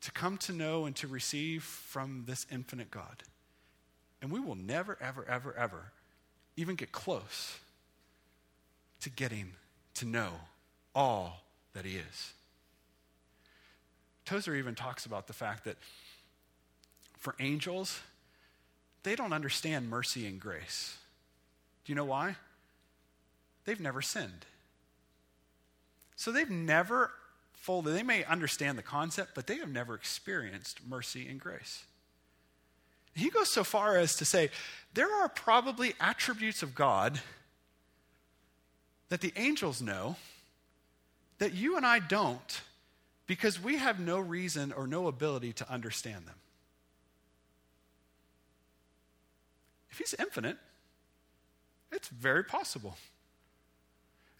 to 0.00 0.10
come 0.10 0.36
to 0.36 0.52
know 0.52 0.84
and 0.84 0.96
to 0.96 1.06
receive 1.06 1.62
from 1.62 2.24
this 2.26 2.46
infinite 2.50 2.90
God. 2.90 3.22
And 4.20 4.30
we 4.30 4.40
will 4.40 4.56
never, 4.56 4.98
ever, 5.00 5.24
ever, 5.28 5.54
ever 5.56 5.92
even 6.56 6.74
get 6.74 6.92
close 6.92 7.58
to 9.00 9.10
getting 9.10 9.52
to 9.94 10.04
know 10.04 10.32
all 10.94 11.44
that 11.72 11.84
He 11.84 11.96
is. 11.96 12.32
Tozer 14.24 14.54
even 14.54 14.74
talks 14.74 15.06
about 15.06 15.26
the 15.26 15.32
fact 15.32 15.64
that 15.64 15.76
for 17.18 17.34
angels, 17.40 18.00
they 19.02 19.14
don't 19.14 19.32
understand 19.32 19.88
mercy 19.88 20.26
and 20.26 20.40
grace. 20.40 20.96
Do 21.84 21.92
you 21.92 21.96
know 21.96 22.04
why? 22.04 22.36
They've 23.64 23.80
never 23.80 24.02
sinned. 24.02 24.46
So 26.22 26.30
they've 26.30 26.48
never 26.48 27.10
fully, 27.52 27.92
they 27.92 28.04
may 28.04 28.22
understand 28.22 28.78
the 28.78 28.82
concept, 28.82 29.34
but 29.34 29.48
they 29.48 29.56
have 29.56 29.72
never 29.72 29.96
experienced 29.96 30.78
mercy 30.86 31.26
and 31.26 31.40
grace. 31.40 31.82
He 33.12 33.28
goes 33.28 33.52
so 33.52 33.64
far 33.64 33.96
as 33.96 34.14
to 34.18 34.24
say 34.24 34.50
there 34.94 35.12
are 35.12 35.28
probably 35.28 35.94
attributes 35.98 36.62
of 36.62 36.76
God 36.76 37.20
that 39.08 39.20
the 39.20 39.32
angels 39.34 39.82
know 39.82 40.14
that 41.38 41.54
you 41.54 41.76
and 41.76 41.84
I 41.84 41.98
don't 41.98 42.60
because 43.26 43.60
we 43.60 43.78
have 43.78 43.98
no 43.98 44.20
reason 44.20 44.72
or 44.72 44.86
no 44.86 45.08
ability 45.08 45.52
to 45.54 45.68
understand 45.68 46.28
them. 46.28 46.36
if 49.90 49.98
he's 49.98 50.14
infinite, 50.20 50.56
it's 51.90 52.06
very 52.06 52.44
possible. 52.44 52.96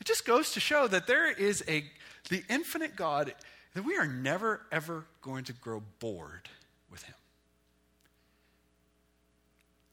It 0.02 0.06
just 0.06 0.24
goes 0.24 0.50
to 0.54 0.60
show 0.60 0.88
that 0.88 1.06
there 1.06 1.30
is 1.30 1.62
a 1.68 1.84
the 2.28 2.42
infinite 2.50 2.96
God 2.96 3.32
that 3.74 3.84
we 3.84 3.96
are 3.96 4.04
never 4.08 4.62
ever 4.72 5.04
going 5.20 5.44
to 5.44 5.52
grow 5.52 5.80
bored 6.00 6.48
with 6.90 7.04
him. 7.04 7.14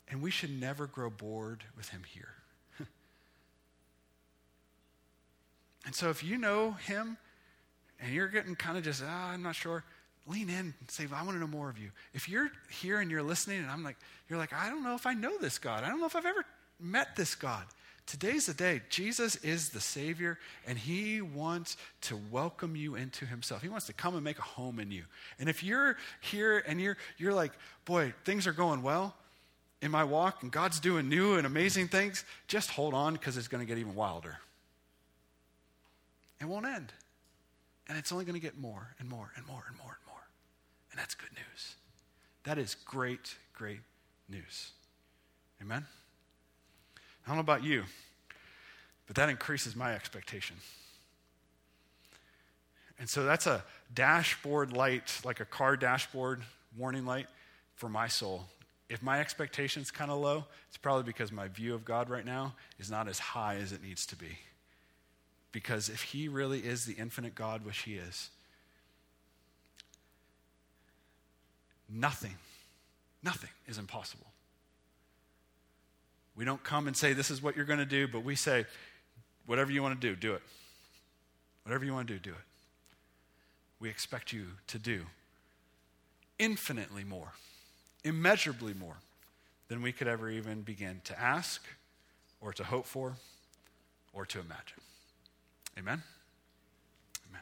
And 0.10 0.24
we 0.24 0.32
should 0.32 0.50
never 0.50 0.88
grow 0.88 1.12
bored 1.12 1.64
with 1.78 1.90
him 1.90 2.02
here. 2.12 2.34
and 5.86 5.94
so 5.94 6.10
if 6.10 6.24
you 6.24 6.40
know 6.40 6.72
him 6.72 7.16
and 8.00 8.12
you're 8.12 8.30
getting 8.30 8.56
kind 8.56 8.80
of 8.80 8.84
just, 8.84 9.04
ah, 9.06 9.30
I'm 9.30 9.44
not 9.44 9.54
sure, 9.54 9.84
lean 10.26 10.50
in 10.50 10.74
and 10.80 10.90
say, 10.90 11.06
I 11.14 11.22
want 11.22 11.36
to 11.36 11.40
know 11.40 11.46
more 11.46 11.70
of 11.70 11.78
you. 11.78 11.92
If 12.16 12.28
you're 12.28 12.50
here 12.72 13.00
and 13.00 13.12
you're 13.12 13.22
listening 13.22 13.60
and 13.60 13.70
I'm 13.70 13.84
like, 13.84 13.98
you're 14.28 14.40
like, 14.40 14.54
I 14.54 14.72
don't 14.72 14.84
know 14.84 14.96
if 14.96 15.06
I 15.06 15.14
know 15.14 15.38
this 15.38 15.60
God. 15.60 15.84
I 15.84 15.90
don't 15.90 16.00
know 16.00 16.08
if 16.08 16.16
I've 16.16 16.26
ever 16.26 16.46
met 16.80 17.16
this 17.16 17.36
God. 17.36 17.66
Today's 18.10 18.48
the 18.48 18.56
day. 18.56 18.82
Jesus 18.90 19.36
is 19.36 19.70
the 19.70 19.80
Savior, 19.80 20.40
and 20.66 20.80
He 20.80 21.22
wants 21.22 21.78
to 22.02 22.20
welcome 22.32 22.76
you 22.76 22.96
into 22.96 23.24
Himself. 23.24 23.62
He 23.62 23.70
wants 23.70 23.86
to 23.86 23.94
come 23.94 24.16
and 24.16 24.24
make 24.24 24.40
a 24.40 24.42
home 24.42 24.80
in 24.80 24.90
you. 24.90 25.04
And 25.38 25.48
if 25.48 25.64
you're 25.64 25.96
here 26.20 26.64
and 26.66 26.82
you're, 26.82 26.98
you're 27.20 27.36
like, 27.36 27.52
boy, 27.86 28.16
things 28.26 28.48
are 28.48 28.52
going 28.52 28.82
well 28.82 29.16
in 29.84 29.92
my 29.92 30.04
walk, 30.04 30.42
and 30.42 30.52
God's 30.52 30.80
doing 30.80 31.08
new 31.08 31.36
and 31.36 31.46
amazing 31.46 31.88
things, 31.88 32.26
just 32.48 32.72
hold 32.72 32.96
on 32.96 33.14
because 33.14 33.38
it's 33.38 33.48
going 33.48 33.64
to 33.64 33.68
get 33.68 33.78
even 33.78 33.94
wilder. 33.94 34.40
It 36.42 36.46
won't 36.46 36.66
end. 36.66 36.92
And 37.88 37.96
it's 37.96 38.12
only 38.12 38.26
going 38.26 38.34
to 38.34 38.42
get 38.42 38.58
more 38.58 38.88
and 38.98 39.08
more 39.08 39.32
and 39.36 39.46
more 39.46 39.64
and 39.68 39.78
more 39.78 40.00
and 40.00 40.08
more. 40.08 40.28
And 40.90 41.00
that's 41.00 41.14
good 41.14 41.32
news. 41.34 41.76
That 42.44 42.58
is 42.58 42.74
great, 42.74 43.36
great 43.54 43.82
news. 44.28 44.72
Amen? 45.62 45.86
I 47.30 47.32
don't 47.32 47.38
know 47.38 47.54
about 47.54 47.64
you, 47.64 47.84
but 49.06 49.16
that 49.18 49.30
increases 49.30 49.76
my 49.76 49.94
expectation. 49.94 50.56
And 52.98 53.08
so 53.08 53.24
that's 53.24 53.46
a 53.46 53.64
dashboard 53.94 54.74
light, 54.74 55.22
like 55.24 55.40
a 55.40 55.46
car 55.46 55.78
dashboard 55.78 56.42
warning 56.76 57.06
light 57.06 57.28
for 57.76 57.88
my 57.88 58.08
soul. 58.08 58.48
If 58.90 59.04
my 59.04 59.20
expectation's 59.20 59.92
kind 59.92 60.10
of 60.10 60.18
low, 60.18 60.46
it's 60.70 60.78
probably 60.78 61.04
because 61.04 61.32
my 61.32 61.50
view 61.50 61.76
of 61.76 61.86
God 61.86 62.10
right 62.10 62.26
now 62.26 62.56
is 62.80 62.90
not 62.90 63.08
as 63.08 63.20
high 63.20 63.58
as 63.58 63.74
it 63.74 63.84
needs 63.84 64.08
to 64.08 64.16
be. 64.16 64.40
Because 65.52 65.88
if 65.88 66.02
He 66.02 66.30
really 66.30 66.62
is 66.62 66.86
the 66.86 66.94
infinite 66.94 67.36
God, 67.36 67.64
which 67.64 67.78
He 67.84 67.94
is, 67.94 68.32
nothing, 71.88 72.38
nothing 73.22 73.52
is 73.68 73.78
impossible. 73.78 74.26
We 76.40 76.46
don't 76.46 76.64
come 76.64 76.88
and 76.88 76.96
say, 76.96 77.12
This 77.12 77.30
is 77.30 77.44
what 77.44 77.58
you're 77.58 77.66
going 77.66 77.80
to 77.80 77.86
do, 77.86 78.08
but 78.08 78.24
we 78.24 78.34
say, 78.34 78.66
Whatever 79.46 79.74
you 79.74 79.84
want 79.84 80.00
to 80.00 80.08
do, 80.08 80.16
do 80.16 80.36
it. 80.36 80.42
Whatever 81.64 81.84
you 81.84 81.94
want 81.94 82.08
to 82.08 82.14
do, 82.14 82.20
do 82.20 82.30
it. 82.30 82.46
We 83.82 83.90
expect 83.90 84.32
you 84.32 84.46
to 84.68 84.80
do 84.80 85.02
infinitely 86.38 87.04
more, 87.04 87.34
immeasurably 88.06 88.74
more 88.74 88.96
than 89.68 89.82
we 89.82 89.92
could 89.92 90.08
ever 90.08 90.30
even 90.30 90.62
begin 90.62 91.02
to 91.04 91.20
ask 91.20 91.62
or 92.40 92.54
to 92.54 92.64
hope 92.64 92.86
for 92.86 93.18
or 94.14 94.26
to 94.26 94.40
imagine. 94.40 94.80
Amen? 95.78 96.02
Amen. 97.30 97.42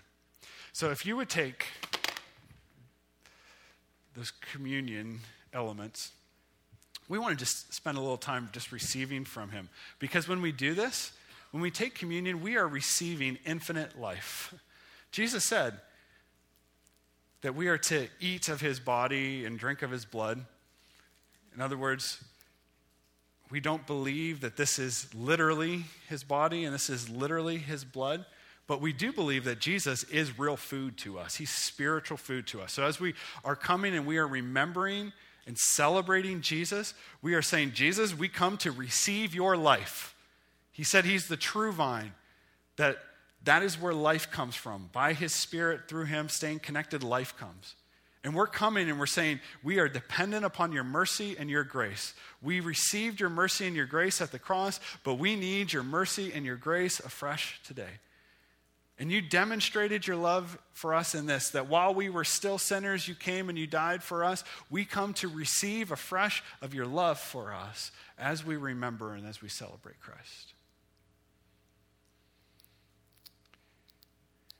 So 0.73 0.89
if 0.89 1.05
you 1.05 1.15
would 1.17 1.29
take 1.29 1.67
those 4.15 4.31
communion 4.31 5.19
elements 5.53 6.13
we 7.09 7.17
want 7.17 7.37
to 7.37 7.43
just 7.43 7.73
spend 7.73 7.97
a 7.97 8.01
little 8.01 8.17
time 8.17 8.49
just 8.51 8.71
receiving 8.71 9.23
from 9.23 9.51
him. 9.51 9.69
Because 9.99 10.27
when 10.27 10.41
we 10.41 10.51
do 10.51 10.73
this, 10.73 11.11
when 11.51 11.61
we 11.61 11.71
take 11.71 11.95
communion, 11.95 12.41
we 12.41 12.57
are 12.57 12.67
receiving 12.67 13.37
infinite 13.45 13.99
life. 13.99 14.53
Jesus 15.11 15.45
said 15.45 15.79
that 17.41 17.55
we 17.55 17.67
are 17.67 17.77
to 17.77 18.07
eat 18.19 18.49
of 18.49 18.61
his 18.61 18.79
body 18.79 19.45
and 19.45 19.57
drink 19.57 19.81
of 19.81 19.91
his 19.91 20.05
blood. 20.05 20.43
In 21.55 21.61
other 21.61 21.77
words, 21.77 22.23
we 23.49 23.59
don't 23.59 23.87
believe 23.87 24.41
that 24.41 24.57
this 24.57 24.77
is 24.77 25.07
literally 25.13 25.85
his 26.09 26.23
body 26.23 26.65
and 26.65 26.73
this 26.73 26.89
is 26.89 27.09
literally 27.09 27.57
his 27.57 27.85
blood, 27.85 28.25
but 28.67 28.81
we 28.81 28.91
do 28.91 29.13
believe 29.13 29.45
that 29.45 29.59
Jesus 29.59 30.03
is 30.03 30.37
real 30.37 30.57
food 30.57 30.97
to 30.97 31.17
us. 31.17 31.35
He's 31.35 31.49
spiritual 31.49 32.17
food 32.17 32.47
to 32.47 32.61
us. 32.61 32.73
So 32.73 32.83
as 32.83 32.99
we 32.99 33.13
are 33.45 33.55
coming 33.55 33.95
and 33.95 34.05
we 34.05 34.17
are 34.17 34.27
remembering 34.27 35.13
and 35.47 35.57
celebrating 35.57 36.41
Jesus, 36.41 36.93
we 37.21 37.33
are 37.33 37.41
saying, 37.41 37.71
Jesus, 37.71 38.15
we 38.15 38.27
come 38.27 38.57
to 38.57 38.71
receive 38.71 39.33
your 39.33 39.57
life. 39.57 40.13
He 40.71 40.83
said 40.83 41.05
he's 41.05 41.27
the 41.27 41.37
true 41.37 41.71
vine, 41.71 42.13
that 42.75 42.97
that 43.43 43.63
is 43.63 43.79
where 43.79 43.93
life 43.93 44.29
comes 44.29 44.55
from. 44.55 44.89
By 44.91 45.13
his 45.13 45.33
spirit, 45.33 45.87
through 45.87 46.05
him, 46.05 46.29
staying 46.29 46.59
connected, 46.59 47.01
life 47.01 47.35
comes. 47.37 47.75
And 48.23 48.35
we're 48.35 48.47
coming 48.47 48.89
and 48.89 48.99
we're 48.99 49.05
saying, 49.05 49.39
we 49.63 49.79
are 49.79 49.87
dependent 49.87 50.43
upon 50.43 50.73
your 50.73 50.83
mercy 50.83 51.37
and 51.39 51.49
your 51.49 51.63
grace. 51.63 52.13
We 52.41 52.59
received 52.59 53.21
your 53.21 53.29
mercy 53.29 53.67
and 53.67 53.75
your 53.75 53.85
grace 53.85 54.19
at 54.19 54.33
the 54.33 54.39
cross, 54.39 54.81
but 55.05 55.13
we 55.13 55.37
need 55.37 55.71
your 55.71 55.83
mercy 55.83 56.33
and 56.33 56.45
your 56.45 56.57
grace 56.57 56.99
afresh 56.99 57.61
today. 57.63 58.01
And 58.99 59.11
you 59.11 59.21
demonstrated 59.21 60.07
your 60.07 60.15
love 60.15 60.57
for 60.73 60.95
us 60.95 61.13
in 61.13 61.27
this 61.27 61.51
that 61.51 61.67
while 61.67 61.93
we 61.93 62.09
were 62.09 62.23
still 62.23 62.57
sinners, 62.57 63.07
you 63.07 63.13
came 63.13 63.47
and 63.47 63.57
you 63.57 63.67
died 63.67 64.01
for 64.01 64.23
us. 64.23 64.43
We 64.71 64.85
come 64.85 65.13
to 65.15 65.27
receive 65.27 65.91
afresh 65.91 66.43
of 66.61 66.73
your 66.73 66.87
love 66.87 67.19
for 67.19 67.53
us 67.53 67.91
as 68.17 68.43
we 68.43 68.55
remember 68.55 69.13
and 69.13 69.27
as 69.27 69.41
we 69.41 69.49
celebrate 69.49 69.99
Christ. 69.99 70.53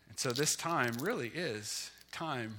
And 0.08 0.20
so 0.20 0.30
this 0.30 0.56
time 0.56 0.94
really 1.02 1.32
is 1.34 1.90
time 2.12 2.58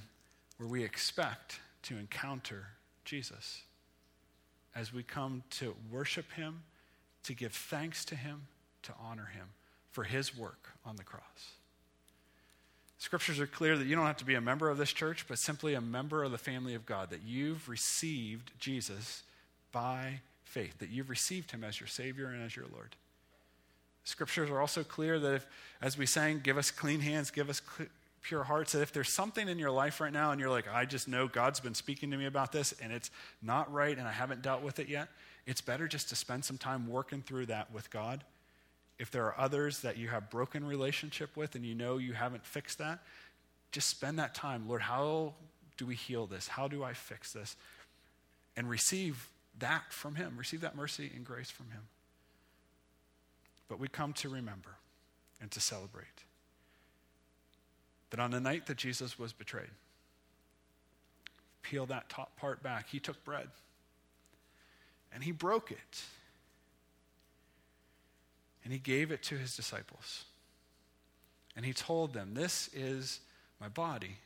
where 0.57 0.67
we 0.67 0.83
expect 0.83 1.61
to 1.83 1.97
encounter 1.97 2.67
Jesus 3.05 3.61
as 4.75 4.93
we 4.93 5.03
come 5.03 5.43
to 5.51 5.75
worship 5.89 6.31
him, 6.33 6.63
to 7.23 7.33
give 7.33 7.53
thanks 7.53 8.03
to 8.05 8.15
him, 8.15 8.47
to 8.83 8.93
honor 9.01 9.29
him 9.33 9.47
for 9.91 10.03
his 10.03 10.37
work 10.37 10.69
on 10.85 10.97
the 10.97 11.03
cross. 11.03 11.53
Scriptures 12.99 13.39
are 13.39 13.47
clear 13.47 13.77
that 13.77 13.87
you 13.87 13.95
don't 13.95 14.05
have 14.05 14.17
to 14.17 14.25
be 14.25 14.35
a 14.35 14.41
member 14.41 14.69
of 14.69 14.77
this 14.77 14.91
church, 14.91 15.25
but 15.27 15.39
simply 15.39 15.73
a 15.73 15.81
member 15.81 16.21
of 16.21 16.31
the 16.31 16.37
family 16.37 16.75
of 16.75 16.85
God, 16.85 17.09
that 17.11 17.21
you've 17.25 17.69
received 17.69 18.51
Jesus 18.59 19.23
by 19.71 20.19
faith, 20.43 20.77
that 20.79 20.89
you've 20.89 21.09
received 21.09 21.51
him 21.51 21.63
as 21.63 21.79
your 21.79 21.87
Savior 21.87 22.27
and 22.27 22.43
as 22.43 22.57
your 22.57 22.65
Lord. 22.73 22.97
Scriptures 24.03 24.49
are 24.49 24.59
also 24.59 24.83
clear 24.83 25.17
that 25.17 25.35
if, 25.35 25.47
as 25.81 25.97
we 25.97 26.05
sang, 26.05 26.41
give 26.43 26.57
us 26.57 26.71
clean 26.71 26.99
hands, 26.99 27.31
give 27.31 27.49
us 27.49 27.61
cl- 27.77 27.89
pure 28.21 28.43
hearts, 28.43 28.73
that 28.73 28.81
if 28.81 28.91
there's 28.91 29.09
something 29.09 29.47
in 29.47 29.57
your 29.57 29.71
life 29.71 30.01
right 30.01 30.11
now 30.11 30.31
and 30.31 30.41
you're 30.41 30.49
like, 30.49 30.67
I 30.67 30.83
just 30.83 31.07
know 31.07 31.29
God's 31.29 31.61
been 31.61 31.75
speaking 31.75 32.11
to 32.11 32.17
me 32.17 32.25
about 32.25 32.51
this 32.51 32.73
and 32.81 32.91
it's 32.91 33.11
not 33.41 33.71
right 33.71 33.97
and 33.97 34.05
I 34.05 34.11
haven't 34.11 34.41
dealt 34.41 34.61
with 34.61 34.77
it 34.79 34.89
yet, 34.89 35.07
it's 35.45 35.61
better 35.61 35.87
just 35.87 36.09
to 36.09 36.17
spend 36.17 36.43
some 36.43 36.57
time 36.57 36.87
working 36.89 37.21
through 37.21 37.45
that 37.45 37.71
with 37.71 37.89
God 37.91 38.25
if 38.99 39.09
there 39.09 39.25
are 39.25 39.39
others 39.39 39.79
that 39.79 39.97
you 39.97 40.09
have 40.09 40.29
broken 40.29 40.65
relationship 40.65 41.35
with 41.37 41.55
and 41.55 41.65
you 41.65 41.73
know 41.73 41.97
you 41.97 42.13
haven't 42.13 42.45
fixed 42.45 42.77
that, 42.79 42.99
just 43.71 43.87
spend 43.87 44.19
that 44.19 44.35
time. 44.35 44.67
Lord, 44.67 44.81
how 44.81 45.33
do 45.77 45.85
we 45.85 45.95
heal 45.95 46.27
this? 46.27 46.49
How 46.49 46.67
do 46.67 46.83
I 46.83 46.93
fix 46.93 47.31
this? 47.31 47.55
And 48.57 48.69
receive 48.69 49.29
that 49.59 49.93
from 49.93 50.15
Him. 50.15 50.35
Receive 50.37 50.61
that 50.61 50.75
mercy 50.75 51.09
and 51.15 51.25
grace 51.25 51.49
from 51.49 51.67
Him. 51.67 51.83
But 53.69 53.79
we 53.79 53.87
come 53.87 54.11
to 54.13 54.29
remember 54.29 54.75
and 55.41 55.49
to 55.51 55.61
celebrate 55.61 56.05
that 58.09 58.19
on 58.19 58.31
the 58.31 58.39
night 58.39 58.65
that 58.65 58.77
Jesus 58.77 59.17
was 59.17 59.31
betrayed, 59.31 59.69
peel 61.61 61.85
that 61.85 62.09
top 62.09 62.35
part 62.37 62.61
back, 62.61 62.89
He 62.89 62.99
took 62.99 63.23
bread 63.23 63.47
and 65.13 65.23
He 65.23 65.31
broke 65.31 65.71
it 65.71 66.03
and 68.63 68.73
he 68.73 68.79
gave 68.79 69.11
it 69.11 69.23
to 69.23 69.37
his 69.37 69.55
disciples. 69.55 70.25
And 71.55 71.65
he 71.65 71.73
told 71.73 72.13
them, 72.13 72.33
This 72.33 72.69
is 72.73 73.19
my 73.59 73.67
body, 73.67 74.17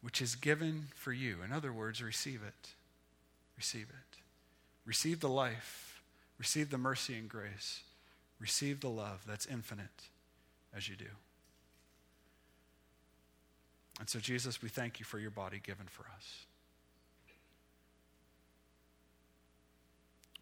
which 0.00 0.20
is 0.20 0.34
given 0.34 0.88
for 0.94 1.12
you. 1.12 1.38
In 1.44 1.52
other 1.52 1.72
words, 1.72 2.02
receive 2.02 2.42
it. 2.46 2.70
Receive 3.56 3.88
it. 3.88 4.18
Receive 4.84 5.20
the 5.20 5.28
life. 5.28 6.02
Receive 6.38 6.70
the 6.70 6.78
mercy 6.78 7.14
and 7.14 7.28
grace. 7.28 7.80
Receive 8.40 8.80
the 8.80 8.90
love 8.90 9.22
that's 9.26 9.46
infinite 9.46 10.08
as 10.76 10.88
you 10.88 10.96
do. 10.96 11.04
And 14.00 14.08
so, 14.08 14.18
Jesus, 14.18 14.62
we 14.62 14.68
thank 14.68 14.98
you 14.98 15.04
for 15.04 15.18
your 15.18 15.30
body 15.30 15.60
given 15.62 15.86
for 15.86 16.04
us. 16.16 16.46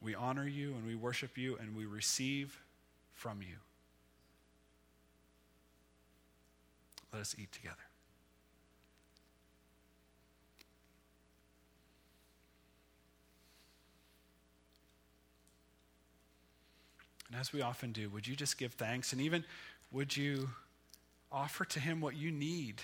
We 0.02 0.14
honor 0.14 0.46
you 0.46 0.72
and 0.74 0.86
we 0.86 0.94
worship 0.94 1.36
you 1.36 1.56
and 1.58 1.76
we 1.76 1.84
receive 1.84 2.58
from 3.12 3.42
you. 3.42 3.56
Let 7.12 7.20
us 7.20 7.34
eat 7.38 7.52
together. 7.52 7.76
And 17.30 17.38
as 17.38 17.52
we 17.52 17.62
often 17.62 17.92
do, 17.92 18.08
would 18.10 18.26
you 18.26 18.34
just 18.34 18.58
give 18.58 18.72
thanks 18.72 19.12
and 19.12 19.20
even 19.20 19.44
would 19.92 20.16
you 20.16 20.50
offer 21.30 21.64
to 21.64 21.80
Him 21.80 22.00
what 22.00 22.16
you 22.16 22.30
need, 22.30 22.82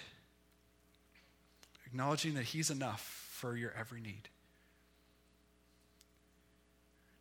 acknowledging 1.87 2.35
that 2.35 2.45
He's 2.45 2.71
enough 2.71 3.01
for 3.33 3.57
your 3.57 3.73
every 3.79 4.01
need? 4.01 4.29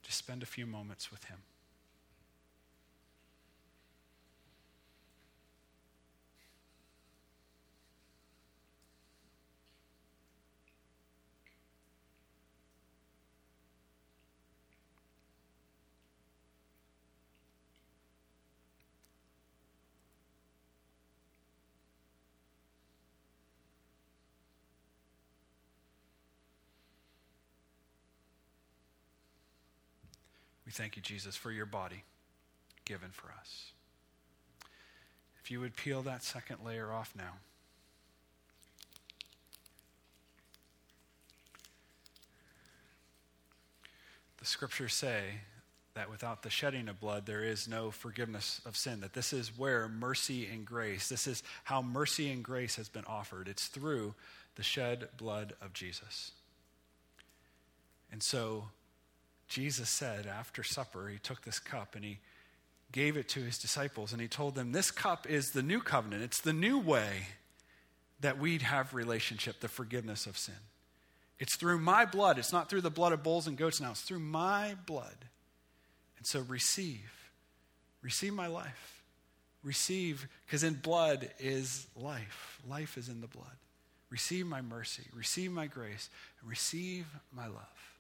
Just 0.06 0.20
spend 0.20 0.44
a 0.44 0.46
few 0.46 0.68
moments 0.68 1.10
with 1.10 1.24
Him. 1.26 1.40
We 30.65 30.65
thank 30.76 30.96
you, 30.96 31.02
Jesus, 31.02 31.36
for 31.36 31.52
your 31.52 31.66
body 31.66 32.04
given 32.86 33.10
for 33.12 33.28
us. 33.40 33.72
If 35.44 35.50
you 35.52 35.60
would 35.60 35.76
peel 35.76 36.02
that 36.04 36.24
second 36.24 36.58
layer 36.66 36.92
off 36.92 37.14
now. 37.18 37.34
The 44.40 44.46
scriptures 44.46 44.94
say 44.94 45.42
that 45.96 46.10
without 46.10 46.44
the 46.44 46.50
shedding 46.50 46.90
of 46.90 47.00
blood, 47.00 47.26
there 47.26 47.44
is 47.44 47.68
no 47.68 47.90
forgiveness 47.90 48.62
of 48.66 48.76
sin. 48.76 49.00
That 49.00 49.14
this 49.14 49.34
is 49.34 49.58
where 49.58 49.88
mercy 49.88 50.46
and 50.46 50.66
grace, 50.66 51.08
this 51.08 51.26
is 51.26 51.42
how 51.64 51.82
mercy 51.82 52.30
and 52.30 52.44
grace 52.44 52.76
has 52.76 52.90
been 52.90 53.06
offered. 53.06 53.48
It's 53.48 53.68
through 53.68 54.14
the 54.56 54.64
shed 54.64 55.08
blood 55.18 55.54
of 55.62 55.74
Jesus. 55.74 56.32
And 58.12 58.22
so, 58.22 58.66
Jesus 59.48 59.90
said 59.90 60.26
after 60.26 60.64
supper, 60.64 61.08
he 61.08 61.18
took 61.18 61.44
this 61.44 61.60
cup 61.60 61.96
and 61.96 62.04
he 62.04 62.20
gave 62.92 63.18
it 63.18 63.30
to 63.30 63.42
his 63.42 63.58
disciples 63.58 64.12
and 64.12 64.22
he 64.22 64.28
told 64.28 64.56
them, 64.56 64.72
This 64.72 64.92
cup 64.92 65.30
is 65.30 65.52
the 65.52 65.64
new 65.64 65.82
covenant. 65.82 66.24
It's 66.24 66.42
the 66.42 66.54
new 66.54 66.80
way 66.80 67.28
that 68.22 68.40
we'd 68.40 68.62
have 68.64 68.94
relationship, 68.94 69.60
the 69.60 69.68
forgiveness 69.68 70.26
of 70.26 70.38
sin. 70.38 70.56
It's 71.38 71.56
through 71.56 71.80
my 71.80 72.06
blood. 72.06 72.40
It's 72.40 72.54
not 72.54 72.70
through 72.70 72.82
the 72.82 72.90
blood 72.90 73.12
of 73.12 73.24
bulls 73.24 73.48
and 73.48 73.58
goats 73.58 73.82
now. 73.82 73.92
It's 73.92 74.02
through 74.02 74.20
my 74.20 74.76
blood. 74.86 75.26
And 76.18 76.26
so 76.26 76.42
receive. 76.42 77.12
Receive 78.02 78.34
my 78.34 78.48
life. 78.48 79.04
Receive, 79.64 80.28
because 80.46 80.64
in 80.64 80.76
blood 80.76 81.30
is 81.40 81.88
life. 81.96 82.62
Life 82.68 82.98
is 82.98 83.10
in 83.10 83.20
the 83.20 83.28
blood. 83.28 83.58
Receive 84.10 84.46
my 84.46 84.62
mercy. 84.62 85.04
Receive 85.14 85.52
my 85.52 85.68
grace. 85.68 86.10
And 86.40 86.50
receive 86.50 87.06
my 87.34 87.48
love. 87.48 87.95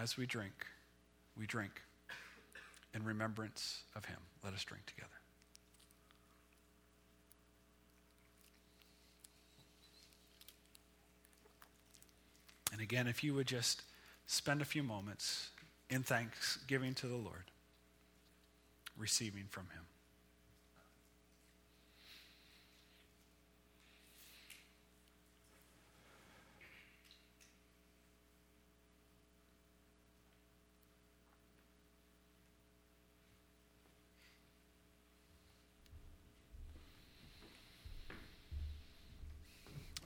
As 0.00 0.16
we 0.16 0.26
drink, 0.26 0.66
we 1.36 1.46
drink 1.46 1.82
in 2.94 3.04
remembrance 3.04 3.82
of 3.96 4.04
him. 4.04 4.18
Let 4.44 4.54
us 4.54 4.64
drink 4.64 4.86
together. 4.86 5.08
And 12.72 12.80
again, 12.80 13.08
if 13.08 13.24
you 13.24 13.34
would 13.34 13.48
just 13.48 13.82
spend 14.26 14.62
a 14.62 14.64
few 14.64 14.82
moments 14.82 15.48
in 15.90 16.02
thanksgiving 16.02 16.94
to 16.94 17.06
the 17.06 17.16
Lord, 17.16 17.50
receiving 18.96 19.46
from 19.50 19.64
him. 19.74 19.87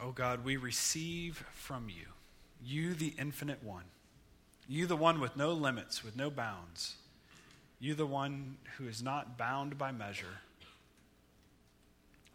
Oh 0.02 0.10
God, 0.10 0.44
we 0.44 0.56
receive 0.56 1.44
from 1.54 1.88
you, 1.88 2.06
you 2.64 2.94
the 2.94 3.14
infinite 3.18 3.62
one, 3.62 3.84
you 4.68 4.86
the 4.86 4.96
one 4.96 5.20
with 5.20 5.36
no 5.36 5.52
limits, 5.52 6.02
with 6.02 6.16
no 6.16 6.28
bounds, 6.28 6.96
you 7.78 7.94
the 7.94 8.06
one 8.06 8.56
who 8.76 8.88
is 8.88 9.00
not 9.00 9.38
bound 9.38 9.78
by 9.78 9.92
measure. 9.92 10.40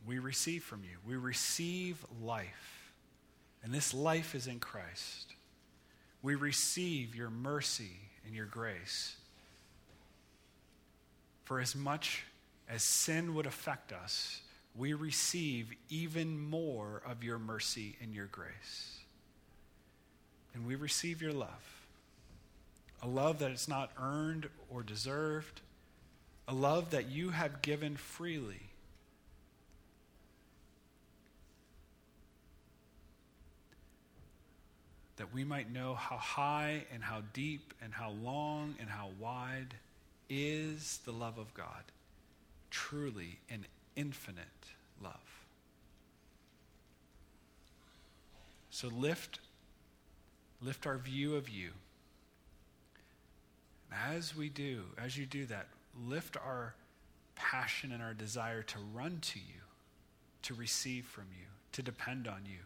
We 0.05 0.19
receive 0.19 0.63
from 0.63 0.83
you. 0.83 0.97
We 1.05 1.17
receive 1.17 2.05
life. 2.23 2.93
And 3.61 3.73
this 3.73 3.93
life 3.93 4.33
is 4.33 4.47
in 4.47 4.59
Christ. 4.59 5.33
We 6.21 6.35
receive 6.35 7.15
your 7.15 7.29
mercy 7.29 7.97
and 8.25 8.33
your 8.33 8.45
grace. 8.45 9.17
For 11.43 11.59
as 11.59 11.75
much 11.75 12.23
as 12.69 12.83
sin 12.83 13.35
would 13.35 13.45
affect 13.45 13.91
us, 13.91 14.41
we 14.77 14.93
receive 14.93 15.71
even 15.89 16.39
more 16.39 17.01
of 17.05 17.23
your 17.23 17.39
mercy 17.39 17.95
and 18.01 18.13
your 18.13 18.27
grace. 18.27 18.99
And 20.53 20.67
we 20.67 20.75
receive 20.75 21.21
your 21.21 21.33
love 21.33 21.73
a 23.03 23.07
love 23.07 23.39
that 23.39 23.51
is 23.51 23.67
not 23.67 23.91
earned 24.01 24.49
or 24.71 24.81
deserved, 24.81 25.61
a 26.47 26.53
love 26.53 26.89
that 26.89 27.07
you 27.09 27.29
have 27.29 27.61
given 27.61 27.95
freely. 27.95 28.61
That 35.17 35.31
we 35.31 35.43
might 35.43 35.71
know 35.71 35.93
how 35.93 36.17
high 36.17 36.85
and 36.91 37.03
how 37.03 37.21
deep 37.33 37.75
and 37.83 37.93
how 37.93 38.09
long 38.23 38.73
and 38.79 38.89
how 38.89 39.09
wide 39.19 39.75
is 40.27 40.99
the 41.05 41.11
love 41.11 41.37
of 41.37 41.53
God, 41.53 41.83
truly 42.71 43.37
and 43.47 43.63
infinite 43.95 44.56
love. 45.03 45.13
So 48.69 48.89
lift, 48.89 49.39
lift 50.61 50.85
our 50.85 50.97
view 50.97 51.35
of 51.35 51.49
you. 51.49 51.71
As 53.91 54.35
we 54.35 54.49
do, 54.49 54.83
as 55.03 55.17
you 55.17 55.25
do 55.25 55.45
that, 55.47 55.67
lift 56.05 56.37
our 56.37 56.75
passion 57.35 57.91
and 57.91 58.03
our 58.03 58.13
desire 58.13 58.61
to 58.63 58.77
run 58.93 59.19
to 59.21 59.39
you, 59.39 59.61
to 60.43 60.53
receive 60.53 61.05
from 61.05 61.25
you, 61.31 61.45
to 61.71 61.81
depend 61.81 62.27
on 62.27 62.41
you, 62.45 62.59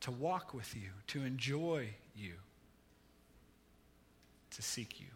to 0.00 0.10
walk 0.10 0.52
with 0.52 0.74
you, 0.74 0.90
to 1.06 1.24
enjoy 1.24 1.88
you, 2.14 2.34
to 4.50 4.62
seek 4.62 5.00
you. 5.00 5.06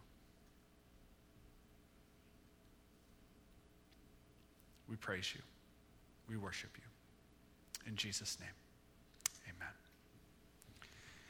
We 4.88 4.96
praise 4.96 5.32
you. 5.34 5.42
We 6.30 6.36
worship 6.36 6.70
you. 6.78 6.84
In 7.88 7.96
Jesus' 7.96 8.38
name. 8.40 8.59